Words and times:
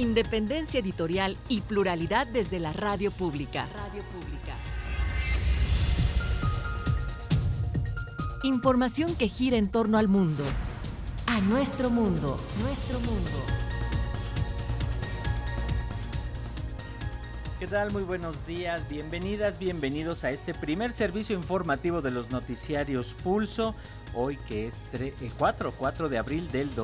Independencia 0.00 0.80
editorial 0.80 1.36
y 1.50 1.60
pluralidad 1.60 2.26
desde 2.26 2.58
la 2.58 2.72
radio 2.72 3.10
pública. 3.10 3.68
Radio 3.76 4.02
pública. 4.04 4.56
Información 8.42 9.14
que 9.14 9.28
gira 9.28 9.58
en 9.58 9.70
torno 9.70 9.98
al 9.98 10.08
mundo. 10.08 10.42
A 11.26 11.42
nuestro 11.42 11.90
mundo. 11.90 12.40
Nuestro 12.62 12.98
mundo. 13.00 13.30
¿Qué 17.58 17.66
tal? 17.66 17.92
Muy 17.92 18.02
buenos 18.02 18.46
días, 18.46 18.88
bienvenidas, 18.88 19.58
bienvenidos 19.58 20.24
a 20.24 20.30
este 20.30 20.54
primer 20.54 20.92
servicio 20.92 21.36
informativo 21.36 22.00
de 22.00 22.10
los 22.10 22.30
noticiarios 22.30 23.14
Pulso, 23.22 23.74
hoy 24.14 24.38
que 24.48 24.66
es 24.66 24.82
4, 25.36 25.74
4 25.76 26.08
de 26.08 26.16
abril 26.16 26.50
del 26.50 26.74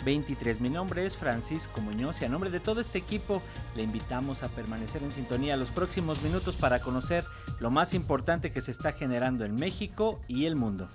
2023. 0.00 0.60
Mi 0.60 0.70
nombre 0.70 1.04
es 1.04 1.16
Francisco 1.16 1.80
Muñoz 1.80 2.20
y 2.22 2.24
a 2.24 2.28
nombre 2.28 2.50
de 2.50 2.60
todo 2.60 2.80
este 2.80 2.98
equipo 2.98 3.42
le 3.76 3.82
invitamos 3.82 4.42
a 4.42 4.48
permanecer 4.48 5.02
en 5.02 5.12
sintonía 5.12 5.56
los 5.56 5.70
próximos 5.70 6.22
minutos 6.22 6.56
para 6.56 6.80
conocer 6.80 7.24
lo 7.58 7.70
más 7.70 7.94
importante 7.94 8.50
que 8.50 8.62
se 8.62 8.70
está 8.70 8.92
generando 8.92 9.44
en 9.44 9.54
México 9.54 10.20
y 10.26 10.46
el 10.46 10.56
mundo. 10.56 10.88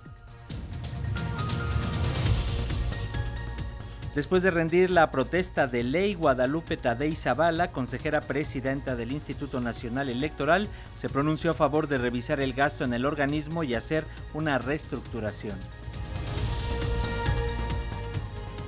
Después 4.15 4.43
de 4.43 4.51
rendir 4.51 4.91
la 4.91 5.11
protesta 5.11 5.67
de 5.67 5.83
ley, 5.83 6.13
Guadalupe 6.13 6.77
Tadei 6.77 7.17
Zavala, 7.17 7.73
consejera 7.73 8.21
presidenta 8.21 8.95
del 8.95 9.11
Instituto 9.11 9.59
Nacional 9.59 10.07
Electoral, 10.07 10.69
se 10.95 11.09
pronunció 11.09 11.51
a 11.51 11.53
favor 11.53 11.89
de 11.89 11.97
revisar 11.97 12.39
el 12.39 12.53
gasto 12.53 12.85
en 12.85 12.93
el 12.93 13.05
organismo 13.05 13.63
y 13.63 13.75
hacer 13.75 14.05
una 14.33 14.57
reestructuración. 14.57 15.59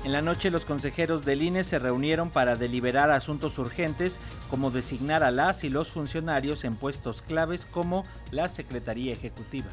En 0.08 0.14
la 0.14 0.22
noche 0.22 0.52
los 0.52 0.64
consejeros 0.64 1.26
del 1.26 1.42
INE 1.42 1.66
se 1.66 1.80
reunieron 1.80 2.30
para 2.30 2.56
deliberar 2.56 3.12
asuntos 3.12 3.58
urgentes 3.58 4.20
como 4.50 4.72
designar 4.72 5.22
a 5.22 5.32
las 5.32 5.66
y 5.66 5.70
los 5.70 5.92
funcionarios 5.92 6.64
en 6.64 6.78
puestos 6.78 7.22
claves 7.22 7.66
como 7.66 8.06
la 8.32 8.48
Secretaría 8.48 9.12
Ejecutiva. 9.12 9.68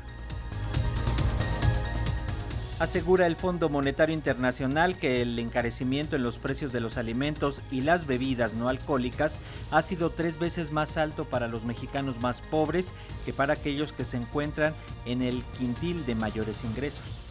Asegura 2.80 3.28
el 3.28 3.36
Fondo 3.36 3.68
Monetario 3.68 4.12
Internacional 4.12 4.98
que 4.98 5.22
el 5.22 5.38
encarecimiento 5.38 6.16
en 6.16 6.24
los 6.24 6.38
precios 6.38 6.72
de 6.72 6.80
los 6.80 6.96
alimentos 6.96 7.62
y 7.70 7.82
las 7.82 8.04
bebidas 8.04 8.54
no 8.54 8.68
alcohólicas 8.68 9.38
ha 9.70 9.82
sido 9.82 10.10
tres 10.10 10.40
veces 10.40 10.72
más 10.72 10.96
alto 10.96 11.26
para 11.26 11.46
los 11.46 11.62
mexicanos 11.62 12.20
más 12.20 12.40
pobres 12.40 12.92
que 13.24 13.32
para 13.32 13.52
aquellos 13.52 13.92
que 13.92 14.04
se 14.04 14.16
encuentran 14.16 14.74
en 15.06 15.22
el 15.22 15.44
quintil 15.56 16.04
de 16.04 16.16
mayores 16.16 16.64
ingresos. 16.64 17.23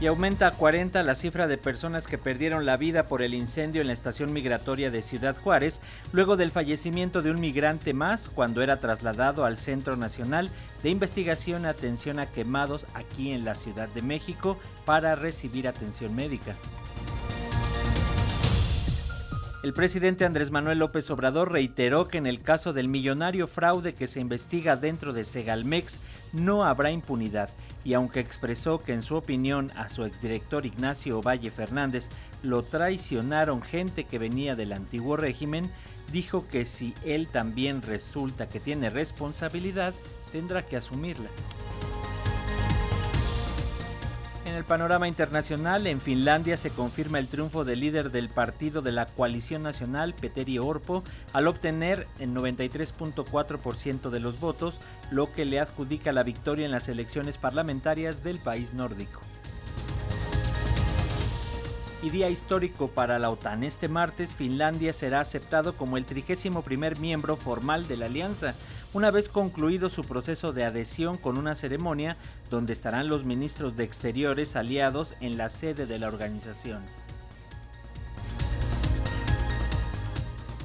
Y 0.00 0.06
aumenta 0.06 0.46
a 0.46 0.52
40 0.52 1.02
la 1.02 1.14
cifra 1.14 1.46
de 1.46 1.58
personas 1.58 2.06
que 2.06 2.16
perdieron 2.16 2.64
la 2.64 2.78
vida 2.78 3.06
por 3.06 3.20
el 3.20 3.34
incendio 3.34 3.82
en 3.82 3.86
la 3.86 3.92
estación 3.92 4.32
migratoria 4.32 4.90
de 4.90 5.02
Ciudad 5.02 5.36
Juárez, 5.38 5.82
luego 6.12 6.38
del 6.38 6.50
fallecimiento 6.50 7.20
de 7.20 7.30
un 7.30 7.38
migrante 7.38 7.92
más 7.92 8.30
cuando 8.30 8.62
era 8.62 8.80
trasladado 8.80 9.44
al 9.44 9.58
Centro 9.58 9.96
Nacional 9.96 10.50
de 10.82 10.88
Investigación 10.88 11.64
y 11.64 11.66
Atención 11.66 12.18
a 12.18 12.24
Quemados 12.24 12.86
aquí 12.94 13.30
en 13.32 13.44
la 13.44 13.54
Ciudad 13.54 13.88
de 13.90 14.00
México 14.00 14.58
para 14.86 15.16
recibir 15.16 15.68
atención 15.68 16.14
médica. 16.14 16.56
El 19.62 19.74
presidente 19.74 20.24
Andrés 20.24 20.50
Manuel 20.50 20.78
López 20.78 21.10
Obrador 21.10 21.52
reiteró 21.52 22.08
que 22.08 22.16
en 22.16 22.26
el 22.26 22.40
caso 22.40 22.72
del 22.72 22.88
millonario 22.88 23.46
fraude 23.46 23.94
que 23.94 24.06
se 24.06 24.18
investiga 24.18 24.76
dentro 24.76 25.12
de 25.12 25.26
Segalmex 25.26 26.00
no 26.32 26.64
habrá 26.64 26.90
impunidad 26.90 27.50
y 27.84 27.94
aunque 27.94 28.20
expresó 28.20 28.82
que 28.82 28.92
en 28.92 29.02
su 29.02 29.16
opinión 29.16 29.72
a 29.76 29.88
su 29.88 30.04
exdirector 30.04 30.66
Ignacio 30.66 31.22
Valle 31.22 31.50
Fernández 31.50 32.08
lo 32.42 32.62
traicionaron 32.62 33.62
gente 33.62 34.04
que 34.04 34.18
venía 34.18 34.56
del 34.56 34.72
antiguo 34.72 35.16
régimen, 35.16 35.70
dijo 36.12 36.46
que 36.48 36.64
si 36.64 36.94
él 37.04 37.28
también 37.28 37.82
resulta 37.82 38.48
que 38.48 38.60
tiene 38.60 38.90
responsabilidad, 38.90 39.94
tendrá 40.32 40.66
que 40.66 40.76
asumirla. 40.76 41.30
En 44.50 44.56
el 44.56 44.64
panorama 44.64 45.06
internacional, 45.06 45.86
en 45.86 46.00
Finlandia 46.00 46.56
se 46.56 46.70
confirma 46.70 47.20
el 47.20 47.28
triunfo 47.28 47.64
del 47.64 47.78
líder 47.78 48.10
del 48.10 48.28
partido 48.28 48.82
de 48.82 48.90
la 48.90 49.06
coalición 49.06 49.62
nacional, 49.62 50.12
Petteri 50.12 50.58
Orpo, 50.58 51.04
al 51.32 51.46
obtener 51.46 52.08
el 52.18 52.34
93.4% 52.34 54.10
de 54.10 54.18
los 54.18 54.40
votos, 54.40 54.80
lo 55.12 55.32
que 55.32 55.44
le 55.44 55.60
adjudica 55.60 56.10
la 56.10 56.24
victoria 56.24 56.66
en 56.66 56.72
las 56.72 56.88
elecciones 56.88 57.38
parlamentarias 57.38 58.24
del 58.24 58.40
país 58.40 58.74
nórdico 58.74 59.20
y 62.02 62.10
día 62.10 62.30
histórico 62.30 62.88
para 62.88 63.18
la 63.18 63.30
OTAN. 63.30 63.62
Este 63.62 63.88
martes 63.88 64.34
Finlandia 64.34 64.92
será 64.92 65.20
aceptado 65.20 65.76
como 65.76 65.96
el 65.96 66.04
31 66.04 66.62
primer 66.62 66.98
miembro 66.98 67.36
formal 67.36 67.86
de 67.88 67.96
la 67.96 68.06
alianza, 68.06 68.54
una 68.92 69.10
vez 69.10 69.28
concluido 69.28 69.88
su 69.88 70.02
proceso 70.02 70.52
de 70.52 70.64
adhesión 70.64 71.16
con 71.16 71.38
una 71.38 71.54
ceremonia 71.54 72.16
donde 72.50 72.72
estarán 72.72 73.08
los 73.08 73.24
ministros 73.24 73.76
de 73.76 73.84
Exteriores 73.84 74.56
aliados 74.56 75.14
en 75.20 75.36
la 75.38 75.48
sede 75.48 75.86
de 75.86 75.98
la 75.98 76.08
organización. 76.08 76.82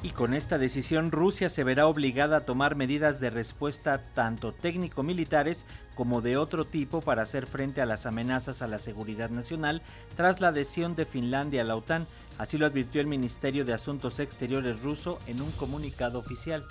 Y 0.02 0.10
con 0.10 0.34
esta 0.34 0.56
decisión 0.58 1.10
Rusia 1.10 1.48
se 1.48 1.64
verá 1.64 1.88
obligada 1.88 2.38
a 2.38 2.44
tomar 2.44 2.76
medidas 2.76 3.18
de 3.18 3.30
respuesta 3.30 4.02
tanto 4.14 4.52
técnico-militares 4.52 5.66
como 5.96 6.20
de 6.20 6.36
otro 6.36 6.64
tipo 6.64 7.00
para 7.00 7.22
hacer 7.22 7.46
frente 7.46 7.80
a 7.80 7.86
las 7.86 8.06
amenazas 8.06 8.62
a 8.62 8.68
la 8.68 8.78
seguridad 8.78 9.30
nacional 9.30 9.82
tras 10.14 10.40
la 10.40 10.48
adhesión 10.48 10.94
de 10.94 11.06
Finlandia 11.06 11.62
a 11.62 11.64
la 11.64 11.74
OTAN, 11.74 12.06
así 12.38 12.56
lo 12.56 12.66
advirtió 12.66 13.00
el 13.00 13.08
Ministerio 13.08 13.64
de 13.64 13.74
Asuntos 13.74 14.20
Exteriores 14.20 14.80
ruso 14.80 15.18
en 15.26 15.40
un 15.40 15.50
comunicado 15.52 16.20
oficial. 16.20 16.64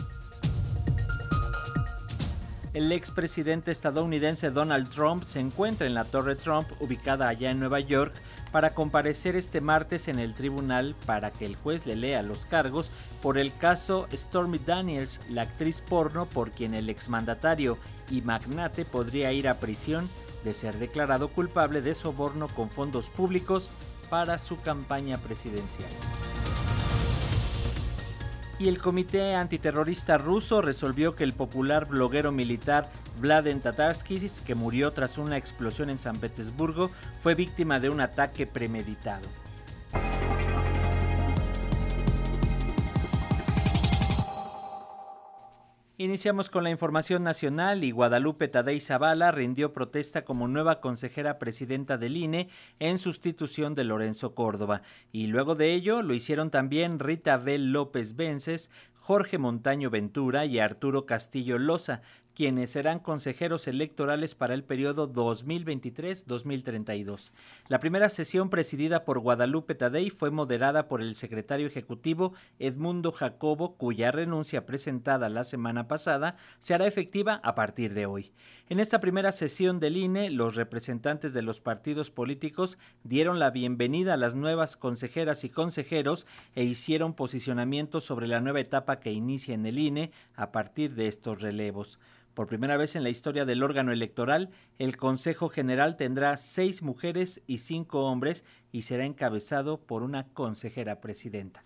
El 2.75 2.91
expresidente 2.91 3.71
estadounidense 3.71 4.51
Donald 4.51 4.89
Trump 4.89 5.23
se 5.23 5.39
encuentra 5.39 5.87
en 5.87 5.93
la 5.93 6.03
Torre 6.03 6.35
Trump, 6.35 6.67
ubicada 6.81 7.29
allá 7.29 7.49
en 7.49 7.57
Nueva 7.57 7.79
York, 7.79 8.13
para 8.51 8.73
comparecer 8.73 9.37
este 9.37 9.61
martes 9.61 10.09
en 10.09 10.19
el 10.19 10.33
tribunal 10.33 10.93
para 11.05 11.31
que 11.31 11.45
el 11.45 11.55
juez 11.55 11.85
le 11.85 11.95
lea 11.95 12.21
los 12.21 12.45
cargos 12.45 12.91
por 13.21 13.37
el 13.37 13.55
caso 13.55 14.07
Stormy 14.11 14.57
Daniels, 14.57 15.21
la 15.29 15.43
actriz 15.43 15.79
porno 15.79 16.25
por 16.25 16.51
quien 16.51 16.73
el 16.73 16.89
exmandatario 16.89 17.77
y 18.11 18.19
magnate 18.19 18.83
podría 18.83 19.31
ir 19.31 19.47
a 19.47 19.61
prisión 19.61 20.09
de 20.43 20.53
ser 20.53 20.77
declarado 20.77 21.29
culpable 21.29 21.81
de 21.81 21.95
soborno 21.95 22.49
con 22.49 22.69
fondos 22.69 23.09
públicos 23.09 23.71
para 24.09 24.37
su 24.37 24.59
campaña 24.59 25.17
presidencial. 25.19 25.89
Y 28.57 28.67
el 28.69 28.79
Comité 28.79 29.35
Antiterrorista 29.35 30.17
ruso 30.17 30.61
resolvió 30.61 31.15
que 31.15 31.23
el 31.23 31.33
popular 31.33 31.87
bloguero 31.87 32.31
militar 32.31 32.89
Vladen 33.19 33.59
Tatarsky, 33.59 34.19
que 34.45 34.55
murió 34.55 34.91
tras 34.93 35.17
una 35.17 35.37
explosión 35.37 35.89
en 35.89 35.97
San 35.97 36.17
Petersburgo, 36.17 36.91
fue 37.19 37.35
víctima 37.35 37.79
de 37.79 37.89
un 37.89 38.01
ataque 38.01 38.47
premeditado. 38.47 39.27
Iniciamos 45.97 46.49
con 46.49 46.65
la 46.65 46.71
información 46.71 47.23
nacional 47.23 47.85
y 47.85 47.91
Guadalupe 47.91 48.49
Tadei 48.49 48.81
Zavala 48.81 49.31
rindió 49.31 49.71
protesta 49.71 50.25
como 50.25 50.49
nueva 50.49 50.81
consejera 50.81 51.39
presidenta 51.39 51.97
del 51.97 52.17
INE 52.17 52.49
en 52.79 52.97
sustitución 52.97 53.75
de 53.75 53.85
Lorenzo 53.85 54.35
Córdoba. 54.35 54.81
Y 55.13 55.27
luego 55.27 55.55
de 55.55 55.71
ello 55.73 56.01
lo 56.01 56.13
hicieron 56.13 56.51
también 56.51 56.99
Rita 56.99 57.37
Bel 57.37 57.71
López 57.71 58.17
Vences, 58.17 58.69
Jorge 58.95 59.37
Montaño 59.37 59.89
Ventura 59.89 60.45
y 60.45 60.59
Arturo 60.59 61.05
Castillo 61.05 61.59
Loza, 61.59 62.01
quienes 62.35 62.69
serán 62.71 62.99
consejeros 62.99 63.67
electorales 63.67 64.35
para 64.35 64.53
el 64.53 64.63
periodo 64.63 65.11
2023-2032. 65.11 67.31
La 67.69 67.79
primera 67.79 68.09
sesión 68.09 68.51
presidida 68.51 69.05
por 69.05 69.17
Guadalupe 69.19 69.73
Tadei 69.73 70.11
fue 70.11 70.29
moderada 70.29 70.87
por 70.87 71.01
el 71.01 71.15
secretario 71.15 71.65
ejecutivo 71.65 72.33
Edmundo 72.59 73.11
Jacobo, 73.11 73.77
cuya 73.77 74.11
renuncia 74.11 74.65
presentada 74.65 75.29
la 75.29 75.45
semana 75.45 75.87
pasada 75.87 76.35
se 76.59 76.73
hará 76.73 76.85
efectiva 76.85 77.39
a 77.43 77.55
partir 77.55 77.93
de 77.93 78.05
hoy. 78.05 78.33
En 78.67 78.79
esta 78.79 78.99
primera 78.99 79.31
sesión 79.31 79.79
del 79.79 79.95
INE, 79.95 80.31
los 80.31 80.55
representantes 80.55 81.33
de 81.33 81.43
los 81.43 81.61
partidos 81.61 82.09
políticos 82.09 82.79
dieron 83.03 83.37
la 83.37 83.51
bienvenida 83.51 84.15
a 84.15 84.17
las 84.17 84.33
nuevas 84.33 84.75
consejeras 84.75 85.43
y 85.43 85.49
consejeros 85.49 86.25
e 86.55 86.63
hicieron 86.63 87.13
posicionamientos 87.13 88.03
sobre 88.03 88.27
la 88.27 88.41
nueva 88.41 88.59
etapa 88.59 88.99
que 88.99 89.11
inicia 89.11 89.53
en 89.53 89.67
el 89.67 89.77
INE 89.77 90.11
a 90.35 90.51
partir 90.51 90.95
de 90.95 91.07
estos 91.07 91.43
relevos. 91.43 91.99
Por 92.35 92.47
primera 92.47 92.75
vez 92.75 92.97
en 92.97 93.03
la 93.03 93.09
historia 93.09 93.45
del 93.45 93.63
órgano 93.63 93.93
electoral, 93.93 94.51
el 94.77 94.97
Consejo 94.97 95.47
General 95.47 95.95
tendrá 95.95 96.35
seis 96.35 96.81
mujeres 96.81 97.41
y 97.47 97.59
cinco 97.59 98.03
hombres 98.05 98.43
y 98.73 98.81
será 98.81 99.05
encabezado 99.05 99.79
por 99.79 100.03
una 100.03 100.27
consejera 100.33 100.99
presidenta. 100.99 101.63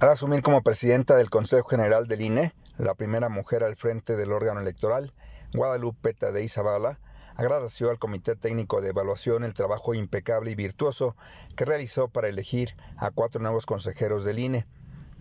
Al 0.00 0.08
asumir 0.08 0.40
como 0.40 0.62
presidenta 0.62 1.14
del 1.14 1.28
Consejo 1.28 1.68
General 1.68 2.06
del 2.06 2.22
INE, 2.22 2.52
la 2.78 2.94
primera 2.94 3.28
mujer 3.28 3.64
al 3.64 3.76
frente 3.76 4.16
del 4.16 4.32
órgano 4.32 4.60
electoral, 4.60 5.12
Guadalupe 5.52 6.14
Tadei 6.14 6.48
Zavala, 6.48 6.98
agradeció 7.34 7.90
al 7.90 7.98
Comité 7.98 8.34
Técnico 8.34 8.80
de 8.80 8.90
Evaluación 8.90 9.44
el 9.44 9.52
trabajo 9.52 9.92
impecable 9.92 10.52
y 10.52 10.54
virtuoso 10.54 11.16
que 11.54 11.66
realizó 11.66 12.08
para 12.08 12.28
elegir 12.28 12.70
a 12.96 13.10
cuatro 13.10 13.42
nuevos 13.42 13.66
consejeros 13.66 14.24
del 14.24 14.38
INE 14.38 14.66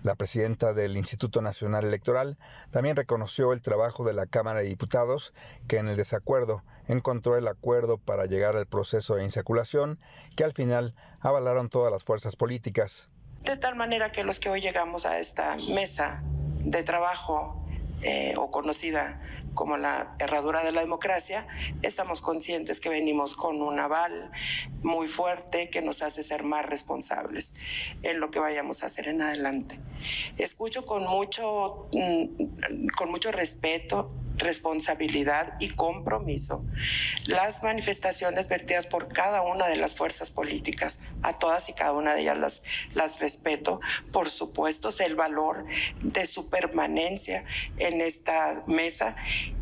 la 0.05 0.15
presidenta 0.15 0.73
del 0.73 0.95
Instituto 0.95 1.41
Nacional 1.41 1.83
Electoral 1.83 2.37
también 2.69 2.95
reconoció 2.95 3.53
el 3.53 3.61
trabajo 3.61 4.05
de 4.05 4.13
la 4.13 4.27
Cámara 4.27 4.59
de 4.59 4.67
Diputados, 4.67 5.33
que 5.67 5.77
en 5.77 5.87
el 5.87 5.97
desacuerdo 5.97 6.63
encontró 6.87 7.37
el 7.37 7.47
acuerdo 7.47 7.97
para 7.97 8.25
llegar 8.25 8.55
al 8.55 8.67
proceso 8.67 9.15
de 9.15 9.23
insaculación, 9.23 9.97
que 10.35 10.43
al 10.43 10.53
final 10.53 10.93
avalaron 11.21 11.69
todas 11.69 11.91
las 11.91 12.03
fuerzas 12.03 12.35
políticas. 12.35 13.09
De 13.41 13.57
tal 13.57 13.75
manera 13.75 14.11
que 14.11 14.23
los 14.23 14.39
que 14.39 14.49
hoy 14.49 14.61
llegamos 14.61 15.05
a 15.05 15.19
esta 15.19 15.57
mesa 15.69 16.21
de 16.59 16.83
trabajo 16.83 17.65
eh, 18.03 18.35
o 18.37 18.51
conocida 18.51 19.19
como 19.55 19.77
la 19.77 20.15
herradura 20.19 20.63
de 20.63 20.71
la 20.71 20.81
democracia, 20.81 21.47
estamos 21.81 22.21
conscientes 22.21 22.79
que 22.79 22.89
venimos 22.89 23.35
con 23.35 23.61
un 23.61 23.79
aval 23.79 24.31
muy 24.83 25.07
fuerte 25.07 25.71
que 25.71 25.81
nos 25.81 26.03
hace 26.03 26.21
ser 26.21 26.43
más 26.43 26.65
responsables 26.65 27.53
en 28.03 28.19
lo 28.19 28.29
que 28.29 28.39
vayamos 28.39 28.83
a 28.83 28.85
hacer 28.85 29.07
en 29.07 29.23
adelante. 29.23 29.79
Escucho 30.37 30.85
con 30.85 31.07
mucho, 31.07 31.87
mm, 31.93 32.87
con 32.95 33.09
mucho 33.09 33.31
respeto 33.31 34.07
responsabilidad 34.37 35.53
y 35.59 35.69
compromiso 35.69 36.65
las 37.25 37.63
manifestaciones 37.63 38.47
vertidas 38.47 38.85
por 38.85 39.07
cada 39.07 39.41
una 39.41 39.67
de 39.67 39.75
las 39.75 39.95
fuerzas 39.95 40.31
políticas. 40.31 40.99
A 41.21 41.39
todas 41.39 41.69
y 41.69 41.73
cada 41.73 41.93
una 41.93 42.13
de 42.13 42.21
ellas 42.21 42.37
las, 42.37 42.63
las 42.93 43.19
respeto. 43.19 43.79
Por 44.11 44.29
supuesto, 44.29 44.91
sé 44.91 45.05
el 45.05 45.15
valor 45.15 45.65
de 46.01 46.25
su 46.27 46.49
permanencia 46.49 47.43
en 47.77 48.01
esta 48.01 48.63
mesa 48.67 49.15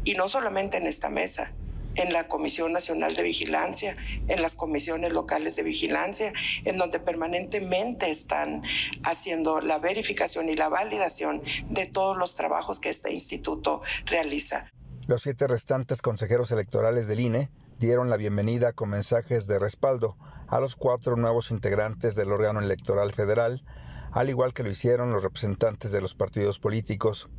y 0.04 0.14
no 0.14 0.28
solamente 0.28 0.78
en 0.78 0.88
esta 0.88 1.10
mesa, 1.10 1.54
en 1.96 2.14
la 2.14 2.28
Comisión 2.28 2.72
Nacional 2.72 3.16
de 3.16 3.24
Vigilancia, 3.24 3.98
en 4.28 4.42
las 4.42 4.56
comisiones 4.56 5.14
locales 5.14 5.56
de 5.56 5.64
vigilancia, 5.64 6.34
en 6.66 6.78
donde 6.78 7.00
permanentemente 7.00 8.10
están 8.10 8.64
haciendo 9.04 9.62
la 9.62 9.80
verificación 9.80 10.50
y 10.50 10.56
la 10.56 10.70
validación 10.70 11.42
de 11.70 11.86
todos 11.86 12.18
los 12.18 12.36
trabajos 12.36 12.80
que 12.80 12.90
este 12.90 13.12
instituto 13.14 13.82
realiza. 14.06 14.70
Los 15.08 15.24
siete 15.24 15.48
restantes 15.48 16.02
consejeros 16.02 16.52
electorales 16.52 17.08
del 17.08 17.20
INE 17.20 17.50
dieron 17.78 18.10
la 18.10 18.18
bienvenida 18.18 18.72
con 18.72 18.90
mensajes 18.90 19.48
de 19.48 19.60
respaldo 19.60 20.18
a 20.48 20.62
los 20.62 20.76
cuatro 20.76 21.18
nuevos 21.18 21.52
integrantes 21.52 22.16
del 22.16 22.32
órgano 22.32 22.62
electoral 22.62 23.12
federal, 23.12 23.64
al 24.12 24.30
igual 24.30 24.54
que 24.54 24.64
lo 24.64 24.72
hicieron 24.72 25.12
los 25.12 25.24
representantes 25.24 25.92
de 25.92 26.00
los 26.00 26.16
partidos 26.16 26.60
políticos. 26.60 27.30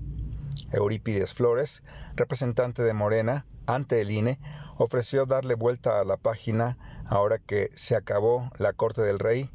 Eurípides 0.72 1.32
Flores, 1.32 1.82
representante 2.16 2.82
de 2.82 2.92
Morena 2.92 3.46
ante 3.66 4.00
el 4.00 4.10
INE, 4.10 4.38
ofreció 4.76 5.26
darle 5.26 5.54
vuelta 5.54 6.00
a 6.00 6.04
la 6.04 6.16
página 6.16 6.78
ahora 7.06 7.38
que 7.38 7.70
se 7.72 7.96
acabó 7.96 8.50
la 8.58 8.72
Corte 8.72 9.02
del 9.02 9.18
Rey, 9.18 9.50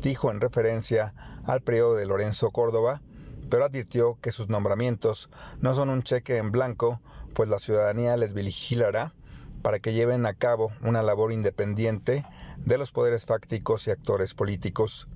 dijo 0.00 0.30
en 0.30 0.40
referencia 0.40 1.14
al 1.44 1.62
periodo 1.62 1.94
de 1.94 2.06
Lorenzo 2.06 2.50
Córdoba, 2.50 3.02
pero 3.50 3.64
advirtió 3.64 4.18
que 4.20 4.32
sus 4.32 4.48
nombramientos 4.48 5.28
no 5.60 5.74
son 5.74 5.90
un 5.90 6.02
cheque 6.02 6.38
en 6.38 6.52
blanco, 6.52 7.00
pues 7.34 7.48
la 7.48 7.58
ciudadanía 7.58 8.16
les 8.16 8.34
vigilará 8.34 9.14
para 9.62 9.78
que 9.78 9.92
lleven 9.92 10.26
a 10.26 10.34
cabo 10.34 10.72
una 10.82 11.02
labor 11.02 11.32
independiente 11.32 12.24
de 12.56 12.78
los 12.78 12.90
poderes 12.92 13.26
fácticos 13.26 13.86
y 13.86 13.90
actores 13.90 14.34
políticos. 14.34 15.08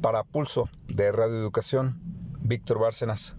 Para 0.00 0.24
Pulso 0.24 0.68
de 0.86 1.12
Radio 1.12 1.36
Educación, 1.36 2.00
Víctor 2.40 2.78
Bárcenas 2.78 3.34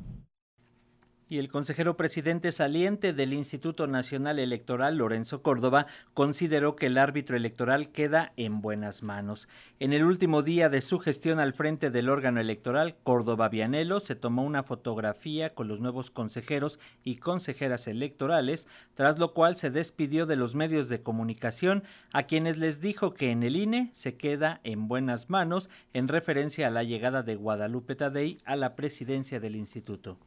y 1.33 1.39
el 1.39 1.49
consejero 1.49 1.97
presidente 1.97 2.51
saliente 2.51 3.11
del 3.11 3.33
Instituto 3.33 3.87
Nacional 3.87 4.37
Electoral, 4.37 4.97
Lorenzo 4.97 5.41
Córdoba, 5.41 5.87
consideró 6.13 6.75
que 6.75 6.85
el 6.85 6.99
árbitro 6.99 7.35
electoral 7.35 7.89
queda 7.89 8.33
en 8.37 8.61
buenas 8.61 9.01
manos. 9.01 9.47
En 9.79 9.93
el 9.93 10.03
último 10.03 10.43
día 10.43 10.69
de 10.69 10.81
su 10.81 10.99
gestión 10.99 11.39
al 11.39 11.53
frente 11.53 11.89
del 11.89 12.09
órgano 12.09 12.39
electoral, 12.39 12.97
Córdoba 13.01 13.49
Vianelo 13.49 13.99
se 13.99 14.13
tomó 14.13 14.43
una 14.43 14.61
fotografía 14.61 15.55
con 15.55 15.67
los 15.67 15.81
nuevos 15.81 16.11
consejeros 16.11 16.79
y 17.03 17.15
consejeras 17.15 17.87
electorales, 17.87 18.67
tras 18.93 19.17
lo 19.17 19.33
cual 19.33 19.55
se 19.55 19.71
despidió 19.71 20.27
de 20.27 20.35
los 20.35 20.53
medios 20.53 20.87
de 20.87 21.01
comunicación, 21.01 21.83
a 22.11 22.27
quienes 22.27 22.59
les 22.59 22.79
dijo 22.79 23.15
que 23.15 23.31
en 23.31 23.41
el 23.41 23.55
INE 23.55 23.89
se 23.93 24.17
queda 24.17 24.61
en 24.63 24.87
buenas 24.87 25.31
manos 25.31 25.71
en 25.93 26.09
referencia 26.09 26.67
a 26.67 26.69
la 26.69 26.83
llegada 26.83 27.23
de 27.23 27.33
Guadalupe 27.33 27.95
Tadei 27.95 28.37
a 28.45 28.55
la 28.55 28.75
presidencia 28.75 29.39
del 29.39 29.55
instituto. 29.55 30.19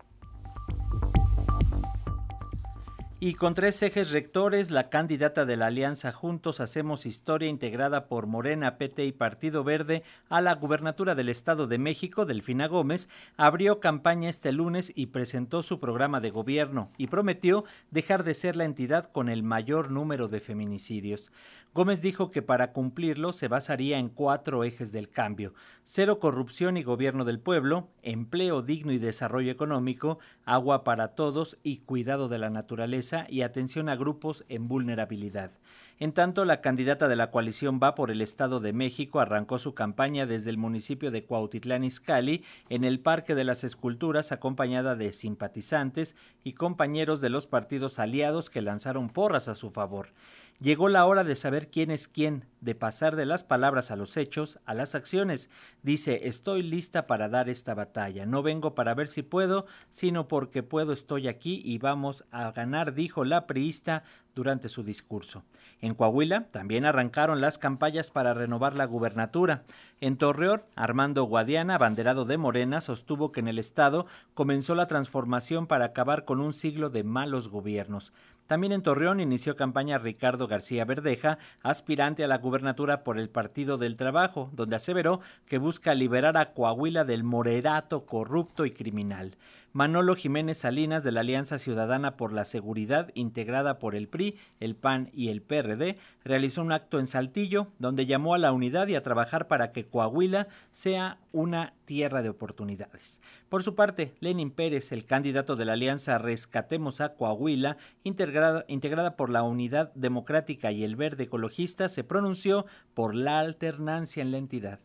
Y 3.18 3.32
con 3.32 3.54
tres 3.54 3.82
ejes 3.82 4.10
rectores, 4.10 4.70
la 4.70 4.90
candidata 4.90 5.46
de 5.46 5.56
la 5.56 5.68
Alianza 5.68 6.12
Juntos 6.12 6.60
Hacemos 6.60 7.06
Historia, 7.06 7.48
integrada 7.48 8.08
por 8.08 8.26
Morena, 8.26 8.76
PT 8.76 9.06
y 9.06 9.12
Partido 9.12 9.64
Verde, 9.64 10.02
a 10.28 10.42
la 10.42 10.54
gubernatura 10.54 11.14
del 11.14 11.30
Estado 11.30 11.66
de 11.66 11.78
México, 11.78 12.26
Delfina 12.26 12.66
Gómez, 12.68 13.08
abrió 13.38 13.80
campaña 13.80 14.28
este 14.28 14.52
lunes 14.52 14.92
y 14.94 15.06
presentó 15.06 15.62
su 15.62 15.80
programa 15.80 16.20
de 16.20 16.28
gobierno 16.28 16.90
y 16.98 17.06
prometió 17.06 17.64
dejar 17.90 18.22
de 18.22 18.34
ser 18.34 18.54
la 18.54 18.66
entidad 18.66 19.10
con 19.10 19.30
el 19.30 19.42
mayor 19.42 19.90
número 19.90 20.28
de 20.28 20.40
feminicidios. 20.40 21.32
Gómez 21.76 22.00
dijo 22.00 22.30
que 22.30 22.40
para 22.40 22.72
cumplirlo 22.72 23.34
se 23.34 23.48
basaría 23.48 23.98
en 23.98 24.08
cuatro 24.08 24.64
ejes 24.64 24.92
del 24.92 25.10
cambio: 25.10 25.52
cero 25.84 26.18
corrupción 26.18 26.78
y 26.78 26.82
gobierno 26.82 27.26
del 27.26 27.38
pueblo, 27.38 27.90
empleo 28.02 28.62
digno 28.62 28.92
y 28.92 28.98
desarrollo 28.98 29.52
económico, 29.52 30.18
agua 30.46 30.84
para 30.84 31.08
todos 31.08 31.58
y 31.62 31.80
cuidado 31.80 32.28
de 32.28 32.38
la 32.38 32.48
naturaleza 32.48 33.26
y 33.28 33.42
atención 33.42 33.90
a 33.90 33.96
grupos 33.96 34.46
en 34.48 34.68
vulnerabilidad. 34.68 35.50
En 35.98 36.12
tanto, 36.12 36.46
la 36.46 36.62
candidata 36.62 37.08
de 37.08 37.16
la 37.16 37.30
coalición 37.30 37.78
Va 37.82 37.94
por 37.94 38.10
el 38.10 38.22
Estado 38.22 38.58
de 38.58 38.72
México 38.72 39.20
arrancó 39.20 39.58
su 39.58 39.74
campaña 39.74 40.26
desde 40.26 40.50
el 40.50 40.58
municipio 40.58 41.10
de 41.10 41.24
Cuautitlán 41.24 41.84
Izcalli 41.84 42.42
en 42.70 42.84
el 42.84 43.00
Parque 43.00 43.34
de 43.34 43.44
las 43.44 43.64
Esculturas 43.64 44.32
acompañada 44.32 44.94
de 44.96 45.12
simpatizantes 45.12 46.16
y 46.42 46.52
compañeros 46.52 47.20
de 47.20 47.30
los 47.30 47.46
partidos 47.46 47.98
aliados 47.98 48.48
que 48.48 48.62
lanzaron 48.62 49.08
porras 49.10 49.48
a 49.48 49.54
su 49.54 49.70
favor. 49.70 50.08
Llegó 50.58 50.88
la 50.88 51.04
hora 51.04 51.22
de 51.22 51.36
saber 51.36 51.70
quién 51.70 51.90
es 51.90 52.08
quién, 52.08 52.46
de 52.62 52.74
pasar 52.74 53.14
de 53.14 53.26
las 53.26 53.44
palabras 53.44 53.90
a 53.90 53.96
los 53.96 54.16
hechos, 54.16 54.58
a 54.64 54.72
las 54.72 54.94
acciones. 54.94 55.50
Dice, 55.82 56.28
estoy 56.28 56.62
lista 56.62 57.06
para 57.06 57.28
dar 57.28 57.50
esta 57.50 57.74
batalla. 57.74 58.24
No 58.24 58.42
vengo 58.42 58.74
para 58.74 58.94
ver 58.94 59.08
si 59.08 59.22
puedo, 59.22 59.66
sino 59.90 60.28
porque 60.28 60.62
puedo 60.62 60.92
estoy 60.92 61.28
aquí 61.28 61.60
y 61.62 61.76
vamos 61.76 62.24
a 62.30 62.50
ganar, 62.52 62.94
dijo 62.94 63.24
la 63.24 63.46
priista 63.46 64.02
durante 64.34 64.68
su 64.68 64.82
discurso. 64.82 65.44
En 65.80 65.94
Coahuila 65.94 66.48
también 66.48 66.84
arrancaron 66.84 67.40
las 67.40 67.58
campañas 67.58 68.10
para 68.10 68.32
renovar 68.32 68.76
la 68.76 68.84
gubernatura. 68.86 69.64
En 70.00 70.16
Torreón, 70.16 70.62
Armando 70.74 71.24
Guadiana, 71.24 71.74
abanderado 71.74 72.24
de 72.24 72.38
Morena, 72.38 72.80
sostuvo 72.80 73.32
que 73.32 73.40
en 73.40 73.48
el 73.48 73.58
estado 73.58 74.06
comenzó 74.34 74.74
la 74.74 74.86
transformación 74.86 75.66
para 75.66 75.86
acabar 75.86 76.24
con 76.24 76.40
un 76.40 76.52
siglo 76.52 76.88
de 76.88 77.04
malos 77.04 77.48
gobiernos. 77.48 78.12
También 78.46 78.72
en 78.72 78.82
Torreón 78.82 79.18
inició 79.18 79.56
campaña 79.56 79.98
Ricardo 79.98 80.46
García 80.46 80.84
Verdeja, 80.84 81.38
aspirante 81.62 82.22
a 82.22 82.28
la 82.28 82.38
gubernatura 82.38 83.02
por 83.02 83.18
el 83.18 83.28
Partido 83.28 83.76
del 83.76 83.96
Trabajo, 83.96 84.50
donde 84.52 84.76
aseveró 84.76 85.20
que 85.46 85.58
busca 85.58 85.94
liberar 85.94 86.36
a 86.36 86.52
Coahuila 86.52 87.04
del 87.04 87.24
morerato 87.24 88.06
corrupto 88.06 88.64
y 88.64 88.70
criminal. 88.70 89.36
Manolo 89.76 90.16
Jiménez 90.16 90.56
Salinas 90.56 91.04
de 91.04 91.12
la 91.12 91.20
Alianza 91.20 91.58
Ciudadana 91.58 92.16
por 92.16 92.32
la 92.32 92.46
Seguridad, 92.46 93.10
integrada 93.12 93.78
por 93.78 93.94
el 93.94 94.08
PRI, 94.08 94.38
el 94.58 94.74
PAN 94.74 95.10
y 95.12 95.28
el 95.28 95.42
PRD, 95.42 95.98
realizó 96.24 96.62
un 96.62 96.72
acto 96.72 96.98
en 96.98 97.06
Saltillo 97.06 97.66
donde 97.78 98.06
llamó 98.06 98.32
a 98.32 98.38
la 98.38 98.52
unidad 98.52 98.88
y 98.88 98.94
a 98.94 99.02
trabajar 99.02 99.48
para 99.48 99.72
que 99.72 99.84
Coahuila 99.84 100.48
sea 100.70 101.18
una 101.30 101.74
tierra 101.84 102.22
de 102.22 102.30
oportunidades. 102.30 103.20
Por 103.50 103.62
su 103.62 103.74
parte, 103.74 104.14
Lenin 104.20 104.50
Pérez, 104.50 104.92
el 104.92 105.04
candidato 105.04 105.56
de 105.56 105.66
la 105.66 105.74
Alianza 105.74 106.16
Rescatemos 106.16 107.02
a 107.02 107.12
Coahuila, 107.12 107.76
integrada, 108.02 108.64
integrada 108.68 109.14
por 109.14 109.28
la 109.28 109.42
Unidad 109.42 109.92
Democrática 109.94 110.72
y 110.72 110.84
el 110.84 110.96
Verde 110.96 111.24
Ecologista, 111.24 111.90
se 111.90 112.02
pronunció 112.02 112.64
por 112.94 113.14
la 113.14 113.40
alternancia 113.40 114.22
en 114.22 114.30
la 114.30 114.38
entidad. 114.38 114.80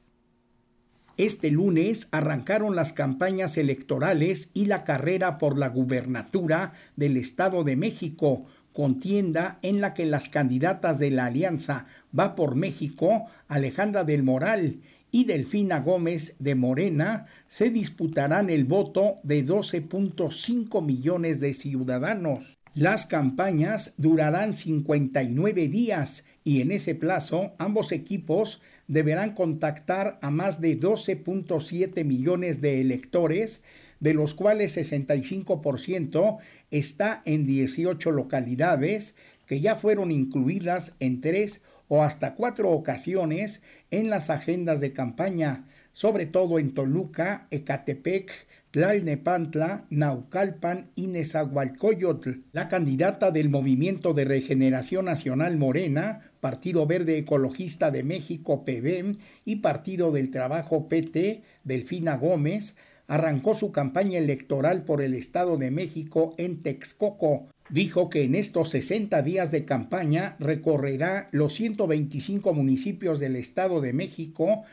Este 1.18 1.52
lunes 1.52 2.08
arrancaron 2.12 2.76
las 2.76 2.94
campañas 2.94 3.58
electorales 3.58 4.50
y 4.54 4.66
la 4.66 4.84
carrera 4.84 5.38
por 5.38 5.58
la 5.58 5.70
gubernatura 5.70 6.74
del 6.96 7.18
Estado 7.18 7.64
de 7.64 7.76
México, 7.76 8.46
contienda 8.74 9.60
en 9.62 9.82
la 9.82 9.94
que 9.94 10.06
las 10.06 10.30
candidatas 10.30 10.98
de 10.98 11.12
la 11.12 11.26
alianza 11.26 11.86
Va 12.18 12.36
por 12.36 12.56
México, 12.56 13.28
Alejandra 13.48 14.04
del 14.04 14.24
Moral 14.24 14.82
y 15.12 15.26
Delfina 15.26 15.80
Gómez 15.80 16.36
de 16.40 16.56
Morena, 16.56 17.26
se 17.48 17.70
disputarán 17.70 18.50
el 18.50 18.66
voto 18.66 19.20
de 19.24 19.46
12.5 19.46 20.84
millones 20.84 21.40
de 21.40 21.54
ciudadanos. 21.54 22.58
Las 22.74 23.06
campañas 23.06 23.94
durarán 23.98 24.56
59 24.56 25.68
días 25.68 26.26
y 26.44 26.62
en 26.62 26.72
ese 26.72 26.96
plazo 26.96 27.54
ambos 27.60 27.92
equipos 27.92 28.62
deberán 28.92 29.36
contactar 29.36 30.20
a 30.22 30.30
más 30.32 30.60
de 30.60 30.78
12.7 30.78 32.04
millones 32.04 32.60
de 32.60 32.82
electores, 32.82 33.64
de 34.02 34.14
los 34.14 34.34
cuales 34.34 34.76
65% 34.76 36.40
está 36.72 37.22
en 37.24 37.46
18 37.46 38.12
localidades 38.12 39.16
que 39.46 39.62
ya 39.62 39.76
fueron 39.76 40.12
incluidas 40.12 40.98
en 41.00 41.22
tres 41.22 41.64
o 41.88 42.04
hasta 42.04 42.36
cuatro 42.36 42.70
ocasiones 42.72 43.64
en 43.92 44.10
las 44.10 44.30
agendas 44.30 44.82
de 44.82 44.92
campaña, 44.92 45.68
sobre 45.94 46.26
todo 46.26 46.60
en 46.60 46.74
Toluca, 46.74 47.48
Ecatepec, 47.50 48.30
Tlalnepantla, 48.72 49.86
Naucalpan 49.90 50.90
y 50.96 51.08
Nezahualcóyotl. 51.08 52.44
La 52.52 52.68
candidata 52.68 53.32
del 53.32 53.50
Movimiento 53.50 54.14
de 54.14 54.26
Regeneración 54.26 55.06
Nacional 55.06 55.58
Morena, 55.58 56.31
Partido 56.42 56.86
Verde 56.88 57.18
Ecologista 57.20 57.92
de 57.92 58.04
México 58.04 58.66
PBM 58.66 59.18
y 59.46 59.58
Partido 59.58 60.12
del 60.12 60.32
Trabajo 60.32 60.90
PT, 60.90 61.44
Delfina 61.64 62.18
Gómez, 62.18 62.76
arrancó 63.08 63.56
su 63.56 63.72
campaña 63.72 64.18
electoral 64.18 64.84
por 64.84 65.02
el 65.02 65.14
Estado 65.14 65.58
de 65.58 65.70
México 65.70 66.34
en 66.38 66.64
Texcoco. 66.64 67.48
Dijo 67.70 68.10
que 68.10 68.24
en 68.24 68.36
estos 68.36 68.70
60 68.70 69.22
días 69.22 69.52
de 69.52 69.66
campaña 69.66 70.36
recorrerá 70.40 71.30
los 71.32 71.54
125 71.54 72.54
municipios 72.54 73.20
del 73.20 73.36
Estado 73.36 73.80
de 73.80 73.94
México. 73.94 74.64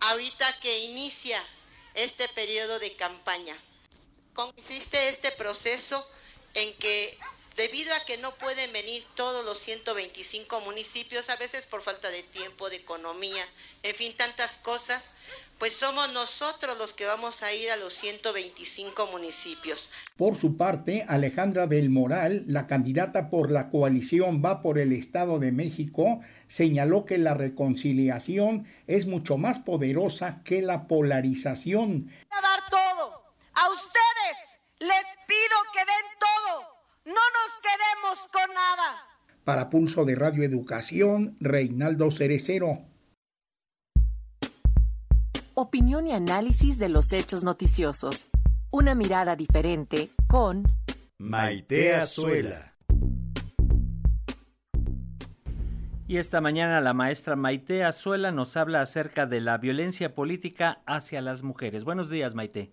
Ahorita 0.00 0.46
que 0.60 0.86
inicia 0.86 1.38
este 1.94 2.24
periodo 2.34 2.78
de 2.78 2.92
campaña, 2.92 3.54
consiste 4.32 4.96
este 5.08 5.30
proceso 5.38 6.04
en 6.54 6.68
que 6.78 7.10
Debido 7.56 7.92
a 7.94 8.04
que 8.06 8.16
no 8.18 8.30
pueden 8.32 8.72
venir 8.72 9.04
todos 9.14 9.44
los 9.44 9.58
125 9.58 10.60
municipios, 10.62 11.28
a 11.28 11.36
veces 11.36 11.66
por 11.66 11.82
falta 11.82 12.08
de 12.08 12.22
tiempo, 12.22 12.70
de 12.70 12.76
economía, 12.76 13.44
en 13.82 13.94
fin, 13.94 14.12
tantas 14.16 14.56
cosas, 14.58 15.18
pues 15.58 15.74
somos 15.74 16.12
nosotros 16.12 16.78
los 16.78 16.94
que 16.94 17.04
vamos 17.04 17.42
a 17.42 17.52
ir 17.52 17.70
a 17.70 17.76
los 17.76 17.92
125 17.92 19.06
municipios. 19.12 19.90
Por 20.16 20.38
su 20.38 20.56
parte, 20.56 21.04
Alejandra 21.08 21.66
del 21.66 21.90
Moral, 21.90 22.44
la 22.46 22.66
candidata 22.66 23.28
por 23.28 23.50
la 23.50 23.70
coalición 23.70 24.42
Va 24.42 24.62
por 24.62 24.78
el 24.78 24.92
Estado 24.92 25.38
de 25.38 25.52
México, 25.52 26.20
señaló 26.48 27.04
que 27.04 27.18
la 27.18 27.34
reconciliación 27.34 28.66
es 28.86 29.06
mucho 29.06 29.36
más 29.36 29.58
poderosa 29.58 30.40
que 30.44 30.62
la 30.62 30.88
polarización. 30.88 32.10
A 32.30 32.40
dar 32.40 32.70
todo. 32.70 33.22
A 33.54 33.68
ustedes 33.68 34.52
les 34.80 35.04
pido 35.26 35.56
no 37.04 37.12
nos 37.12 37.58
quedemos 37.62 38.28
con 38.32 38.54
nada. 38.54 39.08
Para 39.44 39.70
Pulso 39.70 40.04
de 40.04 40.14
Radio 40.14 40.44
Educación, 40.44 41.36
Reinaldo 41.40 42.10
Cerecero. 42.10 42.84
Opinión 45.54 46.06
y 46.06 46.12
análisis 46.12 46.78
de 46.78 46.88
los 46.88 47.12
hechos 47.12 47.44
noticiosos. 47.44 48.28
Una 48.70 48.94
mirada 48.94 49.36
diferente 49.36 50.10
con 50.28 50.64
Maite 51.18 51.94
Azuela. 51.94 52.74
Y 56.06 56.18
esta 56.18 56.40
mañana 56.40 56.80
la 56.80 56.94
maestra 56.94 57.36
Maite 57.36 57.84
Azuela 57.84 58.32
nos 58.32 58.56
habla 58.56 58.80
acerca 58.80 59.26
de 59.26 59.40
la 59.40 59.58
violencia 59.58 60.14
política 60.14 60.82
hacia 60.86 61.20
las 61.20 61.42
mujeres. 61.42 61.84
Buenos 61.84 62.10
días, 62.10 62.34
Maite. 62.34 62.72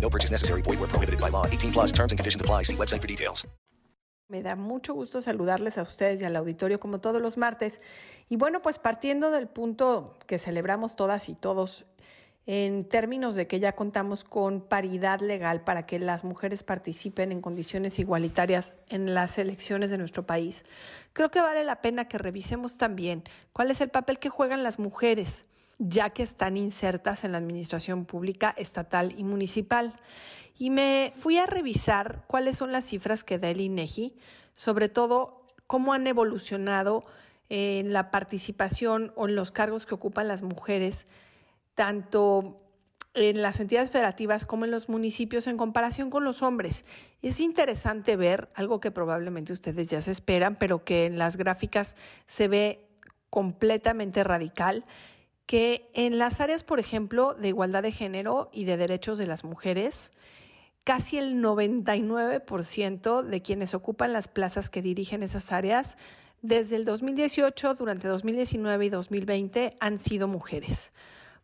No 0.00 0.08
purchase 0.10 0.32
necessary. 0.32 0.62
Where 0.62 0.88
prohibited 0.88 1.20
by 1.20 1.30
law. 1.30 1.46
18 1.46 1.72
plus 1.72 1.92
terms 1.92 2.12
and 2.12 2.18
conditions 2.18 2.40
apply. 2.40 2.62
Me 4.30 4.42
da 4.42 4.56
mucho 4.56 4.92
gusto 4.92 5.22
saludarles 5.22 5.78
a 5.78 5.82
ustedes 5.82 6.20
y 6.20 6.24
al 6.24 6.36
auditorio 6.36 6.78
como 6.78 7.00
todos 7.00 7.22
los 7.22 7.38
martes. 7.38 7.80
Y 8.28 8.36
bueno, 8.36 8.60
pues 8.60 8.78
partiendo 8.78 9.30
del 9.30 9.48
punto 9.48 10.18
que 10.26 10.38
celebramos 10.38 10.96
todas 10.96 11.30
y 11.30 11.34
todos 11.34 11.86
en 12.48 12.88
términos 12.88 13.34
de 13.34 13.46
que 13.46 13.60
ya 13.60 13.72
contamos 13.72 14.24
con 14.24 14.62
paridad 14.62 15.20
legal 15.20 15.64
para 15.64 15.84
que 15.84 15.98
las 15.98 16.24
mujeres 16.24 16.62
participen 16.62 17.30
en 17.30 17.42
condiciones 17.42 17.98
igualitarias 17.98 18.72
en 18.88 19.12
las 19.12 19.36
elecciones 19.36 19.90
de 19.90 19.98
nuestro 19.98 20.26
país, 20.26 20.64
creo 21.12 21.30
que 21.30 21.42
vale 21.42 21.62
la 21.62 21.82
pena 21.82 22.08
que 22.08 22.16
revisemos 22.16 22.78
también 22.78 23.22
cuál 23.52 23.70
es 23.70 23.82
el 23.82 23.90
papel 23.90 24.18
que 24.18 24.30
juegan 24.30 24.62
las 24.62 24.78
mujeres 24.78 25.44
ya 25.78 26.10
que 26.10 26.22
están 26.22 26.56
insertas 26.56 27.24
en 27.24 27.32
la 27.32 27.38
administración 27.38 28.04
pública 28.04 28.54
estatal 28.56 29.14
y 29.16 29.24
municipal. 29.24 29.94
Y 30.56 30.70
me 30.70 31.12
fui 31.14 31.38
a 31.38 31.46
revisar 31.46 32.24
cuáles 32.26 32.56
son 32.56 32.72
las 32.72 32.84
cifras 32.84 33.22
que 33.22 33.38
da 33.38 33.48
el 33.48 33.60
INEGI, 33.60 34.16
sobre 34.52 34.88
todo 34.88 35.46
cómo 35.66 35.92
han 35.92 36.06
evolucionado 36.06 37.04
en 37.48 37.92
la 37.92 38.10
participación 38.10 39.12
o 39.14 39.28
en 39.28 39.36
los 39.36 39.52
cargos 39.52 39.86
que 39.86 39.94
ocupan 39.94 40.28
las 40.28 40.42
mujeres, 40.42 41.06
tanto 41.74 42.60
en 43.14 43.40
las 43.42 43.60
entidades 43.60 43.90
federativas 43.90 44.44
como 44.44 44.64
en 44.64 44.70
los 44.70 44.88
municipios 44.88 45.46
en 45.46 45.56
comparación 45.56 46.10
con 46.10 46.24
los 46.24 46.42
hombres. 46.42 46.84
Es 47.22 47.40
interesante 47.40 48.16
ver 48.16 48.48
algo 48.54 48.80
que 48.80 48.90
probablemente 48.90 49.52
ustedes 49.52 49.88
ya 49.88 50.00
se 50.00 50.10
esperan, 50.10 50.56
pero 50.56 50.84
que 50.84 51.06
en 51.06 51.18
las 51.18 51.36
gráficas 51.36 51.96
se 52.26 52.48
ve 52.48 52.88
completamente 53.30 54.24
radical 54.24 54.84
que 55.48 55.90
en 55.94 56.18
las 56.18 56.42
áreas, 56.42 56.62
por 56.62 56.78
ejemplo, 56.78 57.32
de 57.32 57.48
igualdad 57.48 57.82
de 57.82 57.90
género 57.90 58.50
y 58.52 58.66
de 58.66 58.76
derechos 58.76 59.16
de 59.16 59.26
las 59.26 59.44
mujeres, 59.44 60.12
casi 60.84 61.16
el 61.16 61.42
99% 61.42 63.22
de 63.22 63.42
quienes 63.42 63.72
ocupan 63.72 64.12
las 64.12 64.28
plazas 64.28 64.68
que 64.68 64.82
dirigen 64.82 65.22
esas 65.22 65.50
áreas 65.50 65.96
desde 66.42 66.76
el 66.76 66.84
2018, 66.84 67.76
durante 67.76 68.08
2019 68.08 68.84
y 68.84 68.88
2020 68.90 69.78
han 69.80 69.98
sido 69.98 70.28
mujeres. 70.28 70.92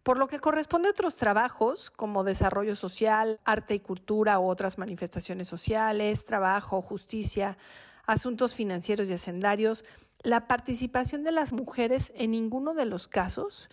Por 0.02 0.18
lo 0.18 0.28
que 0.28 0.38
corresponde 0.38 0.88
a 0.88 0.90
otros 0.90 1.16
trabajos 1.16 1.90
como 1.90 2.24
desarrollo 2.24 2.76
social, 2.76 3.40
arte 3.46 3.76
y 3.76 3.80
cultura 3.80 4.38
u 4.38 4.50
otras 4.50 4.76
manifestaciones 4.76 5.48
sociales, 5.48 6.26
trabajo, 6.26 6.82
justicia, 6.82 7.56
asuntos 8.04 8.54
financieros 8.54 9.08
y 9.08 9.14
hacendarios, 9.14 9.82
la 10.24 10.48
participación 10.48 11.22
de 11.22 11.32
las 11.32 11.52
mujeres 11.52 12.12
en 12.16 12.32
ninguno 12.32 12.74
de 12.74 12.86
los 12.86 13.06
casos 13.06 13.68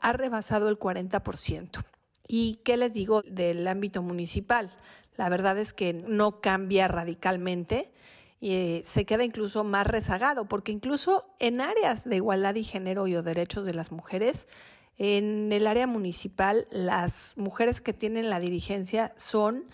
ha 0.00 0.12
rebasado 0.12 0.68
el 0.68 0.78
40%. 0.78 1.84
¿Y 2.26 2.60
qué 2.64 2.76
les 2.76 2.94
digo 2.94 3.22
del 3.22 3.66
ámbito 3.68 4.02
municipal? 4.02 4.72
La 5.16 5.28
verdad 5.28 5.58
es 5.58 5.72
que 5.72 5.92
no 5.92 6.40
cambia 6.40 6.88
radicalmente 6.88 7.92
y 8.40 8.52
eh, 8.52 8.82
se 8.84 9.04
queda 9.04 9.24
incluso 9.24 9.64
más 9.64 9.86
rezagado, 9.86 10.46
porque 10.46 10.72
incluso 10.72 11.26
en 11.38 11.60
áreas 11.60 12.04
de 12.04 12.16
igualdad 12.16 12.54
y 12.54 12.64
género 12.64 13.06
y 13.06 13.14
o 13.16 13.22
derechos 13.22 13.66
de 13.66 13.74
las 13.74 13.92
mujeres, 13.92 14.48
en 14.96 15.52
el 15.52 15.66
área 15.66 15.86
municipal, 15.86 16.66
las 16.70 17.32
mujeres 17.36 17.82
que 17.82 17.92
tienen 17.92 18.30
la 18.30 18.40
dirigencia 18.40 19.12
son 19.16 19.64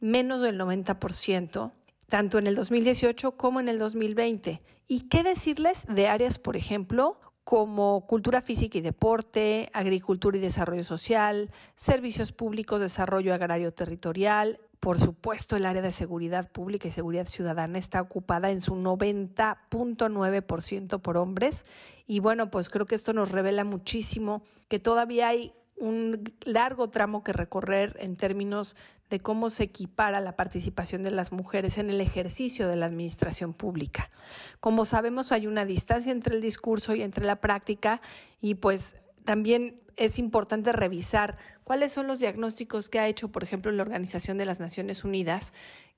menos 0.00 0.42
del 0.42 0.58
90%, 0.58 1.72
tanto 2.10 2.36
en 2.36 2.46
el 2.46 2.54
2018 2.54 3.38
como 3.38 3.60
en 3.60 3.70
el 3.70 3.78
2020. 3.78 4.60
¿Y 4.86 5.08
qué 5.08 5.22
decirles 5.22 5.84
de 5.88 6.08
áreas, 6.08 6.38
por 6.38 6.56
ejemplo, 6.56 7.18
como 7.44 8.06
cultura 8.06 8.42
física 8.42 8.76
y 8.76 8.82
deporte, 8.82 9.70
agricultura 9.72 10.36
y 10.36 10.40
desarrollo 10.40 10.84
social, 10.84 11.50
servicios 11.76 12.32
públicos, 12.32 12.80
desarrollo 12.80 13.32
agrario 13.32 13.72
territorial, 13.72 14.60
por 14.80 14.98
supuesto, 14.98 15.54
el 15.56 15.64
área 15.66 15.82
de 15.82 15.92
seguridad 15.92 16.50
pública 16.50 16.88
y 16.88 16.90
seguridad 16.90 17.26
ciudadana 17.26 17.78
está 17.78 18.00
ocupada 18.00 18.50
en 18.50 18.62
su 18.62 18.76
90.9% 18.76 21.00
por 21.00 21.18
hombres. 21.18 21.66
Y 22.06 22.20
bueno, 22.20 22.50
pues 22.50 22.70
creo 22.70 22.86
que 22.86 22.94
esto 22.94 23.12
nos 23.12 23.30
revela 23.30 23.64
muchísimo 23.64 24.40
que 24.68 24.78
todavía 24.78 25.28
hay 25.28 25.52
un 25.76 26.32
largo 26.44 26.88
tramo 26.88 27.22
que 27.22 27.34
recorrer 27.34 27.98
en 28.00 28.16
términos 28.16 28.74
de 29.10 29.20
cómo 29.20 29.50
se 29.50 29.64
equipara 29.64 30.20
la 30.20 30.36
participación 30.36 31.02
de 31.02 31.10
las 31.10 31.32
mujeres 31.32 31.78
en 31.78 31.90
el 31.90 32.00
ejercicio 32.00 32.68
de 32.68 32.76
la 32.76 32.86
administración 32.86 33.52
pública. 33.52 34.10
Como 34.60 34.86
sabemos, 34.86 35.32
hay 35.32 35.46
una 35.46 35.64
distancia 35.64 36.12
entre 36.12 36.36
el 36.36 36.40
discurso 36.40 36.94
y 36.94 37.02
entre 37.02 37.26
la 37.26 37.40
práctica 37.40 38.00
y 38.40 38.54
pues 38.54 38.96
también 39.24 39.80
es 39.96 40.18
importante 40.18 40.72
revisar 40.72 41.36
cuáles 41.64 41.92
son 41.92 42.06
los 42.06 42.20
diagnósticos 42.20 42.88
que 42.88 43.00
ha 43.00 43.08
hecho, 43.08 43.28
por 43.28 43.44
ejemplo, 43.44 43.70
la 43.72 43.82
Organización 43.82 44.38
de 44.38 44.46
las 44.46 44.60
Naciones 44.60 45.04
Unidas, 45.04 45.52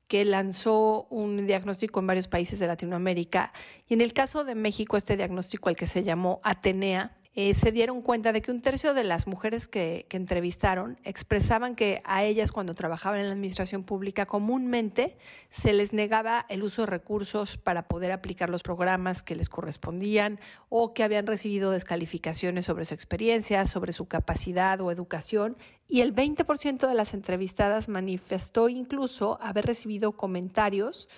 que 0.08 0.24
lanzó 0.24 1.06
un 1.10 1.46
diagnóstico 1.46 2.00
en 2.00 2.06
varios 2.06 2.28
países 2.28 2.58
de 2.58 2.66
Latinoamérica. 2.66 3.52
Y 3.88 3.94
en 3.94 4.00
el 4.00 4.12
caso 4.12 4.44
de 4.44 4.54
México, 4.54 4.96
este 4.96 5.16
diagnóstico, 5.16 5.68
al 5.68 5.76
que 5.76 5.86
se 5.86 6.02
llamó 6.02 6.40
Atenea, 6.42 7.16
eh, 7.34 7.54
se 7.54 7.72
dieron 7.72 8.02
cuenta 8.02 8.32
de 8.32 8.42
que 8.42 8.50
un 8.50 8.60
tercio 8.60 8.92
de 8.92 9.04
las 9.04 9.26
mujeres 9.26 9.66
que, 9.66 10.04
que, 10.10 10.18
entrevistaron 10.18 10.98
expresaban 11.02 11.74
que 11.74 12.02
a 12.04 12.24
ellas 12.24 12.52
cuando 12.52 12.74
trabajaban 12.74 13.20
en 13.20 13.26
la 13.26 13.32
administración 13.32 13.84
pública 13.84 14.26
comúnmente 14.26 15.16
se 15.48 15.72
les 15.72 15.94
negaba 15.94 16.44
el 16.50 16.62
uso 16.62 16.82
de 16.82 16.86
recursos 16.86 17.56
para 17.56 17.88
poder 17.88 18.12
aplicar 18.12 18.50
los 18.50 18.62
programas 18.62 19.22
que 19.22 19.34
les 19.34 19.48
correspondían 19.48 20.40
o 20.68 20.92
que 20.92 21.04
habían 21.04 21.26
recibido 21.26 21.70
descalificaciones 21.70 22.66
sobre 22.66 22.84
su 22.84 22.92
experiencia, 22.92 23.64
sobre 23.64 23.92
su 23.92 24.06
capacidad 24.06 24.78
o 24.82 24.90
educación. 24.90 25.56
Y 25.88 26.02
el 26.02 26.14
20% 26.14 26.86
de 26.86 26.94
las 26.94 27.14
entrevistadas 27.14 27.88
manifestó 27.88 28.68
incluso 28.68 29.38
haber 29.40 29.64
recibido 29.64 30.12
comentarios 30.12 31.08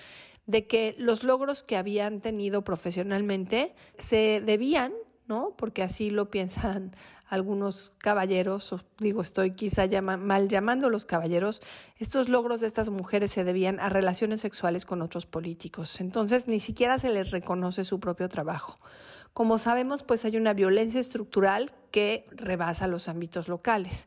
de 0.46 0.66
que 0.66 0.94
los 0.98 1.24
logros 1.24 1.62
que 1.62 1.76
habían 1.76 2.20
tenido 2.20 2.62
profesionalmente 2.62 3.74
se 3.98 4.40
debían 4.44 4.92
¿no? 5.26 5.54
Porque 5.56 5.82
así 5.82 6.10
lo 6.10 6.30
piensan 6.30 6.94
algunos 7.28 7.92
caballeros, 7.98 8.74
digo, 8.98 9.22
estoy 9.22 9.52
quizá 9.52 9.86
mal 10.00 10.48
llamando 10.48 10.90
los 10.90 11.04
caballeros, 11.04 11.62
estos 11.96 12.28
logros 12.28 12.60
de 12.60 12.66
estas 12.66 12.90
mujeres 12.90 13.30
se 13.30 13.44
debían 13.44 13.80
a 13.80 13.88
relaciones 13.88 14.40
sexuales 14.40 14.84
con 14.84 15.02
otros 15.02 15.26
políticos. 15.26 16.00
Entonces, 16.00 16.46
ni 16.46 16.60
siquiera 16.60 16.98
se 16.98 17.10
les 17.10 17.30
reconoce 17.30 17.84
su 17.84 17.98
propio 17.98 18.28
trabajo. 18.28 18.76
Como 19.32 19.58
sabemos, 19.58 20.04
pues 20.04 20.24
hay 20.24 20.36
una 20.36 20.52
violencia 20.52 21.00
estructural 21.00 21.72
que 21.90 22.26
rebasa 22.30 22.86
los 22.86 23.08
ámbitos 23.08 23.48
locales. 23.48 24.06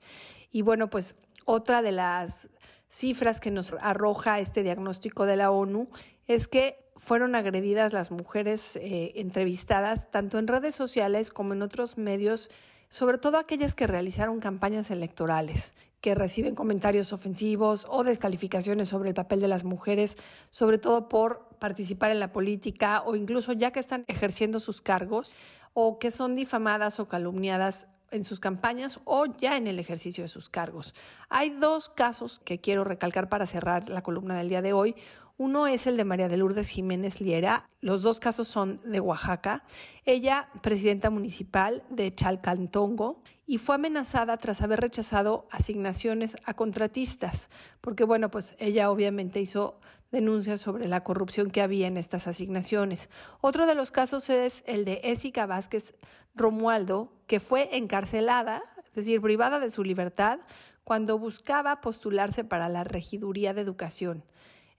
Y 0.52 0.62
bueno, 0.62 0.90
pues 0.90 1.16
otra 1.44 1.82
de 1.82 1.92
las 1.92 2.50
cifras 2.90 3.42
que 3.42 3.52
nos 3.52 3.74
arroja 3.82 4.40
este 4.40 4.64
diagnóstico 4.64 5.26
de 5.26 5.36
la 5.36 5.52
ONU 5.52 5.90
es 6.28 6.48
que 6.48 6.87
fueron 6.98 7.36
agredidas 7.36 7.94
las 7.94 8.12
mujeres 8.12 8.76
eh, 8.76 9.14
entrevistadas 9.16 10.12
tanto 10.12 10.40
en 10.40 10.48
redes 10.48 10.76
sociales 10.76 11.32
como 11.32 11.54
en 11.54 11.62
otros 11.62 11.98
medios, 11.98 12.50
sobre 12.90 13.18
todo 13.18 13.38
aquellas 13.38 13.76
que 13.76 13.88
realizaron 13.88 14.40
campañas 14.40 14.92
electorales, 14.92 15.74
que 16.02 16.16
reciben 16.16 16.56
comentarios 16.56 17.14
ofensivos 17.14 17.86
o 17.90 18.04
descalificaciones 18.04 18.90
sobre 18.90 19.10
el 19.10 19.16
papel 19.16 19.40
de 19.40 19.48
las 19.48 19.64
mujeres, 19.64 20.18
sobre 20.50 20.78
todo 20.78 21.10
por 21.10 21.48
participar 21.60 22.12
en 22.12 22.20
la 22.20 22.32
política 22.32 23.04
o 23.06 23.16
incluso 23.16 23.54
ya 23.54 23.72
que 23.72 23.80
están 23.80 24.04
ejerciendo 24.08 24.60
sus 24.60 24.82
cargos 24.82 25.34
o 25.74 26.00
que 26.00 26.12
son 26.12 26.36
difamadas 26.36 27.00
o 27.00 27.08
calumniadas 27.08 27.88
en 28.12 28.24
sus 28.24 28.40
campañas 28.40 29.00
o 29.04 29.26
ya 29.26 29.58
en 29.58 29.68
el 29.68 29.80
ejercicio 29.80 30.24
de 30.24 30.28
sus 30.28 30.50
cargos. 30.50 30.96
Hay 31.30 31.50
dos 31.50 31.90
casos 31.90 32.40
que 32.40 32.60
quiero 32.60 32.84
recalcar 32.84 33.30
para 33.30 33.46
cerrar 33.46 33.90
la 33.90 34.02
columna 34.02 34.38
del 34.38 34.50
día 34.50 34.62
de 34.62 34.74
hoy. 34.74 34.96
Uno 35.40 35.68
es 35.68 35.86
el 35.86 35.98
de 35.98 36.04
María 36.04 36.30
de 36.30 36.38
Lourdes 36.38 36.68
Jiménez 36.68 37.22
Liera. 37.22 37.70
Los 37.80 38.02
dos 38.02 38.20
casos 38.20 38.48
son 38.48 38.82
de 38.84 39.00
Oaxaca. 39.00 39.64
Ella, 40.04 40.50
presidenta 40.64 41.12
municipal 41.12 41.84
de 41.92 42.12
Chalcantongo, 42.16 43.22
y 43.46 43.60
fue 43.60 43.76
amenazada 43.76 44.38
tras 44.38 44.64
haber 44.64 44.80
rechazado 44.80 45.48
asignaciones 45.52 46.38
a 46.46 46.56
contratistas, 46.56 47.52
porque 47.82 48.04
bueno, 48.04 48.32
pues 48.32 48.56
ella 48.58 48.90
obviamente 48.90 49.40
hizo 49.40 49.80
denuncias 50.12 50.60
sobre 50.60 50.88
la 50.88 51.04
corrupción 51.04 51.52
que 51.52 51.62
había 51.62 51.86
en 51.86 51.98
estas 51.98 52.26
asignaciones. 52.26 53.08
Otro 53.40 53.68
de 53.68 53.76
los 53.76 53.92
casos 53.92 54.32
es 54.32 54.64
el 54.66 54.86
de 54.86 55.02
Ésica 55.04 55.46
Vázquez 55.46 55.94
Romualdo, 56.34 57.14
que 57.28 57.40
fue 57.40 57.78
encarcelada, 57.78 58.64
es 58.88 58.96
decir, 58.96 59.22
privada 59.22 59.60
de 59.60 59.70
su 59.70 59.84
libertad, 59.84 60.40
cuando 60.84 61.20
buscaba 61.20 61.80
postularse 61.80 62.44
para 62.44 62.70
la 62.70 62.84
regiduría 62.84 63.54
de 63.54 63.62
educación 63.62 64.24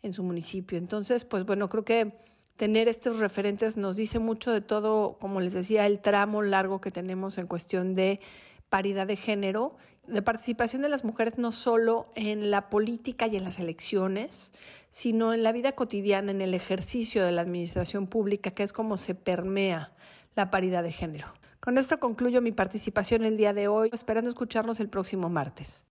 en 0.02 0.12
su 0.12 0.22
municipio. 0.22 0.78
Entonces, 0.78 1.24
pues 1.24 1.44
bueno, 1.44 1.68
creo 1.68 1.84
que 1.84 2.12
tener 2.56 2.88
estos 2.88 3.18
referentes 3.20 3.76
nos 3.76 3.96
dice 3.96 4.18
mucho 4.18 4.50
de 4.52 4.60
todo, 4.60 5.16
como 5.18 5.40
les 5.40 5.52
decía, 5.52 5.86
el 5.86 6.00
tramo 6.00 6.42
largo 6.42 6.80
que 6.80 6.90
tenemos 6.90 7.38
en 7.38 7.46
cuestión 7.46 7.94
de 7.94 8.20
paridad 8.68 9.06
de 9.06 9.16
género, 9.16 9.76
de 10.06 10.22
participación 10.22 10.82
de 10.82 10.88
las 10.88 11.04
mujeres 11.04 11.38
no 11.38 11.52
solo 11.52 12.10
en 12.14 12.50
la 12.50 12.68
política 12.70 13.26
y 13.26 13.36
en 13.36 13.44
las 13.44 13.58
elecciones, 13.58 14.52
sino 14.90 15.34
en 15.34 15.42
la 15.42 15.52
vida 15.52 15.72
cotidiana, 15.72 16.30
en 16.30 16.40
el 16.40 16.54
ejercicio 16.54 17.24
de 17.24 17.32
la 17.32 17.42
administración 17.42 18.06
pública, 18.06 18.50
que 18.50 18.62
es 18.62 18.72
como 18.72 18.96
se 18.96 19.14
permea 19.14 19.92
la 20.34 20.50
paridad 20.50 20.82
de 20.82 20.92
género. 20.92 21.28
Con 21.60 21.78
esto 21.78 22.00
concluyo 22.00 22.40
mi 22.40 22.52
participación 22.52 23.24
el 23.24 23.36
día 23.36 23.52
de 23.52 23.68
hoy, 23.68 23.90
esperando 23.92 24.30
escucharlos 24.30 24.80
el 24.80 24.88
próximo 24.88 25.28
martes. 25.28 25.84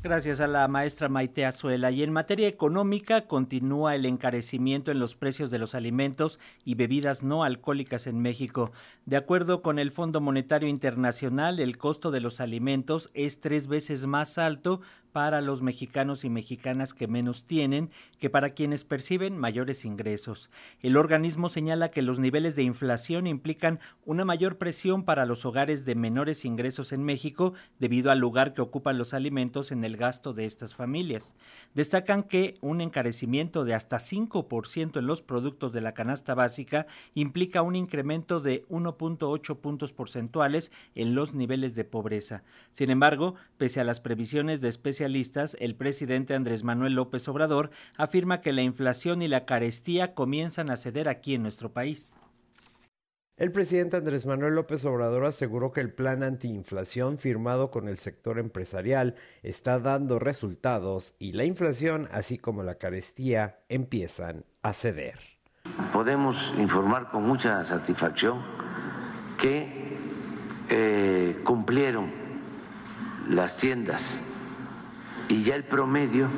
Gracias 0.00 0.38
a 0.38 0.46
la 0.46 0.68
maestra 0.68 1.08
Maite 1.08 1.44
Azuela. 1.44 1.90
Y 1.90 2.04
en 2.04 2.12
materia 2.12 2.46
económica 2.46 3.26
continúa 3.26 3.96
el 3.96 4.06
encarecimiento 4.06 4.92
en 4.92 5.00
los 5.00 5.16
precios 5.16 5.50
de 5.50 5.58
los 5.58 5.74
alimentos 5.74 6.38
y 6.64 6.76
bebidas 6.76 7.24
no 7.24 7.42
alcohólicas 7.42 8.06
en 8.06 8.20
México. 8.20 8.70
De 9.06 9.16
acuerdo 9.16 9.60
con 9.60 9.80
el 9.80 9.90
Fondo 9.90 10.20
Monetario 10.20 10.68
Internacional, 10.68 11.58
el 11.58 11.78
costo 11.78 12.12
de 12.12 12.20
los 12.20 12.40
alimentos 12.40 13.10
es 13.12 13.40
tres 13.40 13.66
veces 13.66 14.06
más 14.06 14.38
alto 14.38 14.80
para 15.12 15.40
los 15.40 15.62
mexicanos 15.62 16.24
y 16.24 16.30
mexicanas 16.30 16.94
que 16.94 17.08
menos 17.08 17.44
tienen 17.44 17.90
que 18.18 18.30
para 18.30 18.50
quienes 18.50 18.84
perciben 18.84 19.36
mayores 19.36 19.84
ingresos. 19.84 20.50
El 20.80 20.96
organismo 20.96 21.48
señala 21.48 21.90
que 21.90 22.02
los 22.02 22.20
niveles 22.20 22.56
de 22.56 22.62
inflación 22.62 23.26
implican 23.26 23.80
una 24.04 24.24
mayor 24.24 24.58
presión 24.58 25.04
para 25.04 25.26
los 25.26 25.44
hogares 25.44 25.84
de 25.84 25.94
menores 25.94 26.44
ingresos 26.44 26.92
en 26.92 27.04
México 27.04 27.54
debido 27.78 28.10
al 28.10 28.18
lugar 28.18 28.52
que 28.52 28.60
ocupan 28.60 28.98
los 28.98 29.14
alimentos 29.14 29.72
en 29.72 29.84
el 29.84 29.96
gasto 29.96 30.32
de 30.32 30.44
estas 30.44 30.74
familias. 30.74 31.34
Destacan 31.74 32.22
que 32.22 32.56
un 32.60 32.80
encarecimiento 32.80 33.64
de 33.64 33.74
hasta 33.74 33.98
5% 33.98 34.98
en 34.98 35.06
los 35.06 35.22
productos 35.22 35.72
de 35.72 35.80
la 35.80 35.94
canasta 35.94 36.34
básica 36.34 36.86
implica 37.14 37.62
un 37.62 37.76
incremento 37.76 38.40
de 38.40 38.66
1.8 38.68 39.56
puntos 39.58 39.92
porcentuales 39.92 40.72
en 40.94 41.14
los 41.14 41.34
niveles 41.34 41.74
de 41.74 41.84
pobreza. 41.84 42.42
Sin 42.70 42.90
embargo, 42.90 43.34
pese 43.56 43.80
a 43.80 43.84
las 43.84 44.00
previsiones 44.00 44.60
de 44.60 44.68
especialistas 44.98 45.56
el 45.60 45.76
presidente 45.76 46.34
Andrés 46.34 46.64
Manuel 46.64 46.94
López 46.94 47.28
Obrador 47.28 47.70
afirma 47.96 48.40
que 48.40 48.52
la 48.52 48.62
inflación 48.62 49.22
y 49.22 49.28
la 49.28 49.44
carestía 49.44 50.12
comienzan 50.12 50.70
a 50.70 50.76
ceder 50.76 51.08
aquí 51.08 51.36
en 51.36 51.42
nuestro 51.42 51.72
país. 51.72 52.12
El 53.36 53.52
presidente 53.52 53.96
Andrés 53.96 54.26
Manuel 54.26 54.56
López 54.56 54.84
Obrador 54.84 55.24
aseguró 55.24 55.70
que 55.70 55.80
el 55.80 55.92
plan 55.92 56.24
antiinflación 56.24 57.18
firmado 57.18 57.70
con 57.70 57.86
el 57.86 57.96
sector 57.96 58.40
empresarial 58.40 59.14
está 59.44 59.78
dando 59.78 60.18
resultados 60.18 61.14
y 61.20 61.30
la 61.32 61.44
inflación, 61.44 62.08
así 62.10 62.36
como 62.36 62.64
la 62.64 62.74
carestía, 62.74 63.60
empiezan 63.68 64.44
a 64.62 64.72
ceder. 64.72 65.20
podemos 65.92 66.52
informar 66.58 67.08
con 67.12 67.22
mucha 67.22 67.64
satisfacción 67.64 68.42
que 69.40 69.96
eh, 70.70 71.40
cumplieron 71.44 72.10
las 73.28 73.56
tiendas 73.56 74.20
y 75.28 75.42
ya 75.42 75.54
el 75.54 75.64
promedio 75.64 76.28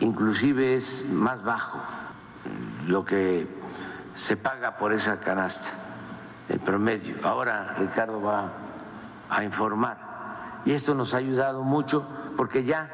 inclusive 0.00 0.74
es 0.74 1.06
más 1.08 1.42
bajo 1.42 1.80
lo 2.86 3.04
que 3.04 3.46
se 4.14 4.36
paga 4.36 4.76
por 4.76 4.92
esa 4.92 5.20
canasta, 5.20 5.68
el 6.48 6.60
promedio. 6.60 7.16
Ahora 7.22 7.74
Ricardo 7.78 8.20
va 8.20 8.52
a 9.28 9.44
informar. 9.44 9.98
Y 10.64 10.72
esto 10.72 10.94
nos 10.94 11.14
ha 11.14 11.18
ayudado 11.18 11.62
mucho 11.62 12.06
porque 12.36 12.64
ya, 12.64 12.90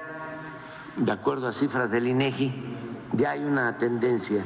de 0.96 1.12
acuerdo 1.12 1.48
a 1.48 1.52
cifras 1.52 1.90
del 1.90 2.06
INEGI, 2.08 2.76
ya 3.12 3.30
hay 3.30 3.44
una 3.44 3.76
tendencia 3.78 4.44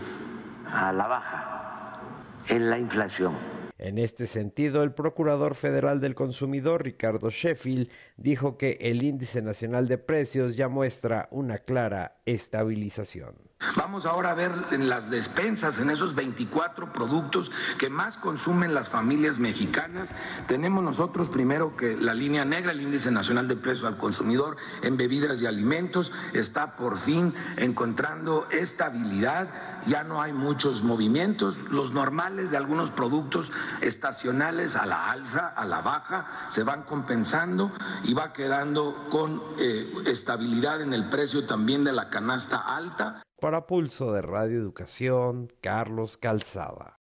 a 0.73 0.93
la 0.93 1.07
baja 1.07 1.99
en 2.47 2.71
la 2.71 2.79
inflación. 2.79 3.35
En 3.79 3.97
este 3.99 4.27
sentido, 4.27 4.83
el 4.83 4.93
Procurador 4.93 5.55
Federal 5.55 6.01
del 6.01 6.17
Consumidor, 6.17 6.83
Ricardo 6.83 7.31
Sheffield, 7.31 7.89
dijo 8.17 8.59
que 8.59 8.77
el 8.81 9.05
índice 9.05 9.41
nacional 9.41 9.87
de 9.87 9.99
precios 9.99 10.57
ya 10.57 10.69
muestra 10.69 11.29
una 11.31 11.59
clara 11.59 12.21
estabilización. 12.27 13.48
Vamos 13.77 14.07
ahora 14.07 14.31
a 14.31 14.35
ver 14.35 14.53
en 14.71 14.89
las 14.89 15.11
despensas, 15.11 15.79
en 15.79 15.91
esos 15.91 16.15
24 16.15 16.93
productos 16.93 17.51
que 17.79 17.91
más 17.91 18.17
consumen 18.17 18.73
las 18.73 18.89
familias 18.89 19.41
mexicanas. 19.41 20.09
Tenemos 20.47 20.85
nosotros 20.85 21.29
primero 21.29 21.77
que 21.77 21.97
la 21.97 22.15
línea 22.15 22.45
negra, 22.45 22.71
el 22.71 22.81
índice 22.81 23.11
nacional 23.11 23.49
de 23.49 23.57
precios 23.57 23.85
al 23.87 23.99
consumidor 23.99 24.57
en 24.83 24.97
bebidas 24.97 25.43
y 25.43 25.47
alimentos, 25.47 26.13
está 26.35 26.77
por 26.77 26.99
fin 26.99 27.35
encontrando 27.57 28.49
estabilidad. 28.51 29.49
Ya 29.87 30.05
no 30.05 30.23
hay 30.23 30.33
muchos 30.33 30.83
movimientos, 30.83 31.57
los 31.69 31.93
normales 31.93 32.51
de 32.51 32.57
algunos 32.57 32.91
productos 32.91 33.51
estacionales 33.81 34.77
a 34.77 34.87
la 34.87 35.11
alza, 35.11 35.49
a 35.49 35.65
la 35.65 35.81
baja, 35.81 36.49
se 36.51 36.63
van 36.63 36.85
compensando 36.85 37.73
y 38.05 38.15
va 38.15 38.33
quedando 38.33 39.09
con 39.11 39.43
eh, 39.59 39.93
estabilidad 40.07 40.81
en 40.81 40.95
el 40.95 41.11
precio 41.11 41.45
también 41.47 41.83
de 41.85 41.93
la 41.93 42.09
canasta 42.09 42.59
alta. 42.59 43.23
Para 43.41 43.67
Pulso 43.67 44.13
de 44.13 44.21
Radio 44.21 44.59
Educación, 44.59 45.49
Carlos 45.61 46.17
Calzada. 46.17 46.99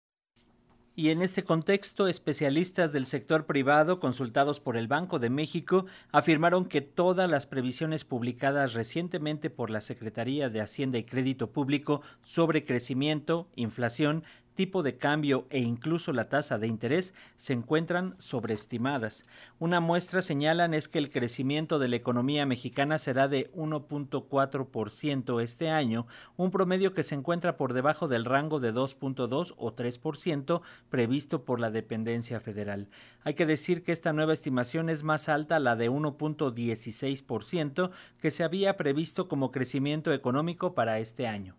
Y 0.94 1.10
en 1.10 1.22
este 1.22 1.46
contexto, 1.46 2.10
especialistas 2.10 2.92
del 2.92 3.06
sector 3.06 3.46
privado 3.46 4.02
consultados 4.02 4.60
por 4.60 4.76
el 4.76 4.90
Banco 4.90 5.18
de 5.20 5.30
México 5.30 5.86
afirmaron 6.12 6.66
que 6.66 6.82
todas 6.82 7.30
las 7.30 7.46
previsiones 7.46 8.04
publicadas 8.04 8.74
recientemente 8.74 9.50
por 9.50 9.70
la 9.70 9.80
Secretaría 9.80 10.50
de 10.50 10.60
Hacienda 10.60 10.98
y 10.98 11.06
Crédito 11.06 11.52
Público 11.52 12.02
sobre 12.22 12.66
crecimiento, 12.66 13.48
inflación, 13.56 14.26
tipo 14.56 14.82
de 14.82 14.98
cambio 14.98 15.46
e 15.50 15.60
incluso 15.60 16.14
la 16.14 16.30
tasa 16.30 16.58
de 16.58 16.68
interés 16.68 17.14
se 17.36 17.54
encuentran 17.54 18.16
sobreestimadas. 18.18 19.26
Una 19.60 19.80
muestra 19.80 20.22
señalan 20.22 20.74
es 20.74 20.88
que 20.88 20.98
el 20.98 21.12
crecimiento 21.12 21.78
de 21.78 21.90
la 21.90 21.98
economía 21.98 22.46
mexicana 22.46 22.98
será 22.98 23.28
de 23.28 23.52
1.4% 23.52 25.42
este 25.42 25.70
año, 25.70 26.08
un 26.38 26.52
promedio 26.52 26.94
que 26.94 27.04
se 27.04 27.16
encuentra 27.16 27.58
por 27.58 27.74
debajo 27.74 28.08
del 28.08 28.26
rango 28.26 28.60
de 28.60 28.74
2.2 28.74 29.54
o 29.58 29.76
3% 29.76 30.62
previsto 30.90 31.44
por 31.44 31.60
la 31.60 31.72
dependencia 31.72 32.40
federal. 32.40 32.88
Hay 33.24 33.34
que 33.34 33.46
decir 33.46 33.84
que 33.84 33.92
esta 33.92 34.14
nueva 34.14 34.34
estimación 34.34 34.90
es 34.90 35.04
más 35.04 35.30
alta 35.30 35.58
a 35.58 35.60
la 35.60 35.76
de 35.76 35.92
1.16% 35.92 37.92
que 38.20 38.32
se 38.32 38.44
había 38.44 38.78
previsto 38.78 39.28
como 39.28 39.52
crecimiento 39.52 40.14
económico 40.14 40.74
para 40.74 41.00
este 41.00 41.28
año. 41.28 41.56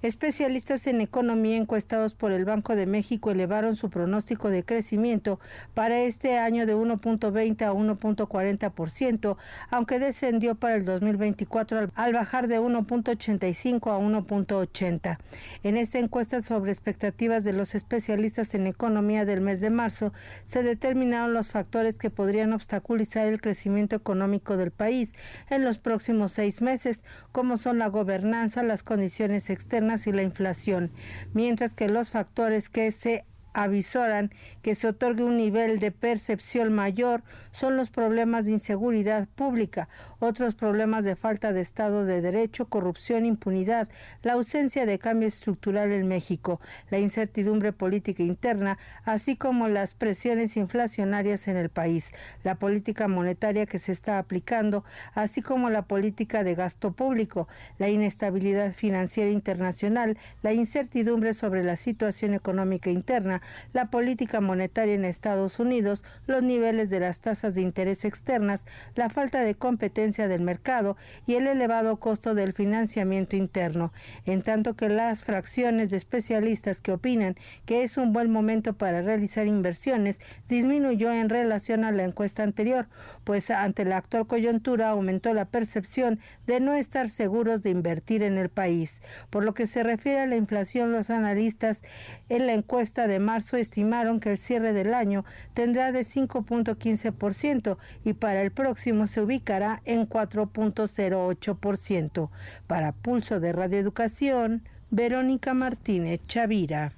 Especialistas 0.00 0.86
en 0.86 1.00
economía 1.00 1.56
encuestados 1.56 2.14
por 2.14 2.30
el 2.30 2.44
Banco 2.44 2.76
de 2.76 2.86
México 2.86 3.32
elevaron 3.32 3.74
su 3.74 3.90
pronóstico 3.90 4.48
de 4.48 4.64
crecimiento 4.64 5.40
para 5.74 5.98
este 5.98 6.38
año 6.38 6.66
de 6.66 6.76
1.20 6.76 7.62
a 7.62 7.72
1.40%, 7.72 9.36
aunque 9.70 9.98
descendió 9.98 10.54
para 10.54 10.76
el 10.76 10.84
2024 10.84 11.90
al 11.96 12.12
bajar 12.12 12.46
de 12.46 12.60
1.85 12.60 13.92
a 13.92 13.98
1.80. 13.98 15.18
En 15.64 15.76
esta 15.76 15.98
encuesta 15.98 16.42
sobre 16.42 16.70
expectativas 16.70 17.42
de 17.42 17.54
los 17.54 17.74
especialistas 17.74 18.54
en 18.54 18.68
economía 18.68 19.24
del 19.24 19.40
mes 19.40 19.60
de 19.60 19.70
marzo, 19.70 20.12
se 20.44 20.62
determinaron 20.62 21.32
los 21.32 21.50
factores 21.50 21.98
que 21.98 22.10
podrían 22.10 22.52
obstaculizar 22.52 23.26
el 23.26 23.40
crecimiento 23.40 23.96
económico 23.96 24.56
del 24.56 24.70
país 24.70 25.12
en 25.50 25.64
los 25.64 25.78
próximos 25.78 26.30
seis 26.30 26.62
meses, 26.62 27.00
como 27.32 27.56
son 27.56 27.78
la 27.78 27.88
gobernanza, 27.88 28.62
las 28.62 28.84
condiciones 28.84 29.50
externas, 29.50 29.87
y 30.06 30.12
la 30.12 30.22
inflación, 30.22 30.90
mientras 31.32 31.74
que 31.74 31.88
los 31.88 32.10
factores 32.10 32.68
que 32.68 32.92
se 32.92 33.24
avisoran 33.62 34.30
que 34.62 34.74
se 34.74 34.88
otorgue 34.88 35.24
un 35.24 35.36
nivel 35.36 35.78
de 35.78 35.90
percepción 35.90 36.72
mayor 36.72 37.22
son 37.50 37.76
los 37.76 37.90
problemas 37.90 38.44
de 38.44 38.52
inseguridad 38.52 39.28
pública, 39.28 39.88
otros 40.20 40.54
problemas 40.54 41.04
de 41.04 41.16
falta 41.16 41.52
de 41.52 41.60
Estado 41.60 42.04
de 42.04 42.20
Derecho, 42.20 42.66
corrupción, 42.66 43.26
impunidad, 43.26 43.88
la 44.22 44.34
ausencia 44.34 44.86
de 44.86 44.98
cambio 44.98 45.28
estructural 45.28 45.92
en 45.92 46.06
México, 46.06 46.60
la 46.90 46.98
incertidumbre 46.98 47.72
política 47.72 48.22
interna, 48.22 48.78
así 49.04 49.36
como 49.36 49.68
las 49.68 49.94
presiones 49.94 50.56
inflacionarias 50.56 51.48
en 51.48 51.56
el 51.56 51.68
país, 51.68 52.12
la 52.44 52.54
política 52.54 53.08
monetaria 53.08 53.66
que 53.66 53.78
se 53.78 53.92
está 53.92 54.18
aplicando, 54.18 54.84
así 55.14 55.42
como 55.42 55.70
la 55.70 55.82
política 55.82 56.44
de 56.44 56.54
gasto 56.54 56.92
público, 56.92 57.48
la 57.78 57.88
inestabilidad 57.88 58.72
financiera 58.72 59.30
internacional, 59.30 60.16
la 60.42 60.52
incertidumbre 60.52 61.34
sobre 61.34 61.64
la 61.64 61.76
situación 61.76 62.34
económica 62.34 62.90
interna, 62.90 63.42
la 63.72 63.90
política 63.90 64.40
monetaria 64.40 64.94
en 64.94 65.04
Estados 65.04 65.58
Unidos, 65.58 66.04
los 66.26 66.42
niveles 66.42 66.90
de 66.90 67.00
las 67.00 67.20
tasas 67.20 67.54
de 67.54 67.62
interés 67.62 68.04
externas, 68.04 68.64
la 68.94 69.08
falta 69.08 69.42
de 69.42 69.54
competencia 69.54 70.28
del 70.28 70.42
mercado 70.42 70.96
y 71.26 71.34
el 71.34 71.46
elevado 71.46 71.98
costo 71.98 72.34
del 72.34 72.52
financiamiento 72.52 73.36
interno, 73.36 73.92
en 74.24 74.42
tanto 74.42 74.74
que 74.74 74.88
las 74.88 75.24
fracciones 75.24 75.90
de 75.90 75.96
especialistas 75.96 76.80
que 76.80 76.92
opinan 76.92 77.36
que 77.64 77.82
es 77.82 77.96
un 77.96 78.12
buen 78.12 78.30
momento 78.30 78.74
para 78.74 79.02
realizar 79.02 79.46
inversiones 79.46 80.20
disminuyó 80.48 81.12
en 81.12 81.28
relación 81.28 81.84
a 81.84 81.92
la 81.92 82.04
encuesta 82.04 82.42
anterior, 82.42 82.88
pues 83.24 83.50
ante 83.50 83.84
la 83.84 83.96
actual 83.98 84.26
coyuntura 84.26 84.90
aumentó 84.90 85.34
la 85.34 85.46
percepción 85.46 86.18
de 86.46 86.60
no 86.60 86.74
estar 86.74 87.10
seguros 87.10 87.62
de 87.62 87.70
invertir 87.70 88.22
en 88.22 88.38
el 88.38 88.48
país. 88.48 89.02
Por 89.30 89.44
lo 89.44 89.54
que 89.54 89.66
se 89.66 89.82
refiere 89.82 90.20
a 90.20 90.26
la 90.26 90.36
inflación, 90.36 90.92
los 90.92 91.10
analistas 91.10 91.82
en 92.28 92.46
la 92.46 92.54
encuesta 92.54 93.06
de 93.06 93.18
marzo 93.28 93.58
estimaron 93.58 94.20
que 94.20 94.30
el 94.30 94.38
cierre 94.38 94.72
del 94.72 94.94
año 94.94 95.26
tendrá 95.52 95.92
de 95.92 96.00
5.15% 96.00 97.76
y 98.02 98.14
para 98.14 98.40
el 98.40 98.52
próximo 98.52 99.06
se 99.06 99.20
ubicará 99.20 99.82
en 99.84 100.08
4.08%. 100.08 102.30
Para 102.66 102.92
Pulso 102.92 103.38
de 103.38 103.52
Radio 103.52 103.76
Educación, 103.76 104.66
Verónica 104.88 105.52
Martínez 105.52 106.22
Chavira. 106.26 106.94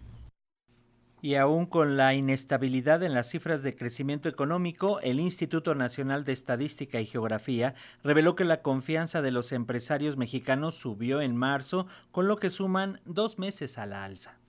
Y 1.21 1.35
aún 1.35 1.67
con 1.67 1.97
la 1.97 2.15
inestabilidad 2.15 3.03
en 3.03 3.13
las 3.13 3.29
cifras 3.29 3.65
de 3.65 3.75
crecimiento 3.75 4.29
económico, 4.29 5.01
el 5.01 5.19
Instituto 5.19 5.75
Nacional 5.75 6.25
de 6.25 6.33
Estadística 6.33 7.01
y 7.01 7.07
Geografía 7.07 7.75
reveló 8.05 8.37
que 8.37 8.45
la 8.45 8.63
confianza 8.63 9.21
de 9.21 9.33
los 9.33 9.51
empresarios 9.51 10.17
mexicanos 10.17 10.77
subió 10.77 11.21
en 11.21 11.35
marzo, 11.35 11.89
con 12.13 12.29
lo 12.29 12.37
que 12.37 12.51
suman 12.51 13.01
dos 13.05 13.41
meses 13.41 13.79
a 13.79 13.87
la 13.87 14.05
alza. 14.05 14.40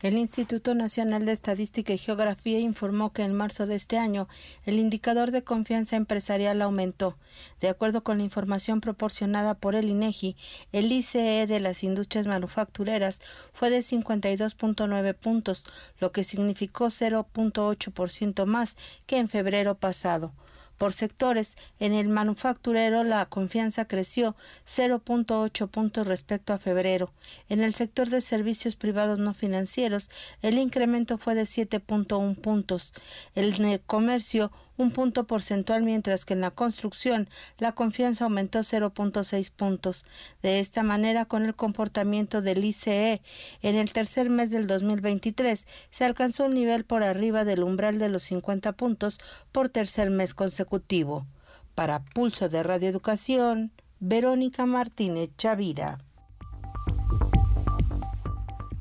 El 0.00 0.16
Instituto 0.16 0.76
Nacional 0.76 1.24
de 1.24 1.32
Estadística 1.32 1.92
y 1.92 1.98
Geografía 1.98 2.60
informó 2.60 3.12
que 3.12 3.22
en 3.22 3.34
marzo 3.34 3.66
de 3.66 3.74
este 3.74 3.98
año 3.98 4.28
el 4.64 4.78
indicador 4.78 5.32
de 5.32 5.42
confianza 5.42 5.96
empresarial 5.96 6.62
aumentó. 6.62 7.16
De 7.60 7.68
acuerdo 7.68 8.04
con 8.04 8.18
la 8.18 8.24
información 8.24 8.80
proporcionada 8.80 9.54
por 9.54 9.74
el 9.74 9.88
INEGI, 9.88 10.36
el 10.70 10.92
ICE 10.92 11.48
de 11.48 11.58
las 11.58 11.82
industrias 11.82 12.28
manufactureras 12.28 13.20
fue 13.52 13.70
de 13.70 13.80
52.9 13.80 15.14
puntos, 15.14 15.64
lo 15.98 16.12
que 16.12 16.22
significó 16.22 16.86
0.8% 16.86 18.46
más 18.46 18.76
que 19.06 19.18
en 19.18 19.28
febrero 19.28 19.74
pasado. 19.74 20.32
Por 20.78 20.92
sectores, 20.92 21.56
en 21.80 21.92
el 21.92 22.08
manufacturero 22.08 23.02
la 23.02 23.26
confianza 23.26 23.86
creció 23.86 24.36
0.8 24.66 25.68
puntos 25.68 26.06
respecto 26.06 26.52
a 26.52 26.58
febrero. 26.58 27.12
En 27.48 27.60
el 27.60 27.74
sector 27.74 28.08
de 28.08 28.20
servicios 28.20 28.76
privados 28.76 29.18
no 29.18 29.34
financieros, 29.34 30.08
el 30.40 30.56
incremento 30.56 31.18
fue 31.18 31.34
de 31.34 31.42
7.1 31.42 32.36
puntos. 32.36 32.94
El 33.34 33.80
comercio, 33.86 34.52
un 34.78 34.92
punto 34.92 35.26
porcentual, 35.26 35.82
mientras 35.82 36.24
que 36.24 36.32
en 36.32 36.40
la 36.40 36.50
construcción 36.50 37.28
la 37.58 37.72
confianza 37.72 38.24
aumentó 38.24 38.60
0.6 38.60 39.50
puntos. 39.50 40.06
De 40.40 40.60
esta 40.60 40.82
manera, 40.82 41.26
con 41.26 41.44
el 41.44 41.54
comportamiento 41.54 42.40
del 42.40 42.64
ICE 42.64 43.20
en 43.60 43.76
el 43.76 43.92
tercer 43.92 44.30
mes 44.30 44.50
del 44.50 44.66
2023, 44.66 45.66
se 45.90 46.04
alcanzó 46.04 46.46
un 46.46 46.54
nivel 46.54 46.84
por 46.84 47.02
arriba 47.02 47.44
del 47.44 47.62
umbral 47.62 47.98
de 47.98 48.08
los 48.08 48.22
50 48.22 48.72
puntos 48.72 49.20
por 49.52 49.68
tercer 49.68 50.10
mes 50.10 50.32
consecutivo. 50.32 51.26
Para 51.74 52.04
Pulso 52.04 52.48
de 52.48 52.62
Radio 52.62 52.88
Educación, 52.88 53.72
Verónica 54.00 54.64
Martínez 54.64 55.30
Chavira. 55.36 55.98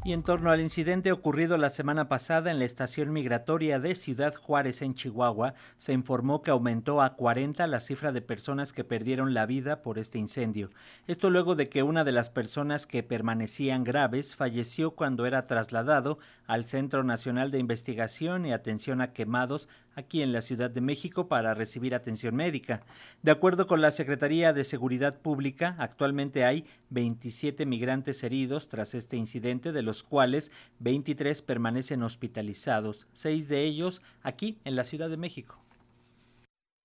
Y 0.08 0.14
en 0.14 0.24
torno 0.24 0.52
al 0.52 0.62
incidente 0.62 1.12
ocurrido 1.12 1.58
la 1.58 1.70
semana 1.70 2.08
pasada 2.08 2.50
en 2.50 2.60
la 2.60 2.64
estación 2.64 3.12
migratoria 3.12 3.78
de 3.82 3.94
Ciudad 3.94 4.34
Juárez 4.34 4.82
en 4.82 4.96
Chihuahua, 4.96 5.54
se 5.76 5.92
informó 5.92 6.42
que 6.42 6.50
aumentó 6.50 7.02
a 7.02 7.16
40 7.16 7.68
la 7.68 7.82
cifra 7.82 8.14
de 8.14 8.22
personas 8.22 8.72
que 8.72 8.86
perdieron 8.86 9.34
la 9.34 9.46
vida 9.46 9.82
por 9.82 10.00
este 10.00 10.18
incendio. 10.18 10.70
Esto 11.08 11.30
luego 11.30 11.56
de 11.56 11.68
que 11.68 11.84
una 11.84 12.06
de 12.06 12.14
las 12.14 12.30
personas 12.30 12.88
que 12.88 13.04
permanecían 13.04 13.84
graves 13.84 14.38
falleció 14.38 14.92
cuando 14.92 15.26
era 15.26 15.46
trasladado 15.46 16.20
al 16.46 16.64
Centro 16.64 17.04
Nacional 17.04 17.52
de 17.52 17.60
Investigación 17.60 18.46
y 18.46 18.54
Atención 18.54 19.02
a 19.02 19.12
Quemados 19.12 19.68
aquí 19.98 20.22
en 20.22 20.32
la 20.32 20.42
Ciudad 20.42 20.70
de 20.70 20.80
México 20.80 21.28
para 21.28 21.54
recibir 21.54 21.94
atención 21.94 22.36
médica. 22.36 22.84
De 23.24 23.32
acuerdo 23.32 23.68
con 23.68 23.82
la 23.82 23.92
Secretaría 23.92 24.54
de 24.54 24.64
Seguridad 24.64 25.20
Pública, 25.20 25.76
actualmente 25.80 26.46
hay 26.46 26.66
27 26.92 27.66
migrantes 27.66 28.24
heridos 28.24 28.70
tras 28.70 28.94
este 28.94 29.18
incidente, 29.18 29.74
de 29.74 29.82
los 29.82 29.97
cuales 30.04 30.52
23 30.80 31.42
permanecen 31.42 32.04
hospitalizados, 32.04 33.08
seis 33.14 33.48
de 33.48 33.64
ellos 33.64 34.02
aquí 34.22 34.58
en 34.64 34.76
la 34.76 34.84
Ciudad 34.84 35.10
de 35.10 35.18
México. 35.18 35.60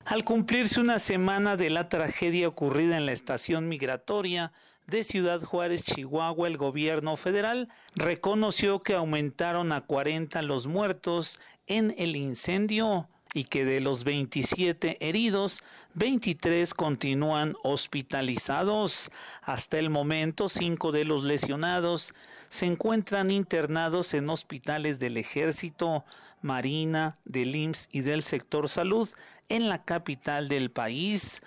Al 0.05 0.25
cumplirse 0.25 0.81
una 0.81 0.99
semana 0.99 1.57
de 1.57 1.71
la 1.71 1.89
tragedia 1.89 2.49
ocurrida 2.49 2.97
en 2.97 3.07
la 3.07 3.13
estación 3.13 3.69
migratoria, 3.69 4.53
de 4.87 5.05
Ciudad 5.05 5.41
Juárez, 5.43 5.85
Chihuahua, 5.85 6.49
el 6.49 6.57
gobierno 6.57 7.17
federal 7.17 7.69
reconoció 7.95 8.83
que 8.83 8.95
aumentaron 8.95 9.73
a 9.73 9.83
40 9.83 10.43
los 10.43 10.67
muertos 10.67 11.41
en 11.67 11.95
el 11.99 12.17
incendio 12.17 13.09
y 13.35 13.45
que 13.45 13.65
de 13.65 13.81
los 13.81 14.05
27 14.05 14.99
heridos, 15.01 15.63
23 15.95 16.75
continúan 16.75 17.55
hospitalizados. 17.63 19.11
Hasta 19.41 19.79
el 19.79 19.89
momento, 19.89 20.49
cinco 20.49 20.93
de 20.93 21.05
los 21.05 21.25
lesionados 21.25 22.13
se 22.53 22.67
encuentran 22.67 23.31
internados 23.31 24.13
en 24.13 24.29
hospitales 24.29 24.99
del 24.99 25.17
Ejército, 25.17 26.05
Marina, 26.43 27.17
del 27.25 27.57
IMSS 27.57 27.89
y 27.93 28.03
del 28.03 28.23
sector 28.25 28.69
salud 28.69 29.09
en 29.49 29.71
la 29.71 29.87
capital 29.87 30.51
del 30.51 30.71
país 30.71 31.41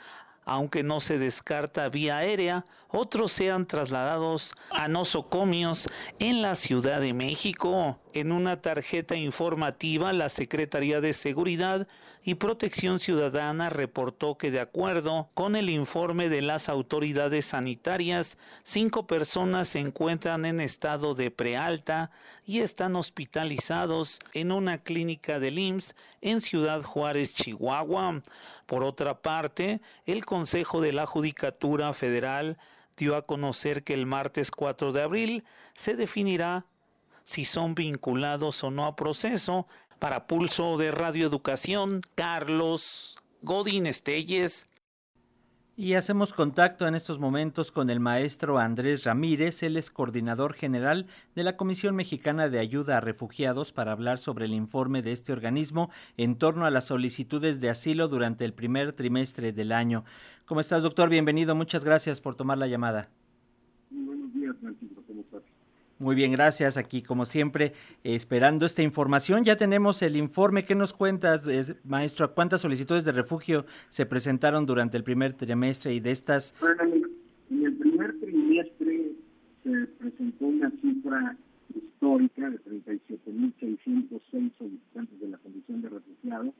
aunque 0.46 0.82
no 0.84 1.02
se 1.02 1.20
descarta 1.20 1.90
vía 1.90 2.18
aérea, 2.18 2.64
otros 2.90 3.32
sean 3.32 3.66
trasladados 3.66 4.54
a 4.70 4.88
nosocomios 4.88 5.90
en 6.20 6.44
la 6.44 6.56
Ciudad 6.56 7.02
de 7.02 7.14
México. 7.14 8.00
En 8.16 8.32
una 8.32 8.62
tarjeta 8.62 9.18
informativa, 9.18 10.14
la 10.14 10.30
Secretaría 10.30 11.02
de 11.02 11.12
Seguridad 11.12 11.86
y 12.24 12.36
Protección 12.36 13.00
Ciudadana 13.00 13.70
reportó 13.70 14.38
que 14.38 14.52
de 14.52 14.62
acuerdo 14.62 15.28
con 15.34 15.58
el 15.58 15.70
informe 15.70 16.30
de 16.30 16.42
las 16.42 16.70
autoridades 16.70 17.48
sanitarias, 17.48 18.38
cinco 18.64 19.06
personas 19.06 19.68
se 19.68 19.80
encuentran 19.80 20.46
en 20.46 20.62
estado 20.62 21.14
de 21.14 21.30
prealta 21.30 22.10
y 22.46 22.60
están 22.60 22.96
hospitalizados 22.96 24.22
en 24.32 24.54
una 24.54 24.78
clínica 24.78 25.42
del 25.42 25.60
IMSS 25.60 25.98
en 26.22 26.40
Ciudad 26.40 26.84
Juárez, 26.84 27.34
Chihuahua. 27.34 28.22
Por 28.66 28.86
otra 28.86 29.22
parte, 29.22 29.82
el 30.06 30.24
Consejo 30.24 30.80
de 30.80 30.94
la 30.94 31.06
Judicatura 31.06 31.92
Federal 31.92 32.58
dio 32.96 33.18
a 33.18 33.26
conocer 33.26 33.84
que 33.84 33.94
el 33.94 34.06
martes 34.06 34.52
4 34.52 34.94
de 34.94 35.02
abril 35.02 35.44
se 35.74 35.98
definirá 35.98 36.66
si 37.26 37.44
son 37.44 37.76
vinculados 37.76 38.64
o 38.64 38.72
no 38.72 38.86
a 38.86 38.96
proceso. 38.96 39.68
Para 40.00 40.28
Pulso 40.28 40.78
de 40.78 40.92
Radioeducación, 40.92 42.02
Carlos 42.16 43.18
Godín 43.42 43.88
Estelles. 43.88 44.70
Y 45.78 45.96
hacemos 45.96 46.32
contacto 46.32 46.88
en 46.88 46.96
estos 46.96 47.20
momentos 47.20 47.70
con 47.70 47.90
el 47.90 48.00
maestro 48.00 48.60
Andrés 48.60 49.04
Ramírez, 49.04 49.62
él 49.62 49.76
es 49.76 49.92
coordinador 49.92 50.54
general 50.54 51.08
de 51.36 51.44
la 51.44 51.58
Comisión 51.58 51.98
Mexicana 51.98 52.48
de 52.48 52.60
Ayuda 52.60 52.98
a 52.98 53.02
Refugiados 53.02 53.74
para 53.74 53.92
hablar 53.92 54.18
sobre 54.18 54.46
el 54.46 54.54
informe 54.54 55.02
de 55.02 55.12
este 55.12 55.34
organismo 55.34 55.92
en 56.16 56.38
torno 56.38 56.66
a 56.66 56.72
las 56.72 56.86
solicitudes 56.86 57.60
de 57.60 57.70
asilo 57.70 58.08
durante 58.08 58.46
el 58.46 58.54
primer 58.54 58.94
trimestre 58.94 59.52
del 59.52 59.74
año. 59.74 60.06
¿Cómo 60.46 60.62
estás, 60.62 60.82
doctor? 60.82 61.10
Bienvenido, 61.10 61.56
muchas 61.56 61.84
gracias 61.84 62.22
por 62.22 62.36
tomar 62.36 62.58
la 62.58 62.68
llamada. 62.68 63.10
buenos 63.90 64.34
días. 64.34 64.56
Muy 65.98 66.14
bien, 66.14 66.34
gracias. 66.34 66.76
Aquí, 66.76 67.02
como 67.02 67.26
siempre, 67.26 67.72
esperando 68.04 68.66
esta 68.66 68.82
información. 68.82 69.46
Ya 69.46 69.56
tenemos 69.56 70.02
el 70.02 70.18
informe. 70.18 70.66
¿Qué 70.66 70.76
nos 70.76 70.92
cuentas, 70.92 71.48
maestro? 71.86 72.34
¿Cuántas 72.34 72.62
solicitudes 72.62 73.06
de 73.06 73.14
refugio 73.14 73.66
se 73.88 74.06
presentaron 74.06 74.66
durante 74.66 74.98
el 74.98 75.04
primer 75.06 75.34
trimestre 75.34 75.94
y 75.94 76.02
de 76.02 76.12
estas? 76.12 76.54
Bueno, 76.60 76.84
en 77.50 77.66
el 77.66 77.78
primer 77.78 78.20
trimestre 78.20 79.14
se 79.64 79.88
presentó 79.98 80.46
una 80.48 80.70
cifra 80.82 81.38
histórica 81.74 82.50
de 82.50 82.60
37.606 82.60 84.52
solicitantes 84.58 85.20
de 85.20 85.28
la 85.30 85.38
condición 85.38 85.82
de 85.82 85.90
refugiado. 85.90 86.54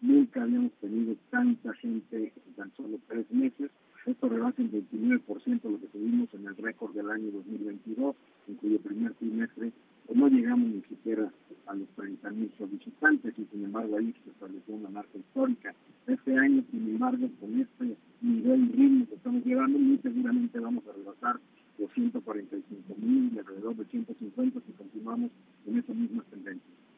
Nunca 0.00 0.42
habíamos 0.42 0.72
tenido 0.80 1.14
tanta 1.30 1.74
gente 1.74 2.32
en 2.46 2.54
tan 2.54 2.72
solo 2.74 2.98
tres 3.06 3.30
meses. 3.30 3.70
Esto 4.06 4.30
rebasa 4.30 4.62
el 4.62 4.70
29% 4.72 5.60
de 5.60 5.70
lo 5.70 5.78
que 5.78 5.86
tuvimos 5.88 6.32
en 6.32 6.46
el 6.46 6.56
récord 6.56 6.94
del 6.94 7.10
año 7.10 7.30
2022, 7.32 8.16
en 8.48 8.54
cuyo 8.54 8.80
primer 8.80 9.12
trimestre 9.14 9.72
pues, 10.06 10.18
no 10.18 10.28
llegamos 10.28 10.70
ni 10.70 10.80
siquiera 10.88 11.30
a 11.66 11.74
los 11.74 11.86
30.000 11.96 12.50
solicitantes 12.56 13.34
y 13.38 13.44
sin 13.52 13.64
embargo 13.64 13.98
ahí 13.98 14.14
se 14.24 14.30
estableció 14.30 14.74
una 14.74 14.88
marca 14.88 15.18
histórica. 15.18 15.74
Este 16.06 16.36
año, 16.36 16.64
sin 16.70 16.88
embargo, 16.88 17.28
con 17.38 17.60
este 17.60 17.96
nivel 18.22 18.70
y 18.70 18.72
ritmo 18.72 19.06
que 19.06 19.14
estamos 19.16 19.44
llevando, 19.44 19.78
muy 19.78 19.98
seguramente 19.98 20.58
vamos 20.58 20.82
a 20.88 20.92
rebasar 20.92 21.38
los 21.78 21.90
145.000 21.92 23.34
y 23.34 23.38
alrededor 23.38 23.76
de 23.76 23.84
150 23.84 24.60
si 24.66 24.72
continuamos 24.72 25.30
en 25.66 25.78
esas 25.78 25.94
mismas 25.94 26.24
tendencias. 26.26 26.89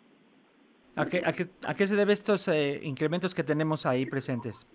¿A 0.95 1.07
qué, 1.07 1.23
a 1.25 1.33
qué, 1.33 1.49
a 1.65 1.75
qué 1.75 1.87
se 1.87 1.97
debe 1.97 2.13
estos 2.13 2.49
eh, 2.49 2.81
incrementos 2.83 3.35
que 3.35 3.43
tenemos 3.43 3.87
ahí 3.87 4.05
presentes? 4.05 4.67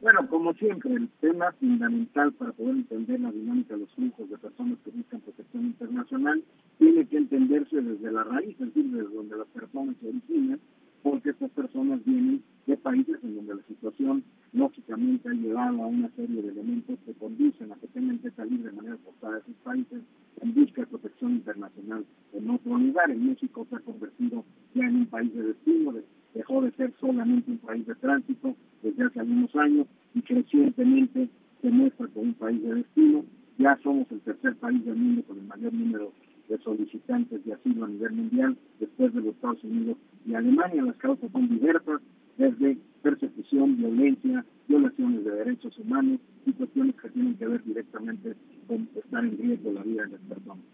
Bueno, 0.00 0.28
como 0.28 0.54
siempre, 0.54 0.94
el 0.94 1.08
tema 1.20 1.50
fundamental 1.58 2.32
para 2.34 2.52
poder 2.52 2.76
entender 2.76 3.18
la 3.18 3.32
dinámica 3.32 3.74
de 3.74 3.80
los 3.80 3.92
flujos 3.94 4.30
de 4.30 4.38
personas 4.38 4.78
que 4.84 4.90
buscan 4.92 5.20
protección 5.20 5.64
internacional 5.64 6.44
tiene 6.78 7.04
que 7.06 7.16
entenderse 7.16 7.80
desde 7.80 8.12
la 8.12 8.22
raíz, 8.22 8.50
es 8.60 8.66
decir, 8.66 8.84
desde 8.92 9.12
donde 9.12 9.36
las 9.36 9.48
personas 9.48 9.96
se 10.00 10.08
originan, 10.08 10.60
porque 11.02 11.30
estas 11.30 11.50
personas 11.50 12.04
vienen 12.04 12.42
de 12.66 12.76
países 12.76 13.16
en 13.22 13.36
donde 13.36 13.54
la 13.54 13.62
situación 13.62 14.22
lógicamente 14.52 15.28
ha 15.28 15.32
llevado 15.32 15.82
a 15.82 15.86
una 15.86 16.10
serie 16.16 16.42
de 16.42 16.48
elementos 16.48 16.98
que 17.06 17.14
conducen 17.14 17.72
a 17.72 17.76
que 17.76 17.86
tengan 17.88 18.18
que 18.18 18.30
salir 18.32 18.62
de 18.62 18.72
manera 18.72 18.96
forzada 18.98 19.36
de 19.36 19.44
sus 19.44 19.54
países 19.56 20.02
en 20.40 20.54
busca 20.54 20.82
de 20.82 20.86
protección 20.86 21.32
internacional. 21.32 22.04
En 22.32 22.50
otro 22.50 22.76
lugar, 22.76 23.10
en 23.10 23.26
México 23.26 23.66
se 23.70 23.76
ha 23.76 23.80
convertido 23.80 24.44
ya 24.74 24.86
en 24.86 24.96
un 24.96 25.06
país 25.06 25.34
de 25.34 25.42
destino, 25.42 25.94
dejó 26.34 26.62
de 26.62 26.72
ser 26.72 26.92
solamente 27.00 27.50
un 27.50 27.58
país 27.58 27.86
de 27.86 27.94
tránsito 27.96 28.54
desde 28.82 29.04
hace 29.04 29.20
algunos 29.20 29.54
años 29.56 29.86
y 30.14 30.22
crecientemente 30.22 31.28
se 31.62 31.70
muestra 31.70 32.06
como 32.08 32.26
un 32.26 32.34
país 32.34 32.62
de 32.62 32.74
destino. 32.74 33.24
Ya 33.58 33.78
somos 33.82 34.06
el 34.12 34.20
tercer 34.20 34.54
país 34.56 34.84
del 34.84 34.96
mundo 34.96 35.22
con 35.26 35.38
el 35.38 35.46
mayor 35.46 35.72
número 35.72 36.12
de 36.48 36.58
solicitantes 36.58 37.44
de 37.44 37.52
asilo 37.52 37.84
a 37.84 37.88
nivel 37.88 38.12
mundial, 38.12 38.56
después 38.80 39.14
de 39.14 39.20
los 39.20 39.34
Estados 39.34 39.62
Unidos 39.64 39.96
y 40.26 40.34
Alemania. 40.34 40.82
Las 40.82 40.96
causas 40.96 41.30
son 41.32 41.48
diversas, 41.48 42.00
desde 42.36 42.78
persecución, 43.02 43.76
violencia, 43.76 44.44
violaciones 44.68 45.24
de 45.24 45.30
derechos 45.30 45.78
humanos 45.78 46.20
y 46.46 46.52
cuestiones 46.52 46.94
que 46.96 47.08
tienen 47.10 47.36
que 47.36 47.46
ver 47.46 47.64
directamente 47.64 48.34
con 48.66 48.88
estar 48.94 49.24
en 49.24 49.38
riesgo 49.38 49.72
la 49.72 49.82
vida 49.82 50.04
de 50.04 50.12
las 50.12 50.20
personas. 50.22 50.64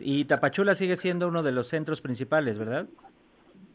Y 0.00 0.24
Tapachula 0.24 0.74
sigue 0.74 0.96
siendo 0.96 1.28
uno 1.28 1.42
de 1.42 1.52
los 1.52 1.68
centros 1.68 2.00
principales, 2.00 2.58
¿verdad? 2.58 2.88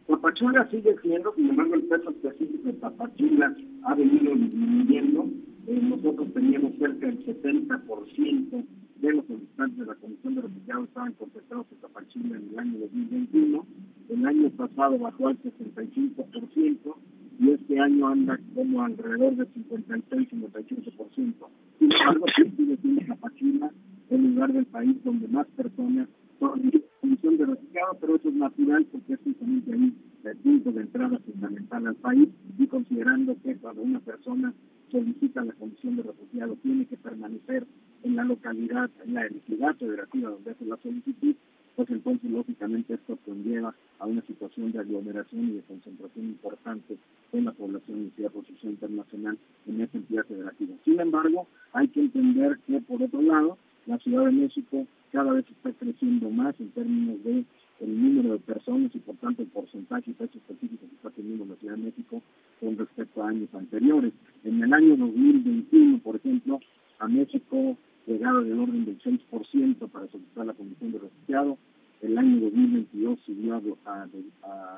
Tapachula 0.07 0.69
sigue 0.69 0.95
siendo, 1.01 1.33
sin 1.35 1.49
embargo, 1.49 1.75
el 1.75 1.83
peso 1.83 2.09
específico 2.09 2.67
de 2.67 2.73
Tapachula 2.73 3.55
ha 3.83 3.95
venido 3.95 4.35
disminuyendo. 4.35 5.29
Eh, 5.67 5.79
nosotros 5.83 6.33
teníamos 6.33 6.73
cerca 6.77 7.07
del 7.07 7.25
70% 7.25 8.65
de 9.01 9.13
los 9.13 9.25
solicitantes 9.25 9.79
de 9.79 9.85
la 9.85 9.95
Comisión 9.95 10.35
de 10.35 10.41
Refugiados 10.41 10.87
estaban 10.87 11.13
concentrados 11.13 11.67
en 11.71 11.77
Tapachula 11.77 12.37
en 12.37 12.49
el 12.49 12.59
año 12.59 12.79
2021. 12.79 13.65
El 14.09 14.25
año 14.25 14.49
pasado 14.51 14.97
bajó 14.97 15.27
al 15.27 15.37
65% 15.41 16.95
y 17.39 17.49
este 17.51 17.79
año 17.79 18.07
anda 18.07 18.39
como 18.55 18.83
alrededor 18.83 19.35
del 19.35 19.47
56-58%. 19.53 21.33
Sin 21.79 21.91
embargo, 21.91 22.25
sigue 22.35 22.77
siendo 22.77 23.05
Tapachula 23.05 23.71
el 24.09 24.33
lugar 24.33 24.53
del 24.53 24.65
país 24.65 24.95
donde 25.03 25.27
más 25.27 25.47
personas 25.47 26.07
son 26.39 26.61
en 26.61 26.83
condición 27.01 27.37
de 27.37 27.45
refugiados, 27.45 27.97
pero 27.99 28.15
eso 28.15 28.29
es 28.29 28.35
natural 28.35 28.85
porque 28.91 29.13
es 29.13 29.19
justamente 29.23 29.73
ahí 29.73 29.93
el 30.23 30.37
punto 30.37 30.71
de 30.71 30.81
entrada 30.81 31.19
fundamental 31.19 31.87
al 31.87 31.95
país 31.95 32.29
y 32.57 32.67
considerando 32.67 33.35
que 33.43 33.55
cuando 33.57 33.81
una 33.81 33.99
persona 33.99 34.53
solicita 34.91 35.43
la 35.43 35.53
condición 35.53 35.97
de 35.97 36.03
refugiado 36.03 36.55
tiene 36.63 36.85
que 36.85 36.97
permanecer 36.97 37.67
en 38.07 38.15
la 38.15 38.23
localidad, 38.23 38.89
en 39.05 39.13
la 39.13 39.25
entidad 39.25 39.75
federativa 39.75 40.29
donde 40.29 40.51
hace 40.51 40.65
la 40.65 40.77
solicitud, 40.77 41.35
pues 41.75 41.89
entonces 41.89 42.31
lógicamente 42.31 42.95
esto 42.95 43.17
conlleva 43.25 43.75
a 43.99 44.05
una 44.07 44.21
situación 44.21 44.71
de 44.71 44.79
aglomeración 44.79 45.49
y 45.49 45.51
de 45.57 45.61
concentración 45.61 46.25
importante 46.25 46.97
en 47.33 47.45
la 47.45 47.51
población 47.51 47.99
en 47.99 48.11
cierta 48.15 48.33
posición 48.33 48.71
internacional 48.73 49.37
en 49.67 49.81
esa 49.81 49.97
entidad 49.97 50.25
federativa. 50.25 50.73
Sin 50.85 50.99
embargo, 50.99 51.47
hay 51.73 51.87
que 51.89 51.99
entender 51.99 52.57
que 52.65 52.79
por 52.81 53.03
otro 53.03 53.21
lado, 53.21 53.57
la 53.85 53.99
Ciudad 53.99 54.25
de 54.25 54.31
México 54.31 54.87
cada 55.11 55.33
vez 55.33 55.45
está 55.49 55.71
creciendo 55.73 56.29
más 56.29 56.59
en 56.59 56.69
términos 56.71 57.23
de 57.23 57.45
el 57.79 58.01
número 58.01 58.33
de 58.33 58.39
personas 58.39 58.89
y 58.95 58.99
por 58.99 59.15
tanto 59.17 59.43
el 59.43 59.49
porcentaje 59.49 60.09
y 60.09 60.13
fecha 60.15 60.37
específico 60.39 60.87
que 60.89 60.95
está 60.95 61.09
teniendo 61.11 61.45
la 61.45 61.55
Ciudad 61.57 61.75
de 61.75 61.83
México 61.83 62.23
con 62.59 62.75
respecto 62.77 63.21
a 63.21 63.29
años 63.29 63.49
anteriores. 63.53 64.13
En 64.43 64.63
el 64.63 64.73
año 64.73 64.97
2021, 64.97 65.99
por 65.99 66.15
ejemplo, 66.15 66.59
a 66.99 67.07
México 67.07 67.77
llegaba 68.07 68.41
del 68.41 68.59
orden 68.59 68.85
del 68.85 68.99
6% 68.99 69.89
para 69.89 70.07
solicitar 70.07 70.45
la 70.45 70.53
condición 70.53 70.93
de 70.93 70.99
refugiado, 70.99 71.57
el 72.01 72.17
año 72.17 72.39
2022 72.41 73.19
subió 73.25 73.55
al 73.85 74.11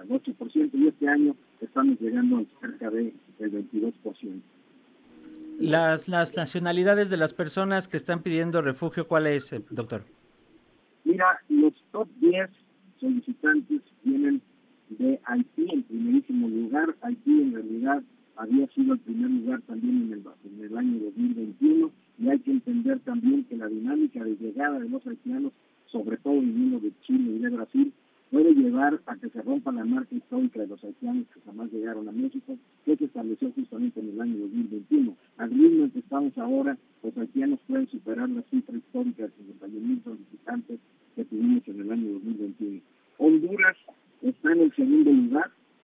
8% 0.10 0.70
y 0.74 0.88
este 0.88 1.08
año 1.08 1.36
estamos 1.62 2.00
llegando 2.00 2.38
a 2.38 2.44
cerca 2.60 2.90
del 2.90 3.14
22%. 3.40 4.42
Las, 5.60 6.08
las 6.08 6.36
nacionalidades 6.38 7.10
de 7.10 7.18
las 7.18 7.34
personas 7.34 7.88
que 7.88 7.98
están 7.98 8.24
pidiendo 8.24 8.62
refugio, 8.62 9.08
¿cuál 9.08 9.28
es, 9.28 9.52
eh, 9.52 9.62
doctor? 9.70 10.06
Mira, 11.04 11.42
los 11.50 11.74
top 11.92 12.08
10 12.22 12.50
solicitantes 13.00 13.82
vienen 14.04 14.42
de 14.90 15.20
Haití 15.26 15.68
en 15.70 15.84
primerísimo 15.84 16.48
lugar. 16.48 16.96
Haití 17.02 17.42
en 17.42 17.54
realidad 17.54 18.02
había 18.38 18.68
sido 18.68 18.94
el 18.94 19.00
primer 19.00 19.30
lugar 19.30 19.62
también 19.64 20.04
en 20.04 20.14
el, 20.14 20.24
en 20.46 20.64
el 20.64 20.78
año 20.78 21.00
2021 21.00 21.92
y 22.20 22.30
hay 22.30 22.40
que 22.40 22.52
entender 22.52 23.00
también 23.00 23.46
que 23.46 23.56
la 23.56 23.68
dinámica 23.68 24.24
de 24.24 24.36
llegada 24.36 24.80
de 24.80 24.90
los 24.90 25.06
haitianos, 25.08 25.54
sobre 25.86 26.18
todo 26.18 26.34
viniendo 26.34 26.80
de 26.80 26.92
Chile 27.02 27.32
y 27.36 27.40
de 27.40 27.50
Brasil, 27.50 27.94
puede 28.30 28.54
llevar 28.54 29.02
a 29.06 29.16
que 29.16 29.30
se 29.30 29.42
rompa 29.42 29.72
la 29.72 29.86
marca 29.86 30.14
histórica 30.14 30.60
de 30.60 30.68
los 30.68 30.84
haitianos 30.84 31.26
que 31.34 31.42
jamás 31.42 31.72
llegaron 31.72 32.08
a 32.08 32.12
México, 32.12 32.58
que 32.86 32.96
se 32.96 33.06
estableció 33.06 33.52
justamente 33.54 34.00
en 34.00 34.10
el 34.10 34.22
año 34.22 34.38
2021. 34.40 35.16
Al 35.38 35.50
ritmo 35.50 35.86
en 35.86 35.92
que 35.92 36.00
estamos 36.00 36.38
ahora, 36.38 36.78
los 37.04 37.18
haitianos 37.18 37.60
pueden 37.68 37.88
superar 37.88 38.30
la 38.30 38.44
cifra 38.52 38.78
histórica 38.78 39.24
de 39.24 39.32
51 39.32 39.88
mil 39.88 40.04
solicitantes 40.04 40.80
que 41.16 41.26
tuvimos 41.26 41.68
en 41.68 41.80
el 41.80 41.92
año 41.92 42.12
2021. 42.14 42.82
Honduras 43.18 43.78
está 44.22 44.52
en 44.52 44.62
el 44.62 44.76
segundo 44.76 45.12
lugar. 45.12 45.52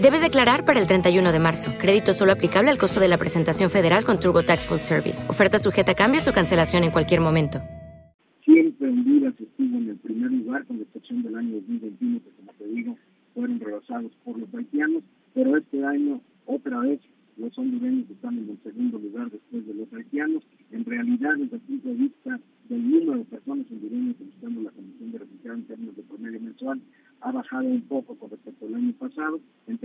Debes 0.00 0.22
declarar 0.22 0.64
para 0.64 0.80
el 0.80 0.86
31 0.86 1.30
de 1.30 1.38
marzo. 1.38 1.74
Crédito 1.78 2.14
solo 2.14 2.32
aplicable 2.32 2.70
al 2.70 2.78
costo 2.78 3.00
de 3.00 3.08
la 3.08 3.18
presentación 3.18 3.68
federal 3.68 4.02
con 4.02 4.18
TurboTax 4.18 4.66
Full 4.66 4.78
Service. 4.78 5.28
Oferta 5.28 5.58
sujeta 5.58 5.92
a 5.92 5.94
cambios 5.94 6.26
o 6.26 6.32
cancelación 6.32 6.84
en 6.84 6.90
cualquier 6.90 7.20
momento. 7.20 7.58
Siempre 8.42 8.88
Honduras 8.88 9.34
estuvo 9.38 9.76
en 9.76 9.90
el 9.90 9.96
primer 9.96 10.30
lugar, 10.32 10.64
con 10.64 10.80
excepción 10.80 11.22
del 11.22 11.36
año 11.36 11.56
2021, 11.56 12.18
que 12.24 12.30
como 12.30 12.52
te 12.54 12.66
digo, 12.68 12.96
fueron 13.34 13.60
rebasados 13.60 14.10
por 14.24 14.38
los 14.38 14.48
haitianos, 14.54 15.02
pero 15.34 15.58
este 15.58 15.84
año 15.84 16.22
otra 16.46 16.78
vez 16.78 17.00
los 17.36 17.56
hondureños 17.58 18.08
están 18.10 18.38
en 18.38 18.50
el 18.50 18.58
segundo 18.62 18.98
lugar 18.98 19.30
después 19.30 19.66
de 19.66 19.74
los 19.74 19.92
haitianos. 19.92 20.42
En 20.72 20.84
realidad, 20.84 21.36
desde 21.36 21.56
el 21.56 21.62
punto 21.62 21.88
de 21.88 21.94
vista 21.94 22.40
del 22.68 22.90
número 22.90 23.18
de 23.18 23.24
personas 23.24 23.66
hondureñas 23.70 24.16
solicitando 24.16 24.62
la 24.62 24.70
Comisión 24.70 25.12
de 25.12 25.18
Refugiados 25.18 25.58
en 25.60 25.66
términos 25.66 25.96
de 25.96 26.02
promedio 26.02 26.40
mensual, 26.40 26.80
ha 27.20 27.32
bajado 27.32 27.64
un 27.66 27.82
poco 27.82 28.14
con 28.16 28.30
respecto 28.30 28.66
al 28.66 28.74
año 28.74 28.92
pasado. 28.92 29.40
En 29.66 29.78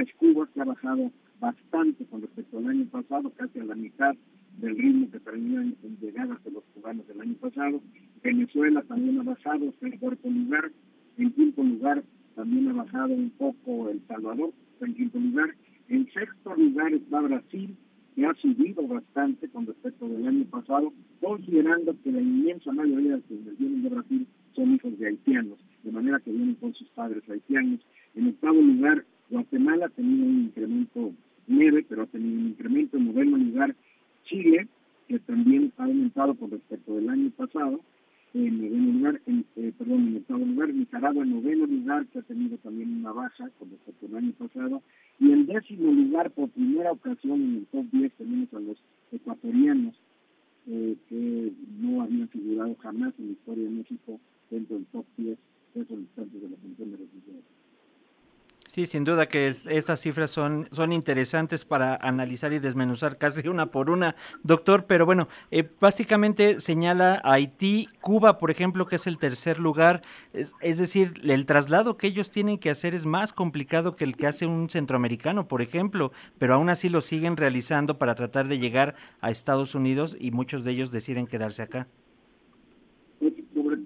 es 0.00 0.12
Cuba, 0.14 0.48
que 0.52 0.60
ha 0.60 0.64
bajado 0.64 1.10
bastante 1.40 2.04
con 2.06 2.22
respecto 2.22 2.58
al 2.58 2.68
año 2.68 2.86
pasado, 2.86 3.30
casi 3.30 3.58
a 3.58 3.64
la 3.64 3.74
mitad 3.74 4.14
del 4.58 4.76
ritmo 4.76 5.10
que 5.10 5.20
tenían 5.20 5.76
en 5.82 5.98
llegadas 5.98 6.42
de 6.44 6.50
los 6.50 6.64
cubanos 6.74 7.06
del 7.08 7.20
año 7.20 7.34
pasado. 7.34 7.80
Venezuela 8.22 8.82
también 8.82 9.20
ha 9.20 9.24
bajado, 9.24 9.64
está 9.64 9.86
en 9.86 9.98
cuarto 9.98 10.28
lugar. 10.28 10.70
En 11.18 11.32
quinto 11.32 11.62
lugar 11.62 12.02
también 12.34 12.68
ha 12.68 12.72
bajado 12.72 13.14
un 13.14 13.30
poco 13.30 13.88
El 13.88 14.00
Salvador, 14.06 14.52
está 14.74 14.86
en 14.86 14.94
quinto 14.94 15.18
lugar. 15.18 15.54
En 15.88 16.06
sexto 16.12 16.54
lugar 16.54 16.92
está 16.94 17.20
Brasil, 17.20 17.76
que 18.14 18.26
ha 18.26 18.34
subido 18.34 18.86
bastante 18.86 19.48
con 19.48 19.66
respecto 19.66 20.08
del 20.08 20.26
año 20.26 20.44
pasado, 20.44 20.92
considerando 21.20 21.94
que 22.02 22.12
la 22.12 22.20
inmensa 22.20 22.72
mayoría 22.72 23.16
de 23.16 23.22
quienes 23.22 23.58
vienen 23.58 23.82
de 23.82 23.88
Brasil 23.88 24.26
son 24.54 24.74
hijos 24.74 24.98
de 24.98 25.08
haitianos, 25.08 25.58
de 25.82 25.92
manera 25.92 26.20
que 26.20 26.30
vienen 26.30 26.54
con 26.56 26.74
sus 26.74 26.88
padres 26.90 27.28
haitianos. 27.28 27.80
En 28.14 28.28
octavo 28.28 28.60
lugar, 28.60 29.04
Guatemala 29.32 29.86
ha 29.86 29.88
tenido 29.88 30.26
un 30.26 30.42
incremento 30.42 31.12
leve, 31.46 31.86
pero 31.88 32.02
ha 32.02 32.06
tenido 32.06 32.38
un 32.38 32.48
incremento. 32.48 32.98
En 32.98 33.06
noveno 33.06 33.38
lugar, 33.38 33.74
Chile, 34.24 34.68
que 35.08 35.18
también 35.20 35.72
ha 35.78 35.84
aumentado 35.84 36.34
con 36.34 36.50
respecto 36.50 36.94
del 36.94 37.08
año 37.08 37.30
pasado. 37.30 37.80
En 38.34 38.58
noveno 38.58 38.92
lugar, 38.92 39.22
en, 39.26 39.46
eh, 39.56 39.72
perdón, 39.76 40.08
en 40.08 40.16
octavo 40.18 40.44
lugar, 40.44 40.74
Nicaragua 40.74 41.24
en 41.24 41.30
noveno 41.30 41.66
lugar, 41.66 42.06
que 42.08 42.18
ha 42.18 42.22
tenido 42.22 42.58
también 42.58 42.98
una 42.98 43.12
baja 43.12 43.48
con 43.58 43.70
respecto 43.70 44.06
al 44.06 44.16
año 44.16 44.32
pasado. 44.32 44.82
Y 45.18 45.32
en 45.32 45.46
décimo 45.46 45.90
lugar, 45.90 46.30
por 46.30 46.50
primera 46.50 46.92
ocasión 46.92 47.40
en 47.40 47.56
el 47.56 47.66
top 47.66 47.86
10, 47.90 48.12
tenemos 48.12 48.52
a 48.52 48.60
los 48.60 48.76
ecuatorianos, 49.12 49.94
eh, 50.66 50.96
que 51.08 51.52
no 51.80 52.02
habían 52.02 52.28
figurado 52.28 52.76
jamás 52.80 53.14
en 53.18 53.28
la 53.28 53.32
historia 53.32 53.64
de 53.64 53.70
México 53.70 54.20
dentro 54.50 54.76
del 54.76 54.84
top 54.86 55.06
10 55.16 55.38
de 55.74 55.84
solicitantes 55.86 56.42
de 56.42 56.48
la 56.50 56.56
pensión 56.56 56.90
de 56.90 56.96
refugiados. 56.98 57.61
Sí, 58.74 58.86
sin 58.86 59.04
duda 59.04 59.26
que 59.28 59.48
es- 59.48 59.66
estas 59.66 60.00
cifras 60.00 60.30
son, 60.30 60.66
son 60.72 60.92
interesantes 60.94 61.66
para 61.66 61.94
analizar 61.96 62.54
y 62.54 62.58
desmenuzar 62.58 63.18
casi 63.18 63.46
una 63.46 63.66
por 63.70 63.90
una, 63.90 64.16
doctor, 64.44 64.86
pero 64.86 65.04
bueno, 65.04 65.28
eh, 65.50 65.68
básicamente 65.78 66.58
señala 66.58 67.20
Haití, 67.22 67.90
Cuba, 68.00 68.38
por 68.38 68.50
ejemplo, 68.50 68.86
que 68.86 68.96
es 68.96 69.06
el 69.06 69.18
tercer 69.18 69.60
lugar, 69.60 70.00
es, 70.32 70.54
es 70.62 70.78
decir, 70.78 71.20
el 71.22 71.44
traslado 71.44 71.98
que 71.98 72.06
ellos 72.06 72.30
tienen 72.30 72.56
que 72.56 72.70
hacer 72.70 72.94
es 72.94 73.04
más 73.04 73.34
complicado 73.34 73.94
que 73.94 74.04
el 74.04 74.16
que 74.16 74.26
hace 74.26 74.46
un 74.46 74.70
centroamericano, 74.70 75.48
por 75.48 75.60
ejemplo, 75.60 76.10
pero 76.38 76.54
aún 76.54 76.70
así 76.70 76.88
lo 76.88 77.02
siguen 77.02 77.36
realizando 77.36 77.98
para 77.98 78.14
tratar 78.14 78.48
de 78.48 78.58
llegar 78.58 78.94
a 79.20 79.30
Estados 79.30 79.74
Unidos 79.74 80.16
y 80.18 80.30
muchos 80.30 80.64
de 80.64 80.70
ellos 80.70 80.90
deciden 80.90 81.26
quedarse 81.26 81.60
acá. 81.60 81.88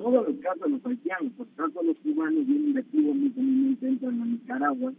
Pues, 0.07 0.15
sobre 0.15 0.23
todo 0.23 0.29
en 0.29 0.37
el 0.37 0.41
caso 0.41 0.65
de 0.65 0.71
los 0.71 0.87
haitianos, 0.87 1.33
por 1.33 1.47
caso 1.57 1.83
los 1.83 1.97
cubanos 1.99 2.47
vienen 2.47 2.75
de 2.75 2.85
Cuba 2.85 3.15
muy 3.15 3.31
comúnmente 3.31 3.89
entran 3.89 4.23
a 4.23 4.25
Nicaragua 4.25 4.93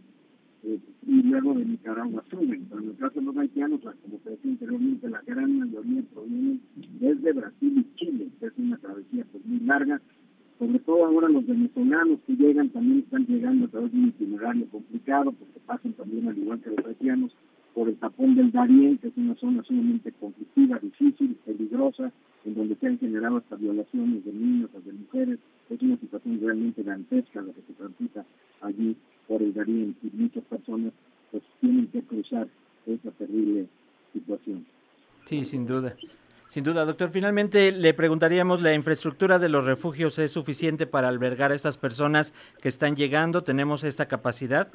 eh, 0.64 0.78
y 1.06 1.22
luego 1.22 1.54
de 1.54 1.64
Nicaragua 1.64 2.24
suben. 2.30 2.66
Pero 2.68 2.82
en 2.82 2.88
el 2.90 2.96
caso 2.96 3.20
de 3.20 3.26
los 3.26 3.36
haitianos, 3.38 3.80
pues, 3.82 3.96
como 4.02 4.18
te 4.18 4.30
decía 4.30 4.50
anteriormente, 4.50 5.08
la 5.08 5.22
gran 5.22 5.58
mayoría 5.60 6.02
provienen 6.12 6.60
desde 7.00 7.32
Brasil 7.32 7.78
y 7.78 7.96
Chile, 7.96 8.28
que 8.38 8.46
es 8.46 8.52
una 8.58 8.76
travesía 8.76 9.24
pues, 9.32 9.46
muy 9.46 9.60
larga. 9.60 10.00
Sobre 10.58 10.78
todo 10.80 11.06
ahora 11.06 11.28
los 11.28 11.46
venezolanos 11.46 12.18
que 12.26 12.34
llegan 12.34 12.68
también 12.68 12.98
están 12.98 13.24
llegando 13.26 13.64
a 13.66 13.68
través 13.68 13.92
de 13.92 13.98
un 13.98 14.08
itinerario 14.08 14.66
complicado, 14.66 15.32
porque 15.32 15.60
pasan 15.64 15.92
también, 15.94 16.28
al 16.28 16.36
igual 16.36 16.60
que 16.60 16.70
los 16.70 16.84
haitianos, 16.84 17.34
por 17.78 17.88
el 17.88 17.96
tapón 17.96 18.34
del 18.34 18.50
Darién, 18.50 18.98
que 18.98 19.06
es 19.06 19.16
una 19.16 19.36
zona 19.36 19.62
sumamente 19.62 20.10
conflictiva, 20.10 20.80
difícil, 20.80 21.36
peligrosa, 21.46 22.10
en 22.44 22.56
donde 22.56 22.74
se 22.74 22.88
han 22.88 22.98
generado 22.98 23.36
hasta 23.36 23.54
violaciones 23.54 24.24
de 24.24 24.32
niños, 24.32 24.70
de 24.84 24.92
mujeres. 24.92 25.38
Es 25.70 25.80
una 25.80 25.96
situación 25.98 26.40
realmente 26.40 26.82
dantesca 26.82 27.40
la 27.40 27.52
que 27.52 27.62
se 27.68 27.72
transita 27.74 28.24
allí 28.62 28.96
por 29.28 29.40
el 29.42 29.54
Darién 29.54 29.94
y 30.02 30.10
muchas 30.12 30.42
personas 30.46 30.92
pues 31.30 31.44
tienen 31.60 31.86
que 31.86 32.02
cruzar 32.02 32.48
esa 32.84 33.12
terrible 33.12 33.68
situación. 34.12 34.66
Sí, 35.26 35.44
sin 35.44 35.64
duda. 35.64 35.94
Sin 36.48 36.64
duda, 36.64 36.84
doctor. 36.84 37.10
Finalmente 37.10 37.70
le 37.70 37.94
preguntaríamos, 37.94 38.60
¿la 38.60 38.74
infraestructura 38.74 39.38
de 39.38 39.50
los 39.50 39.64
refugios 39.64 40.18
es 40.18 40.32
suficiente 40.32 40.88
para 40.88 41.06
albergar 41.06 41.52
a 41.52 41.54
estas 41.54 41.78
personas 41.78 42.34
que 42.60 42.68
están 42.68 42.96
llegando? 42.96 43.42
¿Tenemos 43.42 43.84
esta 43.84 44.08
capacidad? 44.08 44.68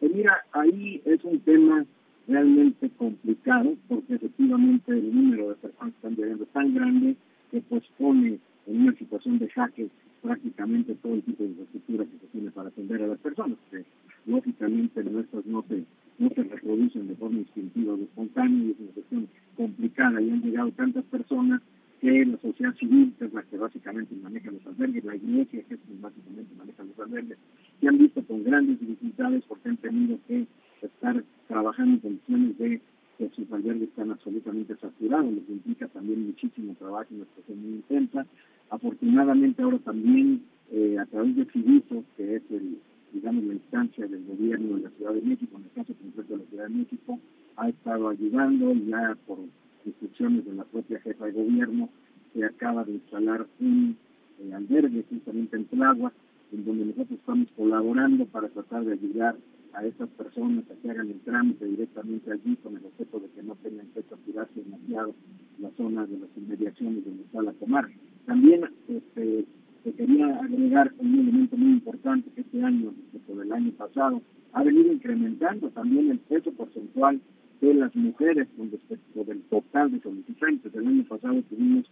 Pues 0.00 0.14
mira, 0.14 0.42
ahí 0.52 1.02
es 1.04 1.22
un 1.24 1.38
tema 1.40 1.84
realmente 2.26 2.88
complicado, 2.96 3.76
porque 3.86 4.14
efectivamente 4.14 4.92
el 4.92 5.14
número 5.14 5.50
de 5.50 5.54
personas 5.56 5.92
que 5.92 5.96
están 5.96 6.16
viviendo 6.16 6.44
es 6.44 6.50
tan 6.50 6.74
grande 6.74 7.16
que 7.50 7.60
pues 7.60 7.84
pone 7.98 8.38
en 8.66 8.80
una 8.80 8.94
situación 8.94 9.38
de 9.38 9.48
jaque 9.50 9.88
prácticamente 10.22 10.94
todo 10.96 11.14
el 11.14 11.22
tipo 11.22 11.42
de 11.42 11.50
infraestructura 11.50 12.04
que 12.04 12.18
se 12.18 12.26
tiene 12.32 12.50
para 12.50 12.68
atender 12.68 13.02
a 13.02 13.08
las 13.08 13.18
personas, 13.18 13.58
que 13.70 13.84
lógicamente 14.26 15.04
nuestras 15.04 15.44
no 15.46 15.64
se, 15.68 15.84
no 16.18 16.28
se 16.30 16.42
reproducen 16.44 17.08
de 17.08 17.16
forma 17.16 17.38
instintiva 17.38 17.94
o 17.94 17.96
espontánea 17.96 18.64
y 18.64 18.70
es 18.70 18.80
una 18.80 18.90
cuestión 18.92 19.28
complicada 19.56 20.20
y 20.22 20.30
han 20.30 20.42
llegado 20.42 20.70
tantas 20.72 21.04
personas 21.04 21.60
que 22.00 22.24
la 22.24 22.38
sociedad 22.38 22.74
civil, 22.76 23.12
que 23.18 23.26
es 23.26 23.32
la 23.32 23.42
que 23.42 23.58
básicamente 23.58 24.14
maneja 24.16 24.50
los 24.50 24.66
albergues, 24.66 25.04
la 25.04 25.16
iglesia, 25.16 25.62
que 25.68 25.74
es 25.74 25.80
quien 25.86 26.00
básicamente 26.00 26.54
maneja 26.56 26.82
los 26.82 26.98
albergues, 26.98 27.38
y 27.80 27.86
han 27.86 27.98
visto 27.98 28.24
con 28.24 28.42
grandes 28.42 28.80
dificultades 28.80 29.44
porque 29.46 29.68
han 29.68 29.76
tenido 29.76 30.18
que 30.26 30.46
estar 30.80 31.22
trabajando 31.46 31.94
en 31.94 32.00
condiciones 32.00 32.58
de 32.58 32.80
que 33.18 33.30
sus 33.36 33.52
albergues 33.52 33.90
están 33.90 34.10
absolutamente 34.10 34.76
saturados, 34.76 35.30
lo 35.30 35.44
que 35.44 35.52
implica 35.52 35.88
también 35.88 36.26
muchísimo 36.26 36.74
trabajo 36.74 37.06
y 37.10 37.16
una 37.16 37.26
situación 37.26 37.62
muy 37.62 37.72
intensa. 37.72 38.26
Afortunadamente 38.70 39.62
ahora 39.62 39.78
también 39.80 40.42
eh, 40.72 40.96
a 40.98 41.04
través 41.04 41.36
de 41.36 41.44
FIDISO, 41.44 42.02
que 42.16 42.36
es 42.36 42.42
el, 42.50 42.78
digamos 43.12 43.44
la 43.44 43.54
instancia 43.54 44.06
del 44.06 44.24
gobierno 44.24 44.76
de 44.76 44.84
la 44.84 44.90
Ciudad 44.90 45.12
de 45.12 45.20
México, 45.20 45.58
en 45.58 45.64
el 45.64 45.70
caso 45.72 45.92
concreto 46.00 46.32
de 46.32 46.38
la 46.38 46.48
Ciudad 46.48 46.64
de 46.68 46.74
México, 46.76 47.20
ha 47.56 47.68
estado 47.68 48.08
ayudando 48.08 48.72
ya 48.72 49.18
por 49.26 49.38
instrucciones 49.84 50.44
de 50.44 50.54
la 50.54 50.64
propia 50.64 51.00
jefa 51.00 51.26
de 51.26 51.32
gobierno, 51.32 51.88
se 52.32 52.44
acaba 52.44 52.84
de 52.84 52.92
instalar 52.92 53.46
un 53.60 53.96
eh, 54.40 54.54
albergue 54.54 55.04
justamente 55.08 55.56
en 55.56 55.64
Tláhuac, 55.66 56.12
en 56.52 56.64
donde 56.64 56.86
nosotros 56.86 57.18
estamos 57.18 57.48
colaborando 57.56 58.26
para 58.26 58.48
tratar 58.48 58.84
de 58.84 58.92
ayudar 58.92 59.36
a 59.72 59.84
estas 59.84 60.08
personas 60.10 60.64
a 60.70 60.74
que 60.74 60.90
hagan 60.90 61.08
el 61.08 61.20
trámite 61.20 61.64
directamente 61.64 62.32
allí 62.32 62.56
con 62.56 62.76
el 62.76 62.84
objeto 62.84 63.20
de 63.20 63.28
que 63.28 63.42
no 63.42 63.54
tengan 63.56 63.86
que 63.94 64.02
saturarse 64.02 64.60
demasiado 64.62 65.14
la 65.60 65.70
zona 65.76 66.06
de 66.06 66.18
las 66.18 66.30
inmediaciones 66.36 67.04
donde 67.04 67.22
está 67.22 67.42
la 67.42 67.52
comarca. 67.52 67.94
También 68.26 68.64
este, 68.88 69.44
se 69.84 69.92
quería 69.92 70.36
agregar 70.38 70.92
un 70.98 71.14
elemento 71.14 71.56
muy 71.56 71.72
importante 71.72 72.30
que 72.34 72.40
este 72.40 72.62
año, 72.62 72.92
respecto 72.96 73.36
del 73.36 73.52
año 73.52 73.70
pasado, 73.72 74.22
ha 74.52 74.62
venido 74.64 74.92
incrementando 74.92 75.70
también 75.70 76.10
el 76.10 76.18
peso 76.18 76.50
porcentual 76.52 77.20
de 77.60 77.74
las 77.74 77.94
mujeres 77.94 78.48
con 78.56 78.70
respecto 78.70 79.24
del 79.24 79.42
total 79.42 79.92
de 79.92 80.00
solicitantes. 80.00 80.74
El 80.74 80.86
año 80.86 81.04
pasado 81.04 81.42
tuvimos 81.42 81.90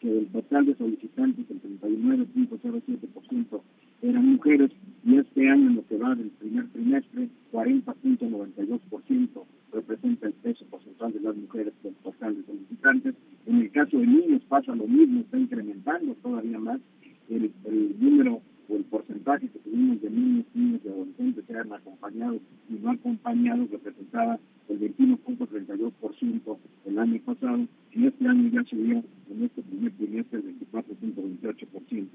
que 0.00 0.18
el 0.18 0.26
total 0.28 0.66
de 0.66 0.74
solicitantes, 0.76 1.44
el 1.50 1.62
39.07% 1.62 3.60
eran 4.02 4.26
mujeres 4.26 4.70
y 5.04 5.16
este 5.16 5.48
año 5.48 5.68
en 5.68 5.76
lo 5.76 5.86
que 5.86 5.96
va 5.96 6.14
del 6.14 6.30
primer 6.30 6.66
trimestre, 6.68 7.28
40.92% 7.52 9.44
representa 9.72 10.26
el 10.26 10.32
peso 10.34 10.66
porcentual 10.66 11.12
de 11.12 11.20
las 11.20 11.36
mujeres 11.36 11.72
del 11.82 11.94
total 11.96 12.36
de 12.36 12.42
solicitantes. 12.44 13.14
En 13.46 13.60
el 13.60 13.70
caso 13.70 13.98
de 13.98 14.06
niños 14.06 14.42
pasa 14.48 14.74
lo 14.74 14.86
mismo, 14.86 15.20
está 15.20 15.38
incrementando 15.38 16.14
todavía 16.22 16.58
más 16.58 16.80
el 17.28 17.52
número 18.00 18.42
el 18.76 18.84
porcentaje 18.84 19.48
que 19.48 19.58
tuvimos 19.58 20.00
de 20.00 20.10
niños, 20.10 20.46
niños 20.54 20.80
y 20.84 20.88
adolescentes 20.88 21.44
que 21.44 21.52
eran 21.52 21.72
acompañados 21.72 22.40
y 22.68 22.74
no 22.74 22.90
acompañados 22.90 23.70
representaba 23.70 24.38
el 24.68 24.80
21.32% 24.80 26.56
el 26.86 26.98
año 26.98 27.20
pasado 27.24 27.66
y 27.92 28.06
este 28.06 28.26
año 28.26 28.50
ya 28.50 28.64
subió 28.64 29.02
en 29.30 29.42
este 29.42 29.62
primer 29.62 29.92
trimestre 29.92 30.38
el 30.38 30.58
24.28%. 30.72 32.06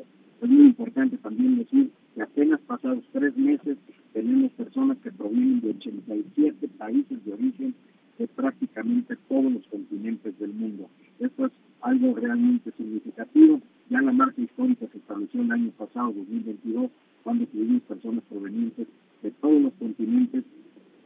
Es 0.41 0.49
muy 0.49 0.65
importante 0.67 1.17
también 1.17 1.57
decir 1.57 1.91
que 2.15 2.21
apenas 2.21 2.59
pasados 2.61 3.03
tres 3.11 3.35
meses 3.37 3.77
tenemos 4.13 4.51
personas 4.53 4.97
que 4.99 5.11
provienen 5.11 5.61
de 5.61 5.71
87 5.71 6.67
países 6.69 7.23
de 7.25 7.33
origen 7.33 7.75
de 8.17 8.27
prácticamente 8.27 9.15
todos 9.29 9.51
los 9.51 9.67
continentes 9.67 10.37
del 10.39 10.53
mundo. 10.53 10.89
Esto 11.19 11.45
es 11.45 11.51
algo 11.81 12.15
realmente 12.15 12.71
significativo. 12.77 13.61
Ya 13.89 14.01
la 14.01 14.11
marca 14.11 14.41
histórica 14.41 14.85
se 14.91 14.97
estableció 14.97 15.41
el 15.41 15.51
año 15.51 15.71
pasado, 15.71 16.13
2022, 16.13 16.91
cuando 17.23 17.45
tuvimos 17.47 17.81
personas 17.83 18.23
provenientes 18.29 18.87
de 19.21 19.31
todos 19.31 19.61
los 19.61 19.73
continentes 19.73 20.43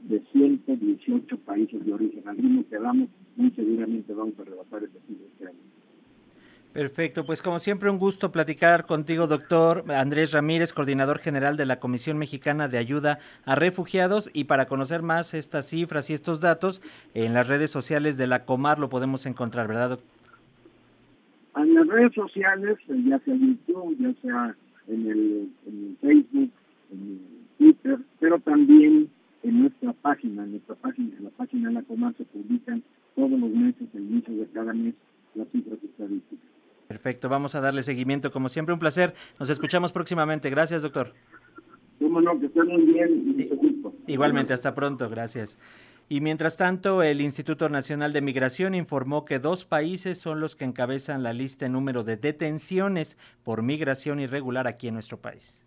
de 0.03 0.21
118 0.31 1.37
países 1.39 1.85
de 1.85 1.93
origen. 1.93 2.27
Al 2.27 2.37
ritmo 2.37 2.63
que 2.69 2.77
vamos, 2.77 3.09
muy 3.35 3.51
seguramente 3.51 4.13
vamos 4.13 4.33
a 4.39 4.43
rebasar 4.43 4.83
ese 4.83 4.99
cifra 5.07 5.25
este 5.31 5.47
año. 5.47 5.57
Perfecto, 6.73 7.25
pues 7.25 7.41
como 7.41 7.59
siempre 7.59 7.89
un 7.89 7.99
gusto 7.99 8.31
platicar 8.31 8.85
contigo, 8.85 9.27
doctor 9.27 9.83
Andrés 9.91 10.31
Ramírez, 10.31 10.71
coordinador 10.71 11.19
general 11.19 11.57
de 11.57 11.65
la 11.65 11.79
Comisión 11.79 12.17
Mexicana 12.17 12.69
de 12.69 12.77
Ayuda 12.77 13.19
a 13.43 13.55
Refugiados. 13.55 14.29
Y 14.31 14.45
para 14.45 14.67
conocer 14.67 15.01
más 15.01 15.33
estas 15.33 15.67
cifras 15.67 16.09
y 16.09 16.13
estos 16.13 16.39
datos, 16.39 16.81
en 17.13 17.33
las 17.33 17.49
redes 17.49 17.71
sociales 17.71 18.15
de 18.15 18.27
la 18.27 18.45
Comar 18.45 18.79
lo 18.79 18.89
podemos 18.89 19.25
encontrar, 19.25 19.67
¿verdad, 19.67 19.89
doctor? 19.89 20.20
En 21.55 21.73
las 21.73 21.87
redes 21.87 22.13
sociales, 22.13 22.77
ya 22.87 23.19
sea 23.19 23.33
en 23.33 23.57
YouTube, 23.67 23.97
ya 23.99 24.13
sea 24.21 24.55
en 24.87 25.07
el, 25.07 25.49
en 25.67 25.87
el 25.87 25.97
Facebook, 26.01 26.51
en 26.91 27.19
Twitter, 27.57 27.99
pero 28.19 28.39
también 28.39 29.09
en 29.43 29.61
nuestra 29.61 29.93
página, 29.93 30.43
en 30.43 30.51
nuestra 30.51 30.75
página, 30.75 31.17
en 31.17 31.23
la 31.25 31.29
página 31.31 31.69
de 31.69 31.75
la 31.75 31.81
Comar 31.83 32.13
se 32.17 32.23
publican 32.25 32.83
todos 33.15 33.31
los 33.31 33.49
meses, 33.49 33.87
el 33.93 34.03
inicio 34.03 34.35
de 34.35 34.47
cada 34.47 34.73
mes, 34.73 34.93
las 35.35 35.47
cifras 35.49 35.79
estadísticas. 35.83 36.47
Perfecto, 36.87 37.29
vamos 37.29 37.55
a 37.55 37.61
darle 37.61 37.83
seguimiento 37.83 38.31
como 38.31 38.49
siempre, 38.49 38.73
un 38.73 38.79
placer. 38.79 39.13
Nos 39.39 39.49
escuchamos 39.49 39.91
próximamente. 39.91 40.49
Gracias, 40.49 40.81
doctor. 40.81 41.13
Cómo 41.99 42.19
no, 42.21 42.39
que 42.39 42.47
estén 42.47 42.67
muy 42.67 42.81
bien 42.81 43.35
y. 43.37 44.11
Igualmente, 44.11 44.51
hasta 44.53 44.75
pronto, 44.75 45.09
gracias. 45.09 45.57
Y 46.11 46.19
mientras 46.19 46.57
tanto, 46.57 47.03
el 47.03 47.21
Instituto 47.21 47.69
Nacional 47.69 48.11
de 48.11 48.19
Migración 48.19 48.75
informó 48.75 49.23
que 49.23 49.39
dos 49.39 49.63
países 49.63 50.17
son 50.17 50.41
los 50.41 50.57
que 50.57 50.65
encabezan 50.65 51.23
la 51.23 51.31
lista 51.31 51.67
en 51.67 51.71
número 51.71 52.03
de 52.03 52.17
detenciones 52.17 53.17
por 53.43 53.63
migración 53.63 54.19
irregular 54.19 54.67
aquí 54.67 54.89
en 54.89 54.95
nuestro 54.95 55.21
país. 55.21 55.63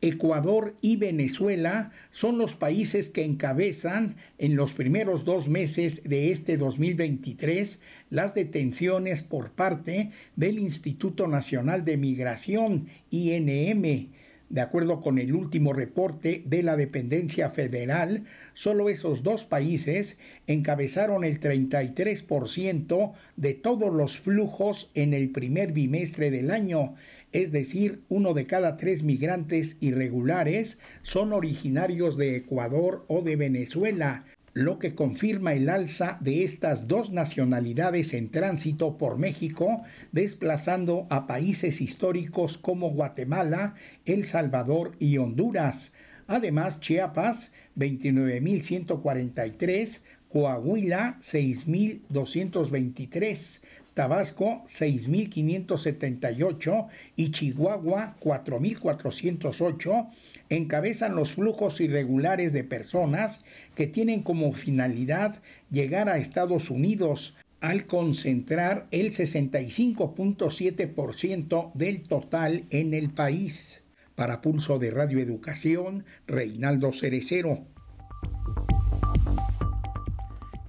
Ecuador 0.00 0.74
y 0.80 0.96
Venezuela 0.96 1.92
son 2.10 2.36
los 2.36 2.56
países 2.56 3.10
que 3.10 3.24
encabezan 3.24 4.16
en 4.38 4.56
los 4.56 4.72
primeros 4.72 5.24
dos 5.24 5.48
meses 5.48 6.02
de 6.02 6.32
este 6.32 6.56
2023 6.56 7.80
las 8.10 8.34
detenciones 8.34 9.22
por 9.22 9.52
parte 9.52 10.10
del 10.34 10.58
Instituto 10.58 11.28
Nacional 11.28 11.84
de 11.84 11.96
Migración, 11.96 12.88
INM. 13.10 14.10
De 14.52 14.60
acuerdo 14.60 15.00
con 15.00 15.18
el 15.18 15.34
último 15.34 15.72
reporte 15.72 16.42
de 16.44 16.62
la 16.62 16.76
dependencia 16.76 17.48
federal, 17.52 18.24
solo 18.52 18.90
esos 18.90 19.22
dos 19.22 19.46
países 19.46 20.20
encabezaron 20.46 21.24
el 21.24 21.40
33% 21.40 23.14
de 23.36 23.54
todos 23.54 23.94
los 23.94 24.18
flujos 24.18 24.90
en 24.92 25.14
el 25.14 25.30
primer 25.30 25.72
bimestre 25.72 26.30
del 26.30 26.50
año, 26.50 26.96
es 27.32 27.50
decir, 27.50 28.02
uno 28.10 28.34
de 28.34 28.44
cada 28.44 28.76
tres 28.76 29.02
migrantes 29.02 29.78
irregulares 29.80 30.80
son 31.02 31.32
originarios 31.32 32.18
de 32.18 32.36
Ecuador 32.36 33.06
o 33.08 33.22
de 33.22 33.36
Venezuela, 33.36 34.26
lo 34.54 34.78
que 34.78 34.94
confirma 34.94 35.52
el 35.54 35.68
alza 35.68 36.18
de 36.20 36.44
estas 36.44 36.86
dos 36.86 37.10
nacionalidades 37.10 38.14
en 38.14 38.30
tránsito 38.30 38.96
por 38.98 39.18
México, 39.18 39.82
desplazando 40.12 41.08
a 41.10 41.26
países 41.26 41.80
históricos 41.80 42.58
como 42.58 42.90
Guatemala, 42.90 43.74
El 44.04 44.26
Salvador 44.26 44.92
y 44.98 45.16
Honduras. 45.18 45.94
Además, 46.26 46.80
Chiapas, 46.80 47.52
29.143, 47.76 50.00
Coahuila, 50.28 51.18
6.223, 51.22 53.60
Tabasco 53.94 54.64
6.578 54.66 56.88
y 57.16 57.30
Chihuahua 57.30 58.16
4.408 58.20 60.08
encabezan 60.56 61.14
los 61.14 61.34
flujos 61.34 61.80
irregulares 61.80 62.52
de 62.52 62.64
personas 62.64 63.44
que 63.74 63.86
tienen 63.86 64.22
como 64.22 64.52
finalidad 64.52 65.40
llegar 65.70 66.10
a 66.10 66.18
Estados 66.18 66.68
Unidos 66.70 67.36
al 67.60 67.86
concentrar 67.86 68.88
el 68.90 69.12
65.7% 69.12 71.72
del 71.72 72.02
total 72.02 72.64
en 72.70 72.92
el 72.92 73.08
país. 73.10 73.84
Para 74.14 74.42
Pulso 74.42 74.78
de 74.78 74.90
Radio 74.90 75.20
Educación, 75.20 76.04
Reinaldo 76.26 76.92
Cerecero. 76.92 77.64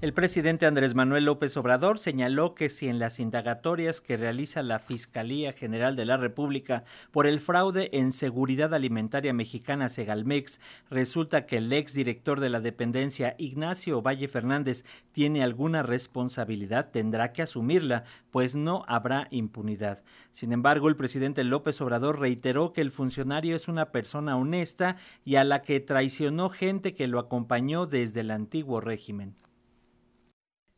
El 0.04 0.12
presidente 0.12 0.66
Andrés 0.66 0.96
Manuel 0.96 1.24
López 1.24 1.56
Obrador 1.56 1.98
señaló 1.98 2.56
que 2.56 2.68
si 2.68 2.90
en 2.90 3.00
las 3.00 3.22
indagatorias 3.22 4.02
que 4.02 4.18
realiza 4.18 4.62
la 4.62 4.80
Fiscalía 4.80 5.54
General 5.54 5.96
de 5.96 6.04
la 6.04 6.18
República 6.18 6.84
por 7.12 7.26
el 7.26 7.40
fraude 7.40 7.90
en 7.94 8.12
seguridad 8.12 8.74
alimentaria 8.74 9.32
mexicana 9.32 9.88
Segalmex 9.88 10.60
resulta 10.90 11.46
que 11.46 11.56
el 11.56 11.72
ex 11.72 11.94
director 11.94 12.42
de 12.42 12.50
la 12.50 12.60
dependencia 12.60 13.36
Ignacio 13.38 14.02
Valle 14.02 14.28
Fernández 14.28 14.84
tiene 15.14 15.42
alguna 15.42 15.84
responsabilidad, 15.84 16.92
tendrá 16.92 17.32
que 17.32 17.44
asumirla, 17.44 18.04
pues 18.30 18.58
no 18.58 18.84
habrá 18.90 19.30
impunidad. 19.32 20.04
Sin 20.34 20.52
embargo, 20.52 20.90
el 20.90 20.98
presidente 20.98 21.46
López 21.46 21.80
Obrador 21.80 22.20
reiteró 22.20 22.74
que 22.74 22.82
el 22.82 22.92
funcionario 22.92 23.56
es 23.56 23.70
una 23.70 23.94
persona 23.94 24.36
honesta 24.36 24.98
y 25.24 25.36
a 25.36 25.46
la 25.46 25.62
que 25.62 25.80
traicionó 25.80 26.50
gente 26.50 26.94
que 26.94 27.08
lo 27.08 27.20
acompañó 27.20 27.86
desde 27.86 28.20
el 28.20 28.32
antiguo 28.32 28.82
régimen. 28.82 29.38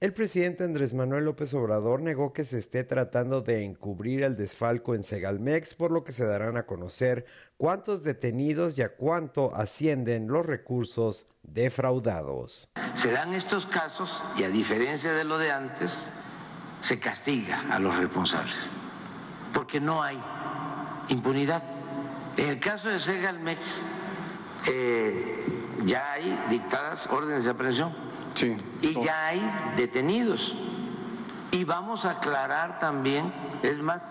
El 0.01 0.11
presidente 0.11 0.65
Andrés 0.65 0.93
Manuel 0.93 1.23
López 1.23 1.53
Obrador 1.53 2.01
negó 2.01 2.33
que 2.33 2.43
se 2.43 2.59
esté 2.59 2.83
tratando 2.83 3.39
de 3.39 3.63
encubrir 3.63 4.23
el 4.23 4.35
desfalco 4.35 4.93
en 4.93 5.03
Segalmex, 5.03 5.73
por 5.73 5.91
lo 5.91 6.03
que 6.03 6.11
se 6.11 6.25
darán 6.25 6.57
a 6.57 6.65
conocer 6.65 7.25
cuántos 7.55 8.03
detenidos 8.03 8.77
y 8.77 8.81
a 8.81 8.93
cuánto 8.97 9.55
ascienden 9.55 10.27
los 10.27 10.45
recursos 10.45 11.27
defraudados. 11.43 12.67
Se 12.95 13.09
dan 13.09 13.33
estos 13.35 13.65
casos 13.67 14.11
y 14.35 14.43
a 14.43 14.49
diferencia 14.49 15.13
de 15.13 15.23
lo 15.23 15.37
de 15.37 15.49
antes, 15.49 15.97
se 16.81 16.99
castiga 16.99 17.61
a 17.73 17.79
los 17.79 17.95
responsables, 17.95 18.55
porque 19.53 19.79
no 19.79 20.03
hay 20.03 20.21
impunidad. 21.07 21.63
En 22.35 22.49
el 22.49 22.59
caso 22.59 22.89
de 22.89 22.99
Segalmex, 22.99 23.61
eh, 24.67 25.77
ya 25.85 26.11
hay 26.11 26.37
dictadas 26.49 27.07
órdenes 27.07 27.45
de 27.45 27.51
aprehensión 27.51 28.14
y 28.43 29.03
ya 29.03 29.27
hay 29.27 29.73
detenidos. 29.77 30.55
Y 31.51 31.63
vamos 31.63 32.03
a 32.05 32.11
aclarar 32.11 32.79
también, 32.79 33.31
es 33.63 33.79
más, 33.79 34.01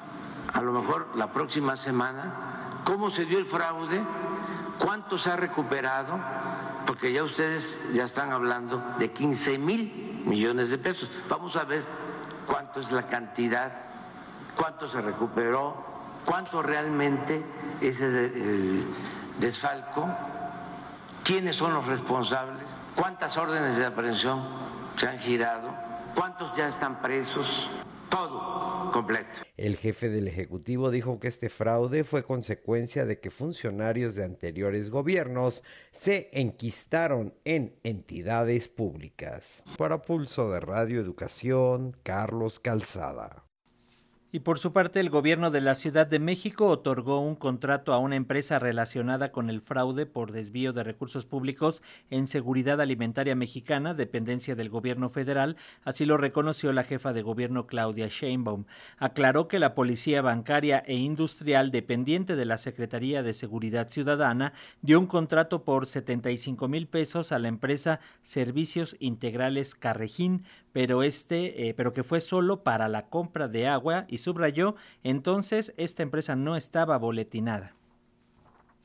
a 0.53 0.63
lo 0.63 0.73
mejor 0.73 1.09
la 1.17 1.33
próxima 1.33 1.77
semana, 1.77 2.81
cómo 2.85 3.11
se 3.11 3.27
dio 3.27 3.39
el 3.39 3.47
fraude, 3.47 4.03
cuánto 4.79 5.19
se 5.19 5.31
ha 5.31 5.37
recuperado, 5.37 6.19
porque 6.87 7.13
ya 7.13 7.23
ustedes 7.23 7.65
ya 7.93 8.05
están 8.05 8.33
hablando 8.33 8.83
de 8.99 9.11
15 9.11 9.59
mil 9.59 10.23
millones 10.27 10.71
de 10.71 10.79
pesos. 10.79 11.11
Vamos 11.29 11.55
a 11.57 11.65
ver 11.65 11.85
cuánto 12.47 12.81
es 12.81 12.91
la 12.91 13.07
cantidad, 13.07 13.73
cuánto 14.57 14.89
se 14.89 15.01
recuperó, 15.01 15.77
cuánto 16.25 16.63
realmente 16.63 17.45
es 17.81 18.01
el 18.01 18.87
desfalco, 19.39 20.09
quiénes 21.25 21.57
son 21.57 21.75
los 21.75 21.87
responsables 21.87 22.74
cuántas 22.97 23.37
órdenes 23.37 23.77
de 23.77 23.87
aprehensión 23.87 24.43
se 24.99 25.07
han 25.07 25.19
girado, 25.21 25.75
cuántos 26.15 26.57
ya 26.57 26.69
están 26.69 27.01
presos, 27.03 27.47
todo 28.11 28.91
completo. 28.93 29.29
El 29.57 29.77
jefe 29.77 30.09
del 30.09 30.29
Ejecutivo 30.29 30.91
dijo 30.91 31.19
que 31.19 31.29
este 31.29 31.49
fraude 31.49 32.05
fue 32.05 32.23
consecuencia 32.23 33.07
de 33.07 33.21
que 33.21 33.31
funcionarios 33.31 34.15
de 34.15 34.25
anteriores 34.25 34.91
gobiernos 34.91 35.63
se 35.91 36.29
enquistaron 36.33 37.35
en 37.45 37.75
entidades 37.83 38.69
públicas. 38.69 39.65
Para 39.79 40.03
Pulso 40.03 40.51
de 40.51 40.61
Radio 40.61 41.01
Educación, 41.01 41.97
Carlos 42.03 42.61
Calzada. 42.61 43.44
Y 44.35 44.41
por 44.41 44.59
su 44.59 44.73
parte, 44.73 44.99
el 44.99 45.11
gobierno 45.11 45.53
de 45.53 45.61
la 45.61 45.77
Ciudad 45.77 46.09
de 46.09 46.19
México 46.19 46.67
otorgó 46.67 47.21
un 47.21 47.37
contrato 47.37 47.93
a 47.93 47.99
una 47.99 48.17
empresa 48.17 48.59
relacionada 48.59 49.31
con 49.31 49.49
el 49.49 49.61
fraude 49.61 50.07
por 50.07 50.33
desvío 50.33 50.73
de 50.73 50.83
recursos 50.83 51.25
públicos 51.25 51.85
en 52.11 52.27
Seguridad 52.27 52.81
Alimentaria 52.81 53.37
Mexicana, 53.37 53.95
dependencia 53.95 54.57
del 54.57 54.71
gobierno 54.71 55.09
federal, 55.09 55.57
así 55.85 56.05
lo 56.05 56.17
reconoció 56.17 56.73
la 56.73 56.83
jefa 56.83 57.13
de 57.13 57.23
gobierno 57.23 57.69
Claudia 57.69 58.09
Sheinbaum. 58.09 58.65
Aclaró 58.99 59.47
que 59.47 59.61
la 59.61 59.77
Policía 59.77 60.21
Bancaria 60.21 60.83
e 60.85 60.97
Industrial, 60.97 61.71
dependiente 61.71 62.35
de 62.35 62.45
la 62.45 62.59
Secretaría 62.59 63.23
de 63.23 63.35
Seguridad 63.35 63.89
Ciudadana, 63.89 64.53
dio 64.83 64.99
un 64.99 65.07
contrato 65.07 65.63
por 65.63 65.87
75 65.87 66.67
mil 66.67 66.89
pesos 66.89 67.31
a 67.31 67.39
la 67.39 67.47
empresa 67.47 68.01
Servicios 68.23 68.97
Integrales 68.99 69.77
Carrejín 69.77 70.43
pero 70.75 71.05
este, 71.05 71.69
eh, 71.69 71.75
pero 71.75 71.93
que 71.93 72.03
fue 72.03 72.21
solo 72.21 72.65
para 72.65 72.89
la 72.89 73.07
compra 73.07 73.47
de 73.47 73.69
agua 73.69 74.07
y 74.09 74.19
subrayó, 74.25 74.75
entonces 75.03 75.73
esta 75.77 76.03
empresa 76.03 76.35
no 76.35 76.57
estaba 76.57 76.99
boletinada. 76.99 77.75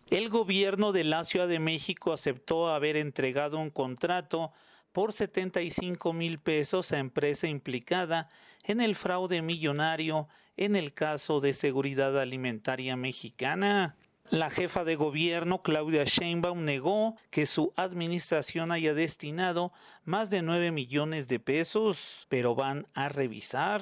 El 0.10 0.30
gobierno 0.30 0.92
de 0.92 1.04
la 1.04 1.24
Ciudad 1.24 1.48
de 1.48 1.60
México 1.60 2.14
aceptó 2.14 2.70
haber 2.70 2.98
entregado 2.98 3.60
un 3.60 3.70
contrato 3.70 4.52
por 4.92 5.14
75 5.14 6.14
mil 6.14 6.40
pesos 6.40 6.92
a 6.92 7.00
empresa 7.00 7.48
implicada 7.48 8.28
en 8.64 8.82
el 8.82 8.96
fraude 8.96 9.42
millonario 9.42 10.28
en 10.58 10.76
el 10.76 10.94
caso 10.94 11.40
de 11.40 11.54
seguridad 11.54 12.20
alimentaria 12.20 12.96
mexicana. 12.96 13.96
La 14.32 14.52
jefa 14.52 14.84
de 14.84 14.96
gobierno, 14.96 15.64
Claudia 15.64 16.04
Sheinbaum, 16.04 16.64
negó 16.64 17.16
que 17.32 17.48
su 17.48 17.74
administración 17.78 18.72
haya 18.72 18.94
destinado 18.94 19.72
más 20.04 20.30
de 20.30 20.44
9 20.44 20.72
millones 20.72 21.28
de 21.28 21.40
pesos, 21.40 22.28
pero 22.30 22.54
van 22.54 22.88
a 22.94 23.10
revisar. 23.10 23.82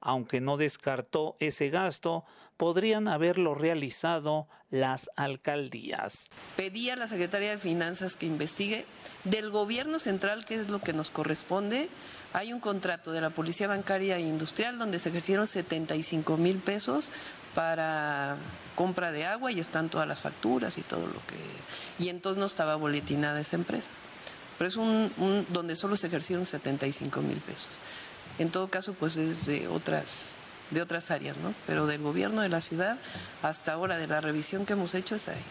Aunque 0.00 0.40
no 0.40 0.56
descartó 0.56 1.36
ese 1.40 1.70
gasto, 1.70 2.24
podrían 2.56 3.08
haberlo 3.08 3.54
realizado 3.54 4.48
las 4.70 5.10
alcaldías. 5.16 6.28
Pedí 6.56 6.90
a 6.90 6.96
la 6.96 7.08
Secretaría 7.08 7.50
de 7.50 7.58
Finanzas 7.58 8.16
que 8.16 8.26
investigue 8.26 8.84
del 9.24 9.50
gobierno 9.50 9.98
central, 9.98 10.44
que 10.44 10.56
es 10.56 10.68
lo 10.68 10.80
que 10.80 10.92
nos 10.92 11.10
corresponde. 11.10 11.88
Hay 12.32 12.52
un 12.52 12.60
contrato 12.60 13.12
de 13.12 13.20
la 13.20 13.30
Policía 13.30 13.68
Bancaria 13.68 14.18
e 14.18 14.22
Industrial 14.22 14.78
donde 14.78 14.98
se 14.98 15.08
ejercieron 15.08 15.46
75 15.46 16.36
mil 16.36 16.58
pesos 16.58 17.10
para 17.54 18.36
compra 18.76 19.10
de 19.10 19.24
agua 19.24 19.50
y 19.50 19.60
están 19.60 19.88
todas 19.88 20.06
las 20.06 20.20
facturas 20.20 20.78
y 20.78 20.82
todo 20.82 21.06
lo 21.06 21.20
que... 21.26 22.04
Y 22.04 22.08
entonces 22.08 22.38
no 22.38 22.46
estaba 22.46 22.76
boletinada 22.76 23.40
esa 23.40 23.56
empresa. 23.56 23.90
Pero 24.58 24.68
es 24.68 24.76
un, 24.76 25.46
donde 25.48 25.76
solo 25.76 25.96
se 25.96 26.08
ejercieron 26.08 26.44
75 26.44 27.20
mil 27.20 27.38
pesos. 27.40 27.70
En 28.38 28.50
todo 28.50 28.68
caso, 28.68 28.94
pues 28.94 29.16
es 29.16 29.46
de 29.46 29.68
otras, 29.68 30.24
de 30.70 30.80
otras 30.82 31.10
áreas, 31.10 31.36
¿no? 31.38 31.54
Pero 31.66 31.86
del 31.86 32.02
gobierno 32.02 32.40
de 32.40 32.48
la 32.48 32.60
ciudad, 32.60 32.98
hasta 33.42 33.72
ahora, 33.72 33.96
de 33.96 34.06
la 34.06 34.20
revisión 34.20 34.64
que 34.64 34.74
hemos 34.74 34.94
hecho 34.94 35.16
es 35.16 35.28
ahí. 35.28 35.42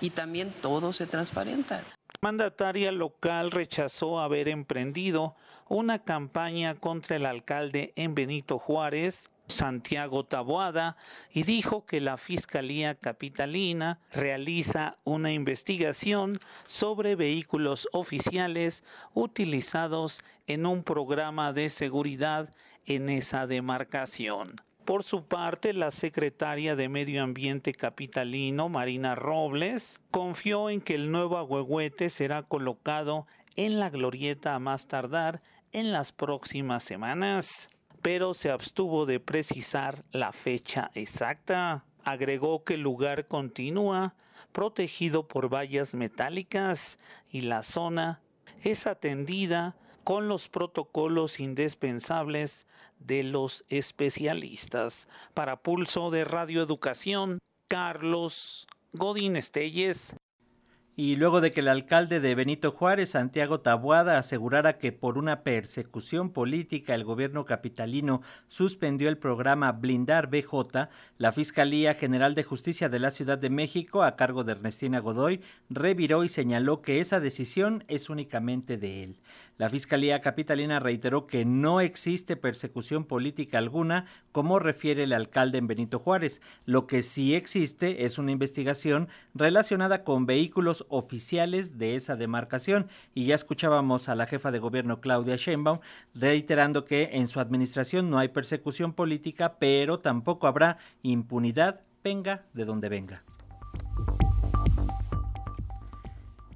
Y 0.00 0.10
también 0.10 0.52
todo 0.62 0.92
se 0.92 1.06
transparenta. 1.06 1.82
Mandataria 2.22 2.92
local 2.92 3.50
rechazó 3.50 4.20
haber 4.20 4.48
emprendido 4.48 5.34
una 5.68 6.00
campaña 6.00 6.74
contra 6.74 7.16
el 7.16 7.26
alcalde 7.26 7.92
en 7.96 8.14
Benito 8.14 8.58
Juárez 8.58 9.30
Santiago 9.50 10.24
Taboada 10.24 10.96
y 11.32 11.42
dijo 11.42 11.84
que 11.84 12.00
la 12.00 12.16
Fiscalía 12.16 12.94
Capitalina 12.94 13.98
realiza 14.12 14.96
una 15.04 15.32
investigación 15.32 16.40
sobre 16.66 17.16
vehículos 17.16 17.88
oficiales 17.92 18.84
utilizados 19.14 20.22
en 20.52 20.66
un 20.66 20.82
programa 20.82 21.52
de 21.52 21.70
seguridad 21.70 22.50
en 22.86 23.08
esa 23.08 23.46
demarcación. 23.46 24.60
Por 24.84 25.04
su 25.04 25.24
parte, 25.24 25.72
la 25.72 25.90
secretaria 25.90 26.74
de 26.76 26.88
Medio 26.88 27.22
Ambiente 27.22 27.72
capitalino, 27.72 28.68
Marina 28.68 29.14
Robles, 29.14 30.00
confió 30.10 30.70
en 30.70 30.80
que 30.80 30.94
el 30.94 31.10
nuevo 31.10 31.38
agüehuete 31.38 32.10
será 32.10 32.42
colocado 32.42 33.26
en 33.56 33.78
la 33.78 33.90
glorieta 33.90 34.54
a 34.54 34.58
más 34.58 34.88
tardar 34.88 35.42
en 35.72 35.92
las 35.92 36.12
próximas 36.12 36.82
semanas 36.82 37.68
pero 38.02 38.34
se 38.34 38.50
abstuvo 38.50 39.06
de 39.06 39.20
precisar 39.20 40.04
la 40.12 40.32
fecha 40.32 40.90
exacta. 40.94 41.84
Agregó 42.04 42.64
que 42.64 42.74
el 42.74 42.80
lugar 42.80 43.26
continúa 43.26 44.14
protegido 44.52 45.28
por 45.28 45.52
vallas 45.52 45.94
metálicas 45.94 46.96
y 47.30 47.42
la 47.42 47.62
zona 47.62 48.20
es 48.62 48.86
atendida 48.86 49.76
con 50.04 50.28
los 50.28 50.48
protocolos 50.48 51.40
indispensables 51.40 52.66
de 52.98 53.22
los 53.22 53.64
especialistas. 53.68 55.08
Para 55.34 55.56
Pulso 55.56 56.10
de 56.10 56.24
Radio 56.24 56.62
Educación, 56.62 57.38
Carlos 57.68 58.66
Godín 58.92 59.36
Estelles. 59.36 60.14
Y 60.96 61.16
luego 61.16 61.40
de 61.40 61.50
que 61.50 61.60
el 61.60 61.68
alcalde 61.68 62.20
de 62.20 62.34
Benito 62.34 62.70
Juárez, 62.70 63.10
Santiago 63.10 63.60
Tabuada, 63.60 64.18
asegurara 64.18 64.76
que 64.76 64.92
por 64.92 65.16
una 65.16 65.42
persecución 65.42 66.30
política 66.30 66.94
el 66.94 67.04
gobierno 67.04 67.46
capitalino 67.46 68.20
suspendió 68.48 69.08
el 69.08 69.16
programa 69.16 69.72
Blindar 69.72 70.28
BJ, 70.28 70.90
la 71.16 71.32
Fiscalía 71.32 71.94
General 71.94 72.34
de 72.34 72.44
Justicia 72.44 72.90
de 72.90 72.98
la 72.98 73.12
Ciudad 73.12 73.38
de 73.38 73.48
México, 73.48 74.02
a 74.02 74.14
cargo 74.14 74.44
de 74.44 74.52
Ernestina 74.52 74.98
Godoy, 74.98 75.40
reviró 75.70 76.22
y 76.22 76.28
señaló 76.28 76.82
que 76.82 77.00
esa 77.00 77.18
decisión 77.18 77.84
es 77.88 78.10
únicamente 78.10 78.76
de 78.76 79.04
él. 79.04 79.20
La 79.60 79.68
Fiscalía 79.68 80.22
Capitalina 80.22 80.80
reiteró 80.80 81.26
que 81.26 81.44
no 81.44 81.82
existe 81.82 82.34
persecución 82.34 83.04
política 83.04 83.58
alguna, 83.58 84.06
como 84.32 84.58
refiere 84.58 85.02
el 85.02 85.12
alcalde 85.12 85.58
en 85.58 85.66
Benito 85.66 85.98
Juárez. 85.98 86.40
Lo 86.64 86.86
que 86.86 87.02
sí 87.02 87.34
existe 87.34 88.06
es 88.06 88.16
una 88.16 88.30
investigación 88.30 89.10
relacionada 89.34 90.02
con 90.02 90.24
vehículos 90.24 90.86
oficiales 90.88 91.76
de 91.76 91.94
esa 91.94 92.16
demarcación. 92.16 92.88
Y 93.12 93.26
ya 93.26 93.34
escuchábamos 93.34 94.08
a 94.08 94.14
la 94.14 94.24
jefa 94.24 94.50
de 94.50 94.60
gobierno 94.60 95.02
Claudia 95.02 95.36
Sheinbaum 95.36 95.80
reiterando 96.14 96.86
que 96.86 97.10
en 97.12 97.28
su 97.28 97.38
administración 97.38 98.08
no 98.08 98.18
hay 98.18 98.28
persecución 98.28 98.94
política, 98.94 99.58
pero 99.58 100.00
tampoco 100.00 100.46
habrá 100.46 100.78
impunidad, 101.02 101.82
venga 102.02 102.46
de 102.54 102.64
donde 102.64 102.88
venga. 102.88 103.24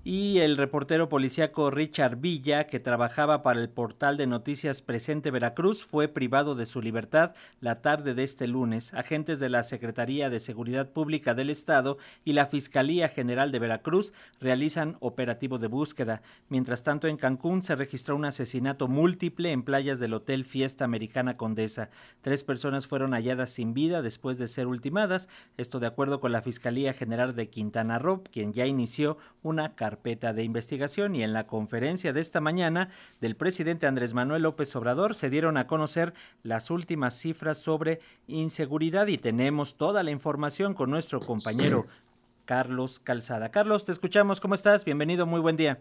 Y 0.06 0.40
el 0.40 0.58
reportero 0.58 1.08
policíaco 1.08 1.70
Richard 1.70 2.16
Villa, 2.18 2.66
que 2.66 2.78
trabajaba 2.78 3.42
para 3.42 3.58
el 3.58 3.70
portal 3.70 4.18
de 4.18 4.26
noticias 4.26 4.82
Presente 4.82 5.30
Veracruz, 5.30 5.82
fue 5.82 6.08
privado 6.08 6.54
de 6.54 6.66
su 6.66 6.82
libertad 6.82 7.34
la 7.60 7.80
tarde 7.80 8.12
de 8.12 8.22
este 8.22 8.46
lunes. 8.46 8.92
Agentes 8.92 9.40
de 9.40 9.48
la 9.48 9.62
Secretaría 9.62 10.28
de 10.28 10.40
Seguridad 10.40 10.90
Pública 10.90 11.32
del 11.32 11.48
Estado 11.48 11.96
y 12.22 12.34
la 12.34 12.46
Fiscalía 12.46 13.08
General 13.08 13.50
de 13.50 13.58
Veracruz 13.58 14.12
realizan 14.40 14.98
operativo 15.00 15.56
de 15.56 15.68
búsqueda. 15.68 16.20
Mientras 16.50 16.82
tanto, 16.82 17.08
en 17.08 17.16
Cancún 17.16 17.62
se 17.62 17.74
registró 17.74 18.14
un 18.14 18.26
asesinato 18.26 18.88
múltiple 18.88 19.52
en 19.52 19.62
playas 19.62 20.00
del 20.00 20.12
Hotel 20.12 20.44
Fiesta 20.44 20.84
Americana 20.84 21.38
Condesa. 21.38 21.88
Tres 22.20 22.44
personas 22.44 22.86
fueron 22.86 23.12
halladas 23.12 23.52
sin 23.52 23.72
vida 23.72 24.02
después 24.02 24.36
de 24.36 24.48
ser 24.48 24.66
ultimadas, 24.66 25.30
esto 25.56 25.80
de 25.80 25.86
acuerdo 25.86 26.20
con 26.20 26.30
la 26.30 26.42
Fiscalía 26.42 26.92
General 26.92 27.34
de 27.34 27.48
Quintana 27.48 27.98
Roo, 27.98 28.22
quien 28.30 28.52
ya 28.52 28.66
inició 28.66 29.16
una 29.42 29.74
carpeta 29.94 30.32
de 30.32 30.42
investigación 30.42 31.14
y 31.14 31.22
en 31.22 31.32
la 31.32 31.46
conferencia 31.46 32.12
de 32.12 32.20
esta 32.20 32.40
mañana 32.40 32.90
del 33.20 33.36
presidente 33.36 33.86
Andrés 33.86 34.12
Manuel 34.12 34.42
López 34.42 34.74
Obrador 34.74 35.14
se 35.14 35.30
dieron 35.30 35.56
a 35.56 35.68
conocer 35.68 36.14
las 36.42 36.68
últimas 36.70 37.16
cifras 37.16 37.58
sobre 37.58 38.00
inseguridad 38.26 39.06
y 39.06 39.18
tenemos 39.18 39.76
toda 39.76 40.02
la 40.02 40.10
información 40.10 40.74
con 40.74 40.90
nuestro 40.90 41.20
compañero 41.20 41.86
Carlos 42.44 42.98
Calzada. 42.98 43.52
Carlos, 43.52 43.84
te 43.84 43.92
escuchamos, 43.92 44.40
¿cómo 44.40 44.56
estás? 44.56 44.84
Bienvenido, 44.84 45.26
muy 45.26 45.38
buen 45.40 45.56
día. 45.56 45.80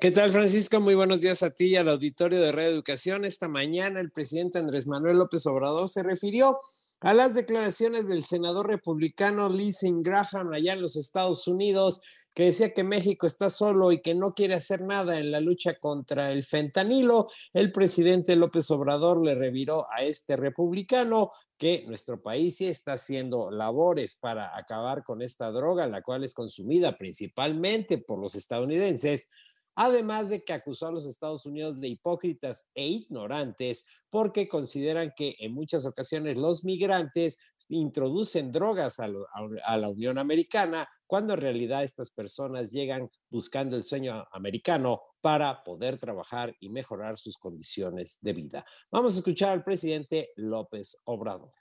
¿Qué 0.00 0.10
tal, 0.10 0.30
Francisco? 0.30 0.80
Muy 0.80 0.94
buenos 0.94 1.20
días 1.20 1.42
a 1.42 1.50
ti 1.50 1.66
y 1.66 1.76
al 1.76 1.90
auditorio 1.90 2.40
de 2.40 2.52
Radio 2.52 2.70
Educación. 2.70 3.26
Esta 3.26 3.48
mañana 3.48 4.00
el 4.00 4.12
presidente 4.12 4.58
Andrés 4.58 4.86
Manuel 4.86 5.18
López 5.18 5.44
Obrador 5.46 5.90
se 5.90 6.02
refirió 6.02 6.58
a 7.00 7.12
las 7.12 7.34
declaraciones 7.34 8.08
del 8.08 8.24
senador 8.24 8.66
republicano 8.68 9.50
Lindsey 9.50 9.92
Graham 9.96 10.54
allá 10.54 10.72
en 10.72 10.80
los 10.80 10.96
Estados 10.96 11.46
Unidos, 11.46 12.00
que 12.36 12.44
decía 12.44 12.74
que 12.74 12.84
México 12.84 13.26
está 13.26 13.48
solo 13.48 13.92
y 13.92 14.02
que 14.02 14.14
no 14.14 14.34
quiere 14.34 14.52
hacer 14.52 14.82
nada 14.82 15.18
en 15.18 15.30
la 15.30 15.40
lucha 15.40 15.78
contra 15.78 16.32
el 16.32 16.44
fentanilo. 16.44 17.30
El 17.54 17.72
presidente 17.72 18.36
López 18.36 18.70
Obrador 18.70 19.24
le 19.24 19.34
reviró 19.34 19.86
a 19.90 20.02
este 20.02 20.36
republicano 20.36 21.32
que 21.56 21.84
nuestro 21.86 22.20
país 22.20 22.58
sí 22.58 22.66
está 22.66 22.92
haciendo 22.92 23.50
labores 23.50 24.16
para 24.16 24.54
acabar 24.54 25.02
con 25.02 25.22
esta 25.22 25.50
droga, 25.50 25.86
la 25.86 26.02
cual 26.02 26.24
es 26.24 26.34
consumida 26.34 26.98
principalmente 26.98 27.96
por 27.96 28.18
los 28.18 28.34
estadounidenses, 28.34 29.30
además 29.74 30.28
de 30.28 30.44
que 30.44 30.52
acusó 30.52 30.88
a 30.88 30.92
los 30.92 31.06
Estados 31.06 31.46
Unidos 31.46 31.80
de 31.80 31.88
hipócritas 31.88 32.68
e 32.74 32.86
ignorantes 32.86 33.86
porque 34.10 34.46
consideran 34.46 35.14
que 35.16 35.36
en 35.38 35.54
muchas 35.54 35.86
ocasiones 35.86 36.36
los 36.36 36.64
migrantes 36.64 37.38
introducen 37.70 38.52
drogas 38.52 39.00
a, 39.00 39.08
la 39.08 39.88
Unión 39.88 40.18
Americana 40.18 40.86
cuando 41.06 41.34
en 41.34 41.40
realidad 41.40 41.84
estas 41.84 42.10
personas 42.10 42.72
llegan 42.72 43.08
buscando 43.30 43.76
el 43.76 43.82
sueño 43.82 44.24
americano 44.32 45.00
para 45.20 45.62
poder 45.62 45.98
trabajar 45.98 46.54
y 46.60 46.68
mejorar 46.68 47.18
sus 47.18 47.36
condiciones 47.36 48.18
de 48.20 48.32
vida. 48.32 48.64
Vamos 48.90 49.14
a 49.14 49.18
escuchar 49.18 49.50
al 49.50 49.64
presidente 49.64 50.30
López 50.36 51.00
Obrador. 51.04 51.52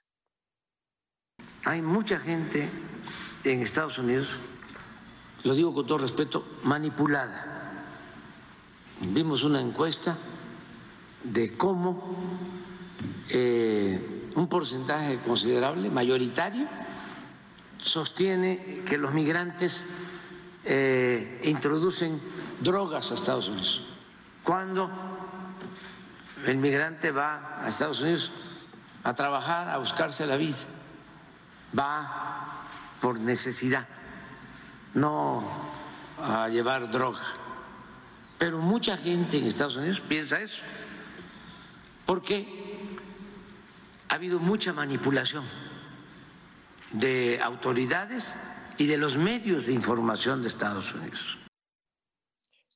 Hay 1.65 1.81
mucha 1.81 2.19
gente 2.19 2.69
en 3.43 3.61
Estados 3.61 3.97
Unidos, 3.97 4.39
lo 5.43 5.53
digo 5.53 5.73
con 5.73 5.85
todo 5.85 5.97
respeto, 5.99 6.45
manipulada 6.63 7.65
Vimos 9.01 9.43
una 9.43 9.59
encuesta 9.59 10.17
de 11.23 11.57
cómo 11.57 12.15
eh, 13.29 14.29
un 14.35 14.47
porcentaje 14.47 15.19
considerable, 15.19 15.89
mayoritario, 15.89 16.65
sostiene 17.77 18.83
que 18.87 18.97
los 18.97 19.13
migrantes 19.13 19.85
eh, 20.63 21.41
introducen 21.43 22.21
drogas 22.61 23.11
a 23.11 23.15
Estados 23.15 23.47
Unidos. 23.47 23.83
Cuando 24.43 24.89
el 26.45 26.57
migrante 26.57 27.11
va 27.11 27.63
a 27.63 27.67
Estados 27.67 28.01
Unidos 28.01 28.31
a 29.03 29.13
trabajar, 29.13 29.69
a 29.69 29.77
buscarse 29.77 30.25
la 30.25 30.37
vida, 30.37 30.57
va 31.77 32.67
por 33.01 33.19
necesidad, 33.19 33.87
no 34.93 35.43
a 36.21 36.47
llevar 36.49 36.89
droga. 36.91 37.21
Pero 38.37 38.59
mucha 38.59 38.97
gente 38.97 39.37
en 39.37 39.45
Estados 39.45 39.77
Unidos 39.77 40.01
piensa 40.01 40.39
eso, 40.39 40.57
porque 42.05 42.87
ha 44.09 44.15
habido 44.15 44.39
mucha 44.39 44.73
manipulación 44.73 45.45
de 46.99 47.39
autoridades 47.41 48.25
y 48.77 48.87
de 48.87 48.97
los 48.97 49.17
medios 49.17 49.67
de 49.67 49.73
información 49.73 50.41
de 50.41 50.47
Estados 50.47 50.93
Unidos. 50.93 51.37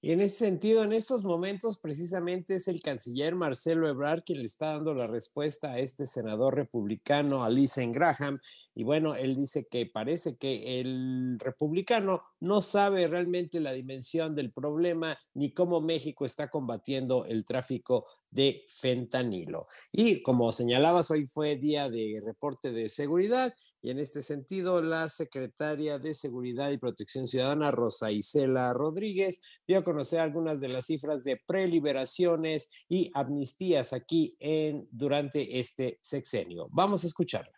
Y 0.02 0.14
en 0.14 0.22
ese 0.22 0.46
sentido, 0.46 0.84
en 0.84 0.94
estos 0.94 1.26
momentos, 1.26 1.78
precisamente 1.78 2.56
es 2.56 2.70
el 2.70 2.82
canciller 2.82 3.36
Marcelo 3.36 3.86
Ebrard 3.86 4.24
quien 4.24 4.40
le 4.40 4.46
está 4.46 4.68
dando 4.68 4.94
la 4.94 5.08
respuesta 5.08 5.74
a 5.74 5.80
este 5.80 6.06
senador 6.06 6.56
republicano, 6.56 7.44
Alice 7.44 7.86
Graham. 7.88 8.40
Y 8.74 8.86
bueno, 8.86 9.16
él 9.16 9.36
dice 9.36 9.68
que 9.70 9.86
parece 9.88 10.38
que 10.38 10.80
el 10.80 11.38
republicano 11.38 12.24
no 12.40 12.62
sabe 12.62 13.10
realmente 13.10 13.60
la 13.60 13.74
dimensión 13.74 14.36
del 14.36 14.54
problema 14.54 15.18
ni 15.34 15.52
cómo 15.54 15.82
México 15.82 16.26
está 16.26 16.48
combatiendo 16.48 17.26
el 17.26 17.44
tráfico 17.44 18.06
de 18.32 18.66
fentanilo. 18.70 19.68
Y 19.92 20.22
como 20.22 20.54
señalabas, 20.54 21.12
hoy 21.12 21.28
fue 21.28 21.58
día 21.58 21.90
de 21.90 22.22
reporte 22.24 22.72
de 22.72 22.88
seguridad 22.88 23.54
y 23.82 23.92
en 23.92 24.00
este 24.00 24.22
sentido, 24.22 24.82
la 24.82 25.08
secretaria 25.08 26.00
de 26.00 26.14
Seguridad 26.14 26.70
y 26.72 26.78
Protección 26.78 27.28
Ciudadana, 27.28 27.72
Rosa 27.72 28.12
Isela 28.12 28.74
Rodríguez, 28.74 29.40
dio 29.66 29.80
a 29.80 29.84
conocer 29.84 30.20
algunas 30.20 30.60
de 30.60 30.68
las 30.68 30.88
cifras 30.88 31.24
de 31.24 31.42
preliberaciones 31.48 32.70
y 32.90 33.10
amnistías 33.14 33.94
aquí 33.94 34.36
en, 34.40 34.88
durante 34.92 35.60
este 35.60 36.00
sexenio. 36.02 36.68
Vamos 36.72 37.04
a 37.04 37.08
escucharla. 37.08 37.54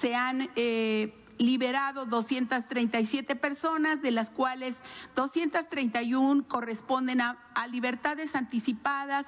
Se 0.00 0.14
han 0.14 0.48
eh, 0.56 1.12
liberado 1.38 2.04
237 2.04 3.36
personas, 3.36 4.02
de 4.02 4.10
las 4.10 4.28
cuales 4.30 4.74
231 5.14 6.46
corresponden 6.46 7.20
a, 7.20 7.38
libertades 7.70 8.34
anticipadas 8.36 9.26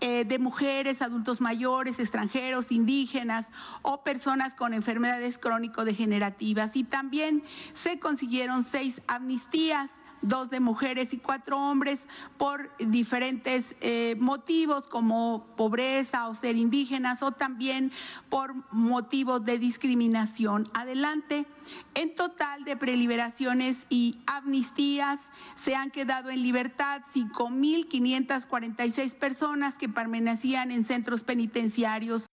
eh, 0.00 0.24
de 0.24 0.38
mujeres, 0.38 1.02
adultos 1.02 1.40
mayores, 1.40 1.98
extranjeros, 1.98 2.70
indígenas 2.70 3.44
o 3.82 4.02
personas 4.02 4.54
con 4.54 4.72
enfermedades 4.72 5.36
crónico-degenerativas. 5.36 6.76
Y 6.76 6.84
también 6.84 7.42
se 7.74 7.98
consiguieron 7.98 8.64
seis 8.64 9.00
amnistías 9.08 9.90
dos 10.22 10.48
de 10.50 10.60
mujeres 10.60 11.12
y 11.12 11.18
cuatro 11.18 11.58
hombres 11.58 11.98
por 12.38 12.70
diferentes 12.78 13.64
eh, 13.80 14.16
motivos 14.18 14.86
como 14.88 15.46
pobreza 15.56 16.28
o 16.28 16.34
ser 16.34 16.56
indígenas 16.56 17.22
o 17.22 17.32
también 17.32 17.92
por 18.30 18.54
motivos 18.72 19.44
de 19.44 19.58
discriminación. 19.58 20.70
Adelante, 20.72 21.46
en 21.94 22.14
total 22.14 22.64
de 22.64 22.76
preliberaciones 22.76 23.76
y 23.88 24.20
amnistías 24.26 25.18
se 25.56 25.74
han 25.74 25.90
quedado 25.90 26.30
en 26.30 26.42
libertad 26.42 27.02
5.546 27.14 29.12
personas 29.12 29.74
que 29.74 29.88
permanecían 29.88 30.70
en 30.70 30.84
centros 30.86 31.22
penitenciarios. 31.22 32.26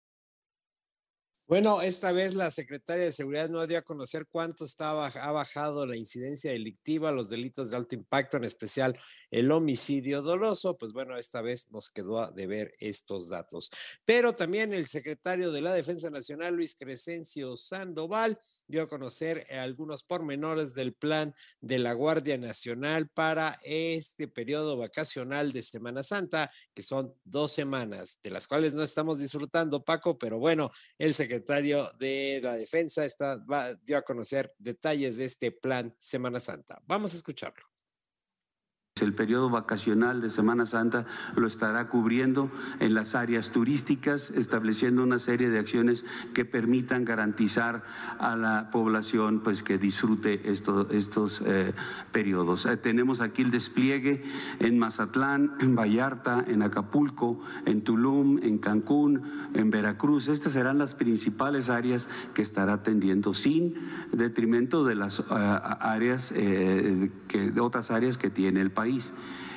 Bueno, 1.49 1.81
esta 1.81 2.11
vez 2.11 2.35
la 2.35 2.51
secretaria 2.51 3.05
de 3.05 3.11
Seguridad 3.11 3.49
no 3.49 3.65
dio 3.65 3.79
a 3.79 3.81
conocer 3.81 4.27
cuánto 4.29 4.65
estaba, 4.65 5.07
ha 5.07 5.31
bajado 5.31 5.87
la 5.87 5.97
incidencia 5.97 6.51
delictiva, 6.51 7.11
los 7.11 7.31
delitos 7.31 7.71
de 7.71 7.77
alto 7.77 7.95
impacto, 7.95 8.37
en 8.37 8.43
especial 8.43 8.95
el 9.31 9.51
homicidio 9.51 10.21
doloso. 10.21 10.77
Pues 10.77 10.93
bueno, 10.93 11.17
esta 11.17 11.41
vez 11.41 11.69
nos 11.71 11.89
quedó 11.89 12.31
de 12.31 12.47
ver 12.47 12.75
estos 12.79 13.29
datos. 13.29 13.71
Pero 14.05 14.33
también 14.33 14.73
el 14.73 14.87
secretario 14.87 15.51
de 15.51 15.61
la 15.61 15.73
Defensa 15.73 16.09
Nacional, 16.09 16.55
Luis 16.55 16.75
Crescencio 16.75 17.55
Sandoval, 17.57 18.39
dio 18.67 18.83
a 18.83 18.87
conocer 18.87 19.45
algunos 19.51 20.03
pormenores 20.03 20.75
del 20.75 20.93
plan 20.93 21.35
de 21.59 21.79
la 21.79 21.93
Guardia 21.93 22.37
Nacional 22.37 23.09
para 23.09 23.59
este 23.63 24.27
periodo 24.27 24.77
vacacional 24.77 25.51
de 25.51 25.63
Semana 25.63 26.03
Santa, 26.03 26.51
que 26.73 26.83
son 26.83 27.15
dos 27.23 27.51
semanas, 27.51 28.19
de 28.21 28.29
las 28.29 28.47
cuales 28.47 28.75
no 28.75 28.83
estamos 28.83 29.17
disfrutando, 29.17 29.83
Paco, 29.83 30.17
pero 30.17 30.37
bueno, 30.37 30.69
el 30.97 31.13
secretario 31.15 31.91
de 31.99 32.39
la 32.43 32.55
Defensa 32.55 33.05
está, 33.05 33.43
dio 33.83 33.97
a 33.97 34.01
conocer 34.03 34.53
detalles 34.59 35.17
de 35.17 35.25
este 35.25 35.51
plan 35.51 35.91
Semana 35.97 36.39
Santa. 36.39 36.79
Vamos 36.85 37.13
a 37.13 37.17
escucharlo 37.17 37.78
El 39.01 39.13
periodo 39.13 39.49
vacacional 39.49 40.21
de 40.21 40.29
Semana 40.29 40.65
Santa 40.65 41.05
lo 41.35 41.47
estará 41.47 41.87
cubriendo 41.87 42.51
en 42.79 42.93
las 42.93 43.15
áreas 43.15 43.49
turísticas, 43.51 44.29
estableciendo 44.31 45.03
una 45.03 45.19
serie 45.19 45.49
de 45.49 45.59
acciones 45.59 46.03
que 46.33 46.45
permitan 46.45 47.05
garantizar 47.05 47.83
a 48.19 48.35
la 48.35 48.69
población 48.71 49.41
pues 49.43 49.63
que 49.63 49.77
disfrute 49.77 50.51
estos, 50.51 50.91
estos 50.91 51.41
eh, 51.45 51.73
periodos. 52.11 52.65
Eh, 52.65 52.77
tenemos 52.77 53.21
aquí 53.21 53.41
el 53.41 53.51
despliegue 53.51 54.23
en 54.59 54.79
Mazatlán, 54.79 55.53
en 55.59 55.75
Vallarta, 55.75 56.43
en 56.47 56.61
Acapulco, 56.61 57.41
en 57.65 57.83
Tulum, 57.83 58.39
en 58.41 58.57
Cancún, 58.57 59.21
en 59.53 59.69
Veracruz. 59.69 60.27
Estas 60.27 60.53
serán 60.53 60.77
las 60.77 60.93
principales 60.95 61.69
áreas 61.69 62.07
que 62.33 62.41
estará 62.41 62.73
atendiendo 62.73 63.33
sin 63.33 63.75
detrimento 64.11 64.83
de 64.83 64.95
las 64.95 65.19
eh, 65.19 65.23
áreas 65.29 66.29
que, 66.29 67.51
de 67.51 67.61
otras 67.61 67.91
áreas 67.91 68.17
que 68.17 68.29
tiene 68.29 68.61
el 68.61 68.71
país. 68.71 68.88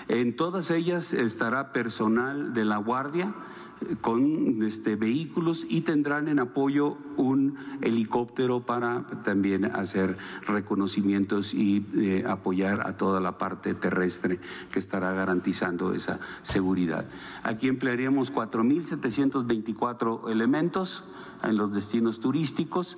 En 0.08 0.36
todas 0.36 0.70
ellas 0.70 1.12
estará 1.12 1.72
personal 1.72 2.52
de 2.54 2.64
la 2.64 2.76
Guardia 2.78 3.32
eh, 3.80 3.96
con 4.00 4.62
este, 4.62 4.96
vehículos 4.96 5.64
y 5.68 5.82
tendrán 5.82 6.28
en 6.28 6.38
apoyo 6.38 6.96
un 7.16 7.56
helicóptero 7.80 8.60
para 8.60 9.04
también 9.24 9.64
hacer 9.64 10.16
reconocimientos 10.46 11.54
y 11.54 11.86
eh, 11.96 12.24
apoyar 12.26 12.86
a 12.86 12.96
toda 12.96 13.20
la 13.20 13.38
parte 13.38 13.74
terrestre 13.74 14.38
que 14.70 14.80
estará 14.80 15.12
garantizando 15.12 15.94
esa 15.94 16.18
seguridad. 16.42 17.06
Aquí 17.42 17.68
emplearíamos 17.68 18.32
4.724 18.32 20.30
elementos 20.30 21.02
en 21.42 21.56
los 21.56 21.72
destinos 21.72 22.20
turísticos, 22.20 22.96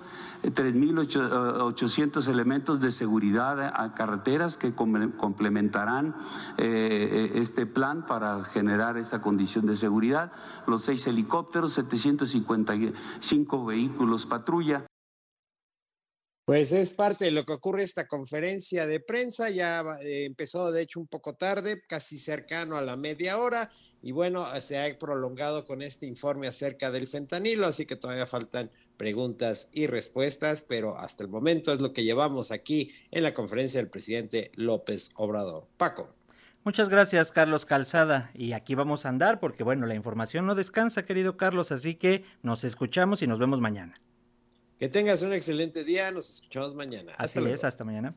3.800 0.52 2.26
eh, 2.26 2.30
elementos 2.30 2.80
de 2.80 2.92
seguridad 2.92 3.60
a 3.60 3.94
carreteras 3.94 4.56
que 4.56 4.74
complementarán 4.74 6.14
eh, 6.58 7.32
eh, 7.34 7.42
este 7.42 7.66
plan 7.66 8.06
para 8.06 8.44
generar 8.46 8.96
esa 8.98 9.22
condición 9.22 9.66
de 9.66 9.76
seguridad, 9.76 10.32
los 10.66 10.84
seis 10.84 11.06
helicópteros, 11.06 11.74
755 11.74 13.64
vehículos 13.64 14.26
patrulla. 14.26 14.86
Pues 16.46 16.72
es 16.72 16.92
parte 16.92 17.24
de 17.24 17.30
lo 17.30 17.42
que 17.42 17.54
ocurre 17.54 17.82
esta 17.84 18.06
conferencia 18.06 18.86
de 18.86 19.00
prensa, 19.00 19.48
ya 19.48 19.82
empezó 20.02 20.70
de 20.72 20.82
hecho 20.82 21.00
un 21.00 21.06
poco 21.06 21.32
tarde, 21.36 21.82
casi 21.88 22.18
cercano 22.18 22.76
a 22.76 22.82
la 22.82 22.96
media 22.96 23.38
hora, 23.38 23.70
y 24.02 24.12
bueno, 24.12 24.44
se 24.60 24.78
ha 24.78 24.98
prolongado 24.98 25.64
con 25.64 25.80
este 25.80 26.04
informe 26.04 26.46
acerca 26.46 26.90
del 26.90 27.08
fentanilo, 27.08 27.64
así 27.64 27.86
que 27.86 27.96
todavía 27.96 28.26
faltan 28.26 28.70
preguntas 28.96 29.70
y 29.72 29.86
respuestas, 29.86 30.62
pero 30.62 30.96
hasta 30.96 31.24
el 31.24 31.30
momento 31.30 31.72
es 31.72 31.80
lo 31.80 31.92
que 31.92 32.04
llevamos 32.04 32.50
aquí 32.50 32.92
en 33.10 33.22
la 33.22 33.34
conferencia 33.34 33.80
del 33.80 33.90
presidente 33.90 34.50
López 34.54 35.10
Obrador. 35.16 35.66
Paco. 35.76 36.14
Muchas 36.64 36.88
gracias, 36.88 37.30
Carlos 37.30 37.66
Calzada. 37.66 38.30
Y 38.32 38.52
aquí 38.52 38.74
vamos 38.74 39.04
a 39.04 39.10
andar 39.10 39.38
porque, 39.38 39.62
bueno, 39.62 39.86
la 39.86 39.94
información 39.94 40.46
no 40.46 40.54
descansa, 40.54 41.04
querido 41.04 41.36
Carlos, 41.36 41.72
así 41.72 41.94
que 41.94 42.24
nos 42.42 42.64
escuchamos 42.64 43.20
y 43.20 43.26
nos 43.26 43.38
vemos 43.38 43.60
mañana. 43.60 44.00
Que 44.78 44.88
tengas 44.88 45.22
un 45.22 45.34
excelente 45.34 45.84
día, 45.84 46.10
nos 46.10 46.30
escuchamos 46.30 46.74
mañana. 46.74 47.12
Hasta 47.18 47.40
Así 47.40 47.48
es, 47.50 47.64
hasta 47.64 47.84
mañana. 47.84 48.14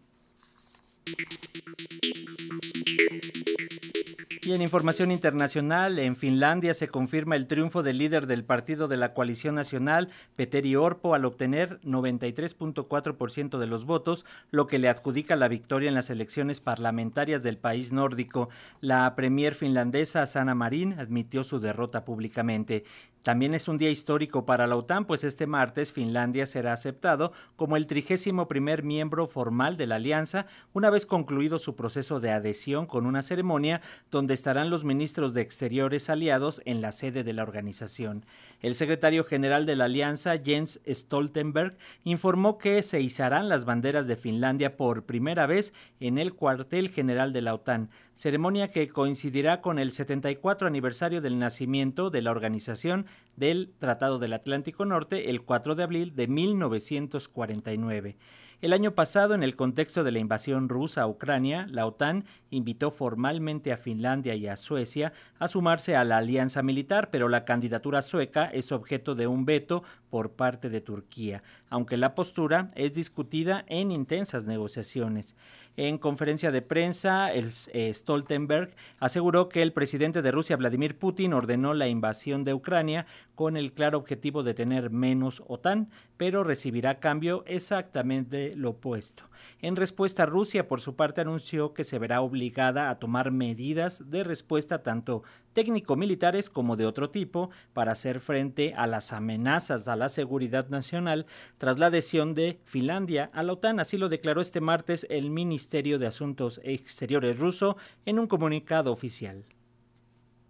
Y 4.47 4.53
en 4.53 4.61
información 4.61 5.11
internacional, 5.11 5.99
en 5.99 6.15
Finlandia 6.15 6.73
se 6.73 6.87
confirma 6.87 7.35
el 7.35 7.47
triunfo 7.47 7.83
del 7.83 7.97
líder 7.97 8.27
del 8.27 8.45
partido 8.45 8.87
de 8.87 8.95
la 8.95 9.13
coalición 9.13 9.55
nacional, 9.55 10.07
Petteri 10.37 10.77
Orpo, 10.77 11.13
al 11.13 11.25
obtener 11.25 11.81
93.4% 11.81 13.57
de 13.57 13.67
los 13.67 13.83
votos, 13.83 14.25
lo 14.49 14.65
que 14.65 14.79
le 14.79 14.87
adjudica 14.87 15.35
la 15.35 15.49
victoria 15.49 15.89
en 15.89 15.95
las 15.95 16.09
elecciones 16.09 16.61
parlamentarias 16.61 17.43
del 17.43 17.57
país 17.57 17.91
nórdico. 17.91 18.47
La 18.79 19.13
premier 19.17 19.53
finlandesa 19.53 20.25
Sanna 20.25 20.55
Marin 20.55 20.93
admitió 20.97 21.43
su 21.43 21.59
derrota 21.59 22.05
públicamente. 22.05 22.85
También 23.27 23.53
es 23.55 23.67
un 23.67 23.77
día 23.77 23.89
histórico 23.89 24.45
para 24.45 24.67
la 24.67 24.77
OTAN, 24.77 25.03
pues 25.03 25.25
este 25.25 25.47
martes 25.47 25.91
Finlandia 25.91 26.45
será 26.45 26.71
aceptado 26.71 27.33
como 27.57 27.75
el 27.75 27.85
trigésimo 27.85 28.47
primer 28.47 28.83
miembro 28.83 29.27
formal 29.27 29.75
de 29.75 29.85
la 29.85 29.95
alianza, 29.95 30.45
una 30.71 30.89
vez 30.89 31.05
concluido 31.05 31.59
su 31.59 31.75
proceso 31.75 32.21
de 32.21 32.31
adhesión 32.31 32.85
con 32.85 33.05
una 33.05 33.23
ceremonia 33.23 33.81
donde 34.11 34.33
estarán 34.33 34.69
los 34.69 34.85
ministros 34.85 35.33
de 35.33 35.41
Exteriores 35.41 36.09
aliados 36.09 36.61
en 36.63 36.79
la 36.79 36.93
sede 36.93 37.25
de 37.25 37.33
la 37.33 37.43
organización. 37.43 38.25
El 38.61 38.75
secretario 38.75 39.25
general 39.25 39.65
de 39.65 39.75
la 39.75 39.85
alianza, 39.85 40.37
Jens 40.37 40.79
Stoltenberg, 40.87 41.75
informó 42.05 42.57
que 42.57 42.81
se 42.81 43.01
izarán 43.01 43.49
las 43.49 43.65
banderas 43.65 44.07
de 44.07 44.15
Finlandia 44.15 44.77
por 44.77 45.03
primera 45.03 45.47
vez 45.47 45.73
en 45.99 46.17
el 46.17 46.33
cuartel 46.33 46.87
general 46.87 47.33
de 47.33 47.41
la 47.41 47.55
OTAN, 47.55 47.89
ceremonia 48.17 48.71
que 48.71 48.89
coincidirá 48.89 49.61
con 49.61 49.77
el 49.77 49.91
74 49.91 50.67
aniversario 50.67 51.21
del 51.21 51.37
nacimiento 51.37 52.09
de 52.09 52.23
la 52.23 52.31
organización 52.31 53.05
del 53.35 53.71
Tratado 53.77 54.17
del 54.17 54.33
Atlántico 54.33 54.85
Norte 54.85 55.29
el 55.29 55.43
4 55.43 55.75
de 55.75 55.83
abril 55.83 56.15
de 56.15 56.27
1949. 56.27 58.17
El 58.59 58.73
año 58.73 58.95
pasado, 58.95 59.35
en 59.35 59.43
el 59.43 59.55
contexto 59.55 60.03
de 60.03 60.11
la 60.11 60.17
invasión 60.17 60.67
rusa 60.67 61.03
a 61.03 61.07
Ucrania, 61.07 61.67
la 61.69 61.85
OTAN 61.85 62.25
invitó 62.49 62.89
formalmente 62.89 63.71
a 63.71 63.77
Finlandia 63.77 64.33
y 64.33 64.47
a 64.47 64.57
Suecia 64.57 65.13
a 65.37 65.47
sumarse 65.47 65.95
a 65.95 66.03
la 66.03 66.17
alianza 66.17 66.63
militar, 66.63 67.11
pero 67.11 67.29
la 67.29 67.45
candidatura 67.45 68.01
sueca 68.01 68.45
es 68.45 68.71
objeto 68.71 69.13
de 69.13 69.27
un 69.27 69.45
veto 69.45 69.83
por 70.09 70.31
parte 70.31 70.71
de 70.71 70.81
Turquía, 70.81 71.43
aunque 71.69 71.97
la 71.97 72.15
postura 72.15 72.69
es 72.73 72.95
discutida 72.95 73.63
en 73.67 73.91
intensas 73.91 74.47
negociaciones. 74.47 75.35
En 75.79 75.99
conferencia 75.99 76.51
de 76.51 76.63
prensa, 76.63 77.31
el, 77.31 77.51
eh, 77.71 77.93
Stoltenberg 77.93 78.75
aseguró 78.97 79.47
que 79.47 79.61
el 79.61 79.73
presidente 79.73 80.23
de 80.23 80.31
Rusia, 80.31 80.57
Vladimir 80.57 80.97
Putin, 80.97 81.33
ordenó 81.33 81.75
la 81.75 81.87
invasión 81.87 82.43
de 82.43 82.55
Ucrania 82.55 83.05
con 83.35 83.55
el 83.55 83.73
claro 83.73 83.99
objetivo 83.99 84.41
de 84.41 84.55
tener 84.55 84.89
menos 84.89 85.43
OTAN, 85.45 85.91
pero 86.17 86.43
recibirá 86.43 86.91
a 86.91 86.99
cambio 86.99 87.43
exactamente 87.47 88.55
lo 88.55 88.71
opuesto. 88.71 89.23
En 89.61 89.75
respuesta, 89.75 90.25
Rusia, 90.25 90.67
por 90.67 90.81
su 90.81 90.95
parte, 90.95 91.21
anunció 91.21 91.73
que 91.73 91.83
se 91.83 91.99
verá 91.99 92.21
obligada 92.21 92.89
a 92.89 92.99
tomar 92.99 93.31
medidas 93.31 94.09
de 94.09 94.23
respuesta 94.23 94.83
tanto 94.83 95.23
técnico-militares 95.53 96.49
como 96.49 96.75
de 96.75 96.85
otro 96.85 97.09
tipo 97.09 97.49
para 97.73 97.93
hacer 97.93 98.19
frente 98.19 98.73
a 98.75 98.85
las 98.85 99.13
amenazas 99.13 99.87
a 99.87 99.95
la 99.95 100.09
seguridad 100.09 100.69
nacional 100.69 101.25
tras 101.57 101.79
la 101.79 101.87
adhesión 101.87 102.33
de 102.33 102.59
Finlandia 102.65 103.31
a 103.33 103.43
la 103.43 103.53
OTAN. 103.53 103.79
Así 103.79 103.97
lo 103.97 104.09
declaró 104.09 104.41
este 104.41 104.61
martes 104.61 105.07
el 105.09 105.31
Ministerio 105.31 105.97
de 105.97 106.07
Asuntos 106.07 106.61
Exteriores 106.63 107.39
ruso 107.39 107.77
en 108.05 108.19
un 108.19 108.27
comunicado 108.27 108.91
oficial. 108.91 109.45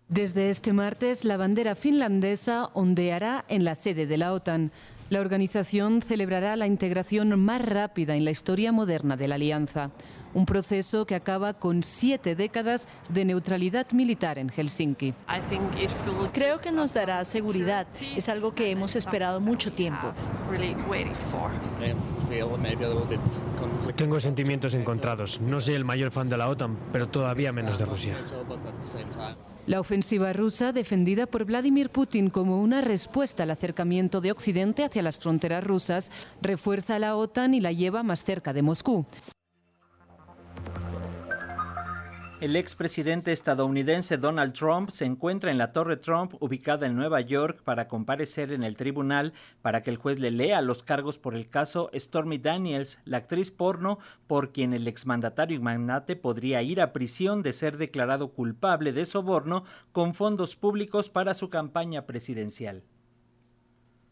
Desde 0.10 0.50
este 0.50 0.72
martes, 0.72 1.26
la 1.26 1.36
bandera 1.36 1.76
finlandesa 1.76 2.70
ondeará 2.74 3.44
en 3.50 3.66
la 3.66 3.76
sede 3.76 4.08
de 4.08 4.18
la 4.18 4.32
OTAN. 4.32 4.72
La 5.10 5.22
organización 5.22 6.02
celebrará 6.02 6.58
la 6.58 6.68
integración 6.68 7.40
más 7.40 7.62
rápida 7.62 8.18
en 8.18 8.26
la 8.26 8.32
historia 8.32 8.74
moderna 8.74 9.16
de 9.16 9.30
la 9.30 9.36
alianza 9.36 9.92
un 10.38 10.46
proceso 10.46 11.08
que 11.08 11.16
acaba 11.16 11.56
con 11.56 11.82
siete 11.82 12.36
décadas 12.36 12.88
de 13.10 13.26
neutralidad 13.26 13.92
militar 13.92 14.38
en 14.38 14.50
Helsinki. 14.50 15.16
Creo 16.32 16.62
que 16.62 16.72
nos 16.72 16.94
dará 16.94 17.26
seguridad. 17.26 17.88
Es 18.16 18.30
algo 18.30 18.54
que 18.54 18.70
hemos 18.70 18.96
esperado 18.96 19.42
mucho 19.42 19.74
tiempo. 19.74 20.14
Tengo 23.96 24.20
sentimientos 24.20 24.76
encontrados. 24.76 25.42
No 25.42 25.60
soy 25.60 25.74
el 25.74 25.86
mayor 25.86 26.12
fan 26.12 26.30
de 26.30 26.38
la 26.38 26.50
OTAN, 26.50 26.78
pero 26.92 27.08
todavía 27.08 27.52
menos 27.52 27.80
de 27.80 27.86
Rusia. 27.86 28.16
La 29.66 29.80
ofensiva 29.80 30.34
rusa, 30.34 30.72
defendida 30.72 31.26
por 31.26 31.46
Vladimir 31.46 31.90
Putin 31.90 32.30
como 32.30 32.62
una 32.62 32.82
respuesta 32.82 33.42
al 33.42 33.52
acercamiento 33.52 34.22
de 34.22 34.32
Occidente 34.32 34.84
hacia 34.84 35.02
las 35.02 35.18
fronteras 35.18 35.64
rusas, 35.64 36.12
refuerza 36.44 36.98
a 36.98 37.00
la 37.00 37.16
OTAN 37.16 37.56
y 37.56 37.60
la 37.60 37.72
lleva 37.72 38.04
más 38.04 38.24
cerca 38.24 38.54
de 38.54 38.62
Moscú. 38.62 39.08
El 42.40 42.56
expresidente 42.56 43.32
estadounidense 43.32 44.18
Donald 44.18 44.54
Trump 44.54 44.92
se 44.92 45.06
encuentra 45.06 45.50
en 45.50 45.58
la 45.58 45.72
Torre 45.72 45.98
Trump 45.98 46.36
ubicada 46.40 46.86
en 46.86 46.96
Nueva 46.96 47.20
York 47.20 47.64
para 47.64 47.88
comparecer 47.88 48.52
en 48.52 48.62
el 48.62 48.76
tribunal 48.76 49.34
para 49.64 49.82
que 49.82 49.90
el 49.90 49.98
juez 49.98 50.20
le 50.20 50.30
lea 50.30 50.62
los 50.62 50.84
cargos 50.84 51.18
por 51.18 51.34
el 51.34 51.50
caso 51.50 51.90
Stormy 51.96 52.38
Daniels, 52.38 53.00
la 53.06 53.18
actriz 53.18 53.50
porno 53.50 53.98
por 54.28 54.52
quien 54.52 54.74
el 54.76 54.88
exmandatario 54.88 55.58
y 55.58 55.62
magnate 55.62 56.16
podría 56.16 56.62
ir 56.62 56.80
a 56.80 56.94
prisión 56.94 57.42
de 57.42 57.54
ser 57.54 57.78
declarado 57.78 58.32
culpable 58.32 58.94
de 58.94 59.06
soborno 59.06 59.64
con 59.92 60.14
fondos 60.14 60.56
públicos 60.56 61.10
para 61.10 61.34
su 61.34 61.50
campaña 61.50 62.06
presidencial. 62.06 62.84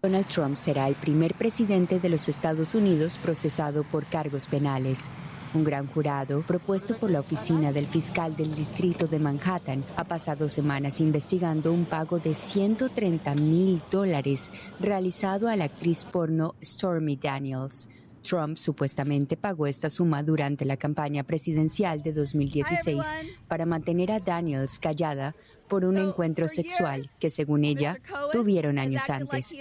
Donald 0.01 0.25
Trump 0.25 0.55
será 0.55 0.87
el 0.87 0.95
primer 0.95 1.35
presidente 1.35 1.99
de 1.99 2.09
los 2.09 2.27
Estados 2.27 2.73
Unidos 2.73 3.19
procesado 3.19 3.83
por 3.83 4.03
cargos 4.05 4.47
penales. 4.47 5.11
Un 5.55 5.63
gran 5.63 5.87
jurado, 5.87 6.41
propuesto 6.41 6.97
por 6.97 7.09
la 7.09 7.21
oficina 7.21 7.71
del 7.71 7.87
fiscal 7.87 8.35
del 8.35 8.53
distrito 8.53 9.07
de 9.07 9.19
Manhattan, 9.19 9.85
ha 9.95 10.03
pasado 10.03 10.49
semanas 10.49 10.99
investigando 10.99 11.71
un 11.71 11.85
pago 11.85 12.19
de 12.19 12.35
130 12.35 13.35
mil 13.35 13.81
dólares 13.89 14.51
realizado 14.81 15.47
a 15.47 15.55
la 15.55 15.63
actriz 15.63 16.03
porno 16.03 16.55
Stormy 16.61 17.15
Daniels. 17.15 17.87
Trump 18.21 18.57
supuestamente 18.57 19.37
pagó 19.37 19.65
esta 19.65 19.89
suma 19.89 20.23
durante 20.23 20.65
la 20.65 20.75
campaña 20.75 21.23
presidencial 21.23 22.01
de 22.01 22.11
2016 22.11 22.99
para 23.47 23.65
mantener 23.65 24.11
a 24.11 24.19
Daniels 24.19 24.77
callada 24.77 25.35
por 25.69 25.85
un 25.85 25.97
encuentro 25.97 26.49
sexual 26.49 27.09
que, 27.17 27.29
según 27.29 27.63
ella, 27.63 27.97
tuvieron 28.33 28.77
años 28.77 29.09
antes. 29.09 29.55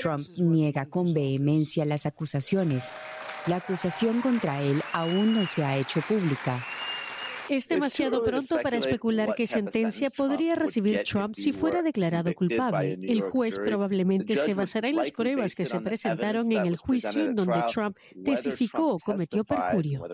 Trump 0.00 0.26
niega 0.36 0.86
con 0.86 1.12
vehemencia 1.12 1.84
las 1.84 2.06
acusaciones. 2.06 2.92
La 3.46 3.56
acusación 3.56 4.20
contra 4.20 4.62
él 4.62 4.82
aún 4.92 5.34
no 5.34 5.46
se 5.46 5.64
ha 5.64 5.76
hecho 5.76 6.00
pública. 6.02 6.62
Es 7.48 7.66
demasiado 7.66 8.22
pronto 8.22 8.60
para 8.62 8.76
especular 8.76 9.34
qué 9.34 9.46
sentencia 9.46 10.10
podría 10.10 10.54
recibir 10.54 11.02
Trump 11.04 11.34
si 11.34 11.52
fuera 11.52 11.82
declarado 11.82 12.34
culpable. 12.34 12.98
El 13.02 13.22
juez 13.22 13.58
probablemente 13.58 14.36
se 14.36 14.52
basará 14.52 14.88
en 14.88 14.96
las 14.96 15.10
pruebas 15.10 15.54
que 15.54 15.64
se 15.64 15.80
presentaron 15.80 16.52
en 16.52 16.66
el 16.66 16.76
juicio 16.76 17.24
en 17.24 17.34
donde 17.34 17.62
Trump 17.72 17.96
testificó 18.22 18.94
o 18.94 18.98
cometió 18.98 19.44
perjurio. 19.44 20.04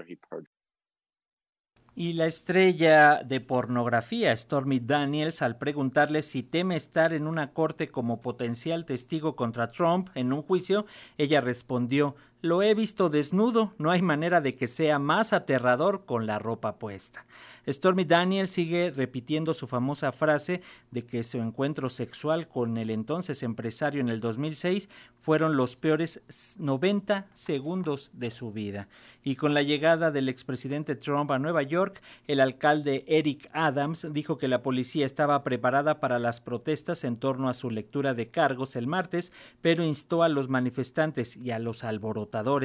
Y 1.96 2.14
la 2.14 2.26
estrella 2.26 3.22
de 3.24 3.40
pornografía, 3.40 4.36
Stormy 4.36 4.80
Daniels, 4.80 5.42
al 5.42 5.58
preguntarle 5.58 6.24
si 6.24 6.42
teme 6.42 6.74
estar 6.74 7.12
en 7.12 7.28
una 7.28 7.52
corte 7.52 7.88
como 7.88 8.20
potencial 8.20 8.84
testigo 8.84 9.36
contra 9.36 9.70
Trump 9.70 10.08
en 10.16 10.32
un 10.32 10.42
juicio, 10.42 10.86
ella 11.18 11.40
respondió, 11.40 12.16
lo 12.44 12.62
he 12.62 12.74
visto 12.74 13.08
desnudo, 13.08 13.72
no 13.78 13.90
hay 13.90 14.02
manera 14.02 14.42
de 14.42 14.54
que 14.54 14.68
sea 14.68 14.98
más 14.98 15.32
aterrador 15.32 16.04
con 16.04 16.26
la 16.26 16.38
ropa 16.38 16.78
puesta. 16.78 17.24
Stormy 17.66 18.04
Daniels 18.04 18.50
sigue 18.50 18.90
repitiendo 18.90 19.54
su 19.54 19.66
famosa 19.66 20.12
frase 20.12 20.60
de 20.90 21.06
que 21.06 21.24
su 21.24 21.38
encuentro 21.38 21.88
sexual 21.88 22.46
con 22.46 22.76
el 22.76 22.90
entonces 22.90 23.42
empresario 23.42 24.02
en 24.02 24.10
el 24.10 24.20
2006 24.20 24.90
fueron 25.18 25.56
los 25.56 25.76
peores 25.76 26.20
90 26.58 27.28
segundos 27.32 28.10
de 28.12 28.30
su 28.30 28.52
vida. 28.52 28.88
Y 29.22 29.36
con 29.36 29.54
la 29.54 29.62
llegada 29.62 30.10
del 30.10 30.28
expresidente 30.28 30.96
Trump 30.96 31.30
a 31.30 31.38
Nueva 31.38 31.62
York, 31.62 32.02
el 32.26 32.40
alcalde 32.40 33.04
Eric 33.08 33.48
Adams 33.54 34.06
dijo 34.10 34.36
que 34.36 34.48
la 34.48 34.62
policía 34.62 35.06
estaba 35.06 35.42
preparada 35.42 35.98
para 35.98 36.18
las 36.18 36.42
protestas 36.42 37.04
en 37.04 37.16
torno 37.16 37.48
a 37.48 37.54
su 37.54 37.70
lectura 37.70 38.12
de 38.12 38.28
cargos 38.28 38.76
el 38.76 38.86
martes, 38.86 39.32
pero 39.62 39.82
instó 39.82 40.22
a 40.22 40.28
los 40.28 40.50
manifestantes 40.50 41.38
y 41.38 41.52
a 41.52 41.58
los 41.58 41.84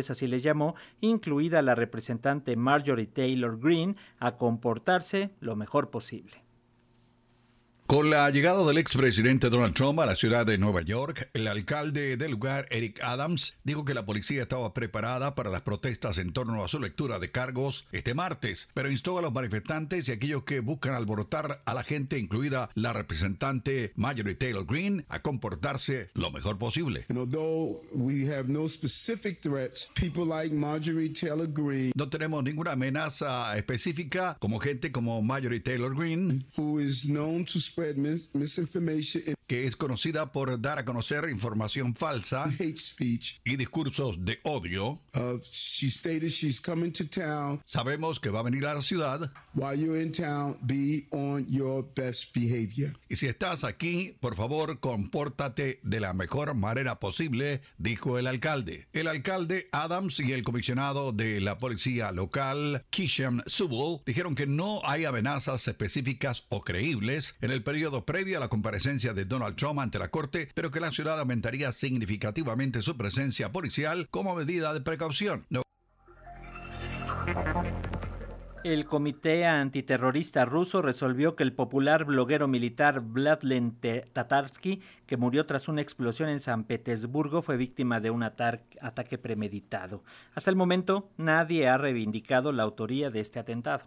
así 0.10 0.28
les 0.28 0.44
llamó, 0.44 0.76
incluida 1.02 1.62
la 1.62 1.76
representante 1.76 2.56
Marjorie 2.56 3.08
Taylor 3.08 3.60
Greene, 3.60 3.96
a 4.20 4.38
comportarse 4.38 5.32
lo 5.40 5.56
mejor 5.56 5.90
posible. 5.90 6.49
Con 7.90 8.12
la 8.12 8.30
llegada 8.30 8.64
del 8.68 8.78
expresidente 8.78 9.50
Donald 9.50 9.74
Trump 9.74 10.00
a 10.00 10.06
la 10.06 10.16
ciudad 10.16 10.46
de 10.46 10.60
Nueva 10.60 10.84
York, 10.84 11.28
el 11.34 11.48
alcalde 11.48 12.18
del 12.18 12.30
lugar, 12.30 12.68
Eric 12.70 13.02
Adams, 13.02 13.56
dijo 13.64 13.84
que 13.84 13.96
la 13.96 14.06
policía 14.06 14.44
estaba 14.44 14.76
preparada 14.76 15.34
para 15.34 15.50
las 15.50 15.64
protestas 15.64 16.20
en 16.20 16.32
torno 16.32 16.64
a 16.64 16.68
su 16.68 16.80
lectura 16.80 17.18
de 17.18 17.32
cargos 17.32 17.88
este 17.92 18.14
martes, 18.14 18.70
pero 18.76 18.92
instó 18.92 19.18
a 19.18 19.24
los 19.24 19.34
manifestantes 19.34 20.08
y 20.08 20.12
aquellos 20.12 20.44
que 20.44 20.60
buscan 20.60 20.94
alborotar 20.94 21.64
a 21.66 21.74
la 21.74 21.84
gente, 21.84 22.20
incluida 22.20 22.70
la 22.76 22.94
representante 22.94 23.92
Marjorie 23.96 24.36
Taylor 24.36 24.68
Greene, 24.68 25.06
a 25.10 25.24
comportarse 25.24 26.12
lo 26.14 26.30
mejor 26.30 26.60
posible. 26.60 27.08
No 31.96 32.10
tenemos 32.12 32.44
ninguna 32.44 32.72
amenaza 32.74 33.58
específica 33.58 34.38
como 34.40 34.60
gente 34.60 34.92
como 34.92 35.24
Marjorie 35.24 35.62
Taylor 35.62 35.96
Greene, 35.98 36.46
que 39.50 39.66
es 39.66 39.76
conocida 39.76 40.32
por 40.32 40.62
dar 40.62 40.78
a 40.78 40.86
conocer 40.86 41.28
información 41.28 41.96
falsa 41.96 42.54
y 43.44 43.56
discursos 43.56 44.24
de 44.24 44.40
odio. 44.44 45.02
Sabemos 47.66 48.20
que 48.20 48.30
va 48.30 48.42
a 48.42 48.44
venir 48.44 48.68
a 48.68 48.76
la 48.76 48.82
ciudad. 48.82 49.32
Y 53.10 53.16
si 53.16 53.26
estás 53.26 53.64
aquí, 53.64 54.16
por 54.20 54.36
favor, 54.36 54.80
compórtate 54.80 55.80
de 55.82 56.00
la 56.00 56.14
mejor 56.14 56.54
manera 56.54 57.00
posible, 57.00 57.62
dijo 57.80 58.20
el 58.20 58.28
alcalde. 58.28 58.88
El 58.94 59.08
alcalde 59.08 59.68
Adams 59.72 60.20
y 60.20 60.32
el 60.32 60.44
comisionado 60.44 61.12
de 61.12 61.42
la 61.42 61.58
policía 61.58 62.12
local, 62.12 62.86
Kisham 62.92 63.42
Subel, 63.48 64.02
dijeron 64.06 64.36
que 64.36 64.46
no 64.46 64.82
hay 64.84 65.06
amenazas 65.06 65.68
específicas 65.68 66.46
o 66.50 66.62
creíbles 66.62 67.34
en 67.42 67.50
el 67.50 67.64
periodo 67.70 68.04
previo 68.04 68.38
a 68.38 68.40
la 68.40 68.48
comparecencia 68.48 69.14
de 69.14 69.26
Donald 69.26 69.56
Trump 69.56 69.80
ante 69.80 70.00
la 70.00 70.08
Corte, 70.08 70.50
pero 70.56 70.72
que 70.72 70.80
la 70.80 70.92
ciudad 70.92 71.20
aumentaría 71.20 71.72
significativamente 71.72 72.82
su 72.82 72.98
presencia 72.98 73.52
policial 73.52 74.08
como 74.10 74.34
medida 74.34 74.74
de 74.74 74.82
precaución. 74.82 75.46
El 78.64 78.86
Comité 78.86 79.46
Antiterrorista 79.46 80.46
ruso 80.46 80.82
resolvió 80.82 81.36
que 81.36 81.44
el 81.44 81.54
popular 81.54 82.06
bloguero 82.06 82.48
militar 82.48 83.02
Vladlen 83.02 83.78
Tatarsky, 84.14 84.82
que 85.06 85.18
murió 85.18 85.46
tras 85.46 85.68
una 85.68 85.82
explosión 85.82 86.30
en 86.30 86.40
San 86.40 86.64
Petersburgo, 86.64 87.44
fue 87.44 87.56
víctima 87.56 88.00
de 88.00 88.10
un 88.10 88.24
ataque 88.24 89.20
premeditado. 89.20 90.04
Hasta 90.34 90.50
el 90.50 90.56
momento, 90.56 91.12
nadie 91.18 91.68
ha 91.68 91.78
reivindicado 91.78 92.52
la 92.52 92.64
autoría 92.64 93.12
de 93.12 93.20
este 93.20 93.38
atentado. 93.38 93.84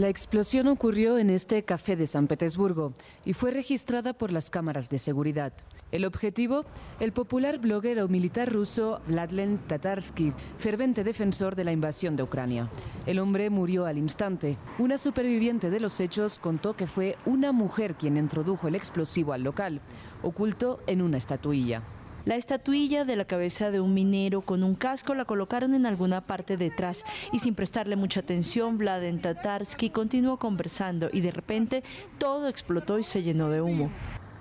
La 0.00 0.08
explosión 0.08 0.66
ocurrió 0.68 1.18
en 1.18 1.28
este 1.28 1.62
café 1.62 1.94
de 1.94 2.06
San 2.06 2.26
Petersburgo 2.26 2.94
y 3.26 3.34
fue 3.34 3.50
registrada 3.50 4.14
por 4.14 4.32
las 4.32 4.48
cámaras 4.48 4.88
de 4.88 4.98
seguridad. 4.98 5.52
El 5.92 6.06
objetivo, 6.06 6.64
el 7.00 7.12
popular 7.12 7.58
bloguero 7.58 8.08
militar 8.08 8.50
ruso 8.50 9.02
Vladlen 9.06 9.58
Tatarsky, 9.58 10.32
fervente 10.56 11.04
defensor 11.04 11.54
de 11.54 11.64
la 11.64 11.72
invasión 11.72 12.16
de 12.16 12.22
Ucrania. 12.22 12.70
El 13.04 13.18
hombre 13.18 13.50
murió 13.50 13.84
al 13.84 13.98
instante. 13.98 14.56
Una 14.78 14.96
superviviente 14.96 15.68
de 15.68 15.80
los 15.80 16.00
hechos 16.00 16.38
contó 16.38 16.74
que 16.74 16.86
fue 16.86 17.18
una 17.26 17.52
mujer 17.52 17.94
quien 17.96 18.16
introdujo 18.16 18.68
el 18.68 18.76
explosivo 18.76 19.34
al 19.34 19.42
local, 19.42 19.82
oculto 20.22 20.80
en 20.86 21.02
una 21.02 21.18
estatuilla. 21.18 21.82
La 22.26 22.36
estatuilla 22.36 23.04
de 23.04 23.16
la 23.16 23.24
cabeza 23.24 23.70
de 23.70 23.80
un 23.80 23.94
minero 23.94 24.42
con 24.42 24.62
un 24.62 24.74
casco 24.74 25.14
la 25.14 25.24
colocaron 25.24 25.74
en 25.74 25.86
alguna 25.86 26.26
parte 26.26 26.56
detrás 26.56 27.04
y 27.32 27.38
sin 27.38 27.54
prestarle 27.54 27.96
mucha 27.96 28.20
atención, 28.20 28.76
Vladen 28.76 29.20
Tatarsky 29.20 29.90
continuó 29.90 30.38
conversando 30.38 31.08
y 31.12 31.22
de 31.22 31.30
repente 31.30 31.82
todo 32.18 32.48
explotó 32.48 32.98
y 32.98 33.04
se 33.04 33.22
llenó 33.22 33.48
de 33.48 33.62
humo. 33.62 33.90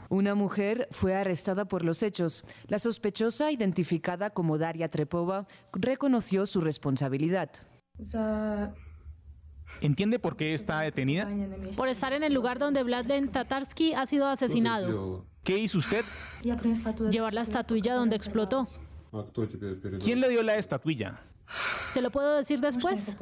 Una 0.09 0.35
mujer 0.35 0.87
fue 0.91 1.15
arrestada 1.15 1.65
por 1.65 1.85
los 1.85 2.03
hechos. 2.03 2.43
La 2.67 2.79
sospechosa, 2.79 3.51
identificada 3.51 4.31
como 4.31 4.57
Daria 4.57 4.89
Trepova, 4.89 5.47
reconoció 5.71 6.47
su 6.47 6.61
responsabilidad. 6.61 7.51
¿Entiende 9.81 10.19
por 10.19 10.35
qué 10.35 10.53
está 10.53 10.81
detenida? 10.81 11.29
Por 11.77 11.87
estar 11.87 12.11
en 12.13 12.23
el 12.23 12.33
lugar 12.33 12.57
donde 12.59 12.83
Vladen 12.83 13.29
Tatarsky 13.29 13.93
ha 13.93 14.05
sido 14.05 14.27
asesinado. 14.27 15.25
¿Qué 15.43 15.57
hizo 15.57 15.77
usted? 15.79 16.05
Llevar 17.11 17.33
la 17.33 17.41
estatuilla 17.41 17.95
donde 17.95 18.15
explotó. 18.15 18.67
¿Quién 20.03 20.19
le 20.19 20.29
dio 20.29 20.43
la 20.43 20.55
estatuilla? 20.55 21.19
¿Se 21.91 22.01
lo 22.01 22.11
puedo 22.11 22.35
decir 22.35 22.59
después? 22.59 23.17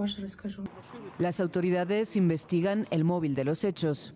Las 1.17 1.39
autoridades 1.39 2.15
investigan 2.15 2.87
el 2.91 3.03
móvil 3.03 3.35
de 3.35 3.45
los 3.45 3.63
hechos. 3.63 4.13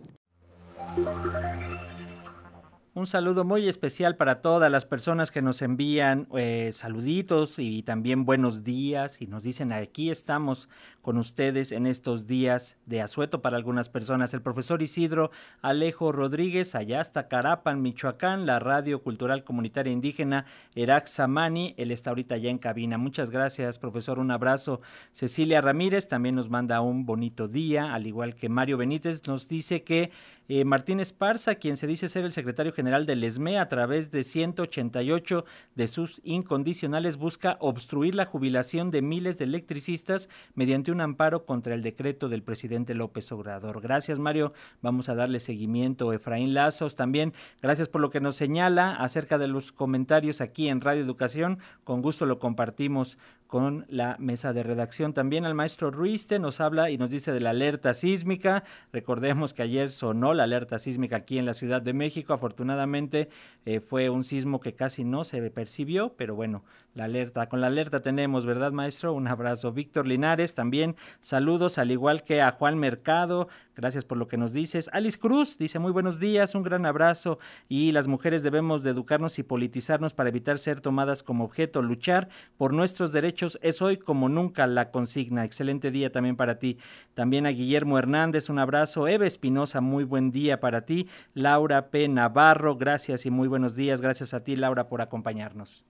Un 2.93 3.07
saludo 3.07 3.45
muy 3.45 3.69
especial 3.69 4.17
para 4.17 4.41
todas 4.41 4.69
las 4.69 4.83
personas 4.83 5.31
que 5.31 5.41
nos 5.41 5.61
envían 5.61 6.27
eh, 6.35 6.71
saluditos 6.73 7.57
y 7.57 7.83
también 7.83 8.25
buenos 8.25 8.65
días 8.65 9.21
y 9.21 9.27
nos 9.27 9.43
dicen 9.43 9.71
aquí 9.71 10.11
estamos 10.11 10.67
con 11.01 11.17
ustedes 11.17 11.71
en 11.71 11.87
estos 11.87 12.27
días 12.27 12.77
de 12.85 13.01
asueto 13.01 13.41
para 13.41 13.57
algunas 13.57 13.89
personas. 13.89 14.33
El 14.33 14.41
profesor 14.41 14.81
Isidro 14.81 15.31
Alejo 15.61 16.11
Rodríguez, 16.11 16.75
allá 16.75 17.01
hasta 17.01 17.27
Carapan, 17.27 17.81
Michoacán, 17.81 18.45
la 18.45 18.59
Radio 18.59 19.01
Cultural 19.01 19.43
Comunitaria 19.43 19.91
Indígena 19.91 20.45
Erak 20.75 21.07
Samani, 21.07 21.73
él 21.77 21.91
está 21.91 22.11
ahorita 22.11 22.37
ya 22.37 22.49
en 22.49 22.57
cabina. 22.57 22.97
Muchas 22.97 23.31
gracias, 23.31 23.79
profesor, 23.79 24.19
un 24.19 24.31
abrazo. 24.31 24.81
Cecilia 25.11 25.61
Ramírez 25.61 26.07
también 26.07 26.35
nos 26.35 26.49
manda 26.49 26.81
un 26.81 27.05
bonito 27.05 27.47
día, 27.47 27.93
al 27.93 28.07
igual 28.07 28.35
que 28.35 28.49
Mario 28.49 28.77
Benítez 28.77 29.27
nos 29.27 29.47
dice 29.47 29.83
que 29.83 30.11
eh, 30.53 30.65
Martín 30.65 30.99
Esparza, 30.99 31.55
quien 31.55 31.77
se 31.77 31.87
dice 31.87 32.09
ser 32.09 32.25
el 32.25 32.33
secretario 32.33 32.73
general 32.73 33.05
del 33.05 33.23
ESME, 33.23 33.57
a 33.57 33.69
través 33.69 34.11
de 34.11 34.23
188 34.23 35.45
de 35.75 35.87
sus 35.87 36.19
incondicionales 36.25 37.15
busca 37.15 37.55
obstruir 37.61 38.15
la 38.15 38.25
jubilación 38.25 38.91
de 38.91 39.01
miles 39.01 39.37
de 39.37 39.45
electricistas 39.45 40.27
mediante 40.53 40.90
un 40.91 41.01
amparo 41.01 41.45
contra 41.45 41.73
el 41.73 41.81
decreto 41.81 42.29
del 42.29 42.43
presidente 42.43 42.93
López 42.93 43.31
Obrador. 43.31 43.81
Gracias, 43.81 44.19
Mario. 44.19 44.53
Vamos 44.81 45.09
a 45.09 45.15
darle 45.15 45.39
seguimiento. 45.39 46.13
Efraín 46.13 46.53
Lazos, 46.53 46.95
también 46.95 47.33
gracias 47.61 47.89
por 47.89 48.01
lo 48.01 48.09
que 48.09 48.19
nos 48.19 48.35
señala 48.35 48.95
acerca 48.95 49.37
de 49.37 49.47
los 49.47 49.71
comentarios 49.71 50.41
aquí 50.41 50.67
en 50.67 50.81
Radio 50.81 51.01
Educación. 51.01 51.59
Con 51.83 52.01
gusto 52.01 52.25
lo 52.25 52.39
compartimos 52.39 53.17
con 53.51 53.85
la 53.89 54.15
mesa 54.17 54.53
de 54.53 54.63
redacción. 54.63 55.13
También 55.13 55.43
al 55.43 55.55
maestro 55.55 55.91
Ruiste 55.91 56.39
nos 56.39 56.61
habla 56.61 56.89
y 56.89 56.97
nos 56.97 57.11
dice 57.11 57.33
de 57.33 57.41
la 57.41 57.49
alerta 57.49 57.93
sísmica. 57.93 58.63
Recordemos 58.93 59.53
que 59.53 59.61
ayer 59.61 59.91
sonó 59.91 60.33
la 60.33 60.43
alerta 60.43 60.79
sísmica 60.79 61.17
aquí 61.17 61.37
en 61.37 61.45
la 61.45 61.53
Ciudad 61.53 61.81
de 61.81 61.91
México. 61.91 62.31
Afortunadamente 62.31 63.27
eh, 63.65 63.81
fue 63.81 64.09
un 64.09 64.23
sismo 64.23 64.61
que 64.61 64.73
casi 64.73 65.03
no 65.03 65.25
se 65.25 65.51
percibió, 65.51 66.13
pero 66.15 66.33
bueno, 66.33 66.63
la 66.93 67.05
alerta, 67.05 67.47
con 67.47 67.61
la 67.61 67.67
alerta 67.67 68.01
tenemos, 68.01 68.45
¿verdad, 68.45 68.73
maestro? 68.73 69.13
Un 69.13 69.27
abrazo. 69.27 69.71
Víctor 69.71 70.07
Linares, 70.07 70.55
también 70.55 70.95
saludos, 71.21 71.77
al 71.77 71.89
igual 71.89 72.23
que 72.23 72.41
a 72.41 72.51
Juan 72.51 72.77
Mercado, 72.77 73.47
gracias 73.75 74.03
por 74.03 74.17
lo 74.17 74.27
que 74.27 74.37
nos 74.37 74.51
dices. 74.51 74.89
Alice 74.91 75.17
Cruz 75.17 75.57
dice 75.57 75.79
muy 75.79 75.91
buenos 75.91 76.19
días, 76.19 76.53
un 76.53 76.63
gran 76.63 76.85
abrazo 76.85 77.39
y 77.69 77.91
las 77.93 78.07
mujeres 78.07 78.43
debemos 78.43 78.83
de 78.83 78.89
educarnos 78.89 79.39
y 79.39 79.43
politizarnos 79.43 80.13
para 80.13 80.29
evitar 80.29 80.57
ser 80.57 80.81
tomadas 80.81 81.23
como 81.23 81.45
objeto, 81.45 81.81
luchar 81.81 82.27
por 82.57 82.73
nuestros 82.73 83.13
derechos 83.13 83.57
es 83.61 83.81
hoy 83.81 83.97
como 83.97 84.27
nunca 84.27 84.67
la 84.67 84.91
consigna. 84.91 85.45
Excelente 85.45 85.91
día 85.91 86.11
también 86.11 86.35
para 86.35 86.59
ti. 86.59 86.77
También 87.13 87.45
a 87.45 87.51
Guillermo 87.51 87.97
Hernández, 87.97 88.49
un 88.49 88.59
abrazo. 88.59 89.07
Eva 89.07 89.25
Espinosa, 89.25 89.81
muy 89.81 90.03
buen 90.03 90.31
día 90.31 90.59
para 90.59 90.85
ti. 90.85 91.07
Laura 91.33 91.89
P. 91.89 92.07
Navarro, 92.07 92.75
gracias 92.75 93.25
y 93.25 93.31
muy 93.31 93.47
buenos 93.47 93.75
días. 93.75 94.01
Gracias 94.01 94.33
a 94.33 94.43
ti, 94.43 94.55
Laura, 94.55 94.89
por 94.89 95.01
acompañarnos. 95.01 95.85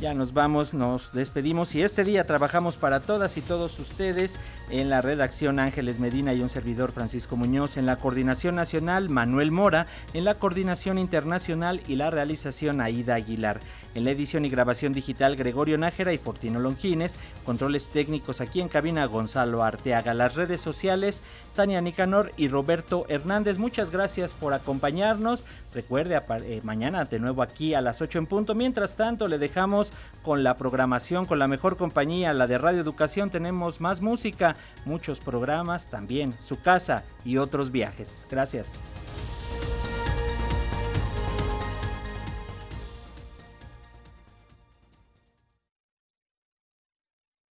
Ya 0.00 0.14
nos 0.14 0.32
vamos, 0.32 0.74
nos 0.74 1.12
despedimos 1.12 1.74
y 1.74 1.82
este 1.82 2.04
día 2.04 2.22
trabajamos 2.22 2.76
para 2.76 3.00
todas 3.00 3.36
y 3.36 3.40
todos 3.40 3.80
ustedes 3.80 4.38
en 4.70 4.90
la 4.90 5.00
redacción 5.00 5.58
Ángeles 5.58 5.98
Medina 5.98 6.32
y 6.34 6.40
un 6.40 6.48
servidor 6.48 6.92
Francisco 6.92 7.34
Muñoz, 7.34 7.76
en 7.76 7.84
la 7.84 7.96
coordinación 7.96 8.54
nacional 8.54 9.10
Manuel 9.10 9.50
Mora, 9.50 9.88
en 10.14 10.24
la 10.24 10.36
coordinación 10.36 10.98
internacional 10.98 11.82
y 11.88 11.96
la 11.96 12.10
realización 12.10 12.80
Aida 12.80 13.16
Aguilar. 13.16 13.58
En 13.98 14.04
la 14.04 14.12
edición 14.12 14.44
y 14.44 14.48
grabación 14.48 14.92
digital 14.92 15.34
Gregorio 15.34 15.76
Nájera 15.76 16.12
y 16.12 16.18
Fortino 16.18 16.60
Longines, 16.60 17.16
controles 17.44 17.88
técnicos 17.88 18.40
aquí 18.40 18.60
en 18.60 18.68
cabina 18.68 19.04
Gonzalo 19.06 19.64
Arteaga, 19.64 20.14
las 20.14 20.36
redes 20.36 20.60
sociales 20.60 21.24
Tania 21.56 21.80
Nicanor 21.80 22.32
y 22.36 22.46
Roberto 22.46 23.06
Hernández. 23.08 23.58
Muchas 23.58 23.90
gracias 23.90 24.34
por 24.34 24.54
acompañarnos. 24.54 25.44
Recuerde, 25.74 26.22
eh, 26.44 26.60
mañana 26.62 27.06
de 27.06 27.18
nuevo 27.18 27.42
aquí 27.42 27.74
a 27.74 27.80
las 27.80 28.00
8 28.00 28.20
en 28.20 28.26
punto. 28.26 28.54
Mientras 28.54 28.94
tanto, 28.94 29.26
le 29.26 29.36
dejamos 29.36 29.92
con 30.22 30.44
la 30.44 30.56
programación, 30.56 31.26
con 31.26 31.40
la 31.40 31.48
mejor 31.48 31.76
compañía, 31.76 32.32
la 32.32 32.46
de 32.46 32.56
Radio 32.56 32.80
Educación. 32.80 33.30
Tenemos 33.30 33.80
más 33.80 34.00
música, 34.00 34.54
muchos 34.84 35.18
programas, 35.18 35.90
también 35.90 36.36
su 36.38 36.60
casa 36.60 37.02
y 37.24 37.38
otros 37.38 37.72
viajes. 37.72 38.28
Gracias. 38.30 38.74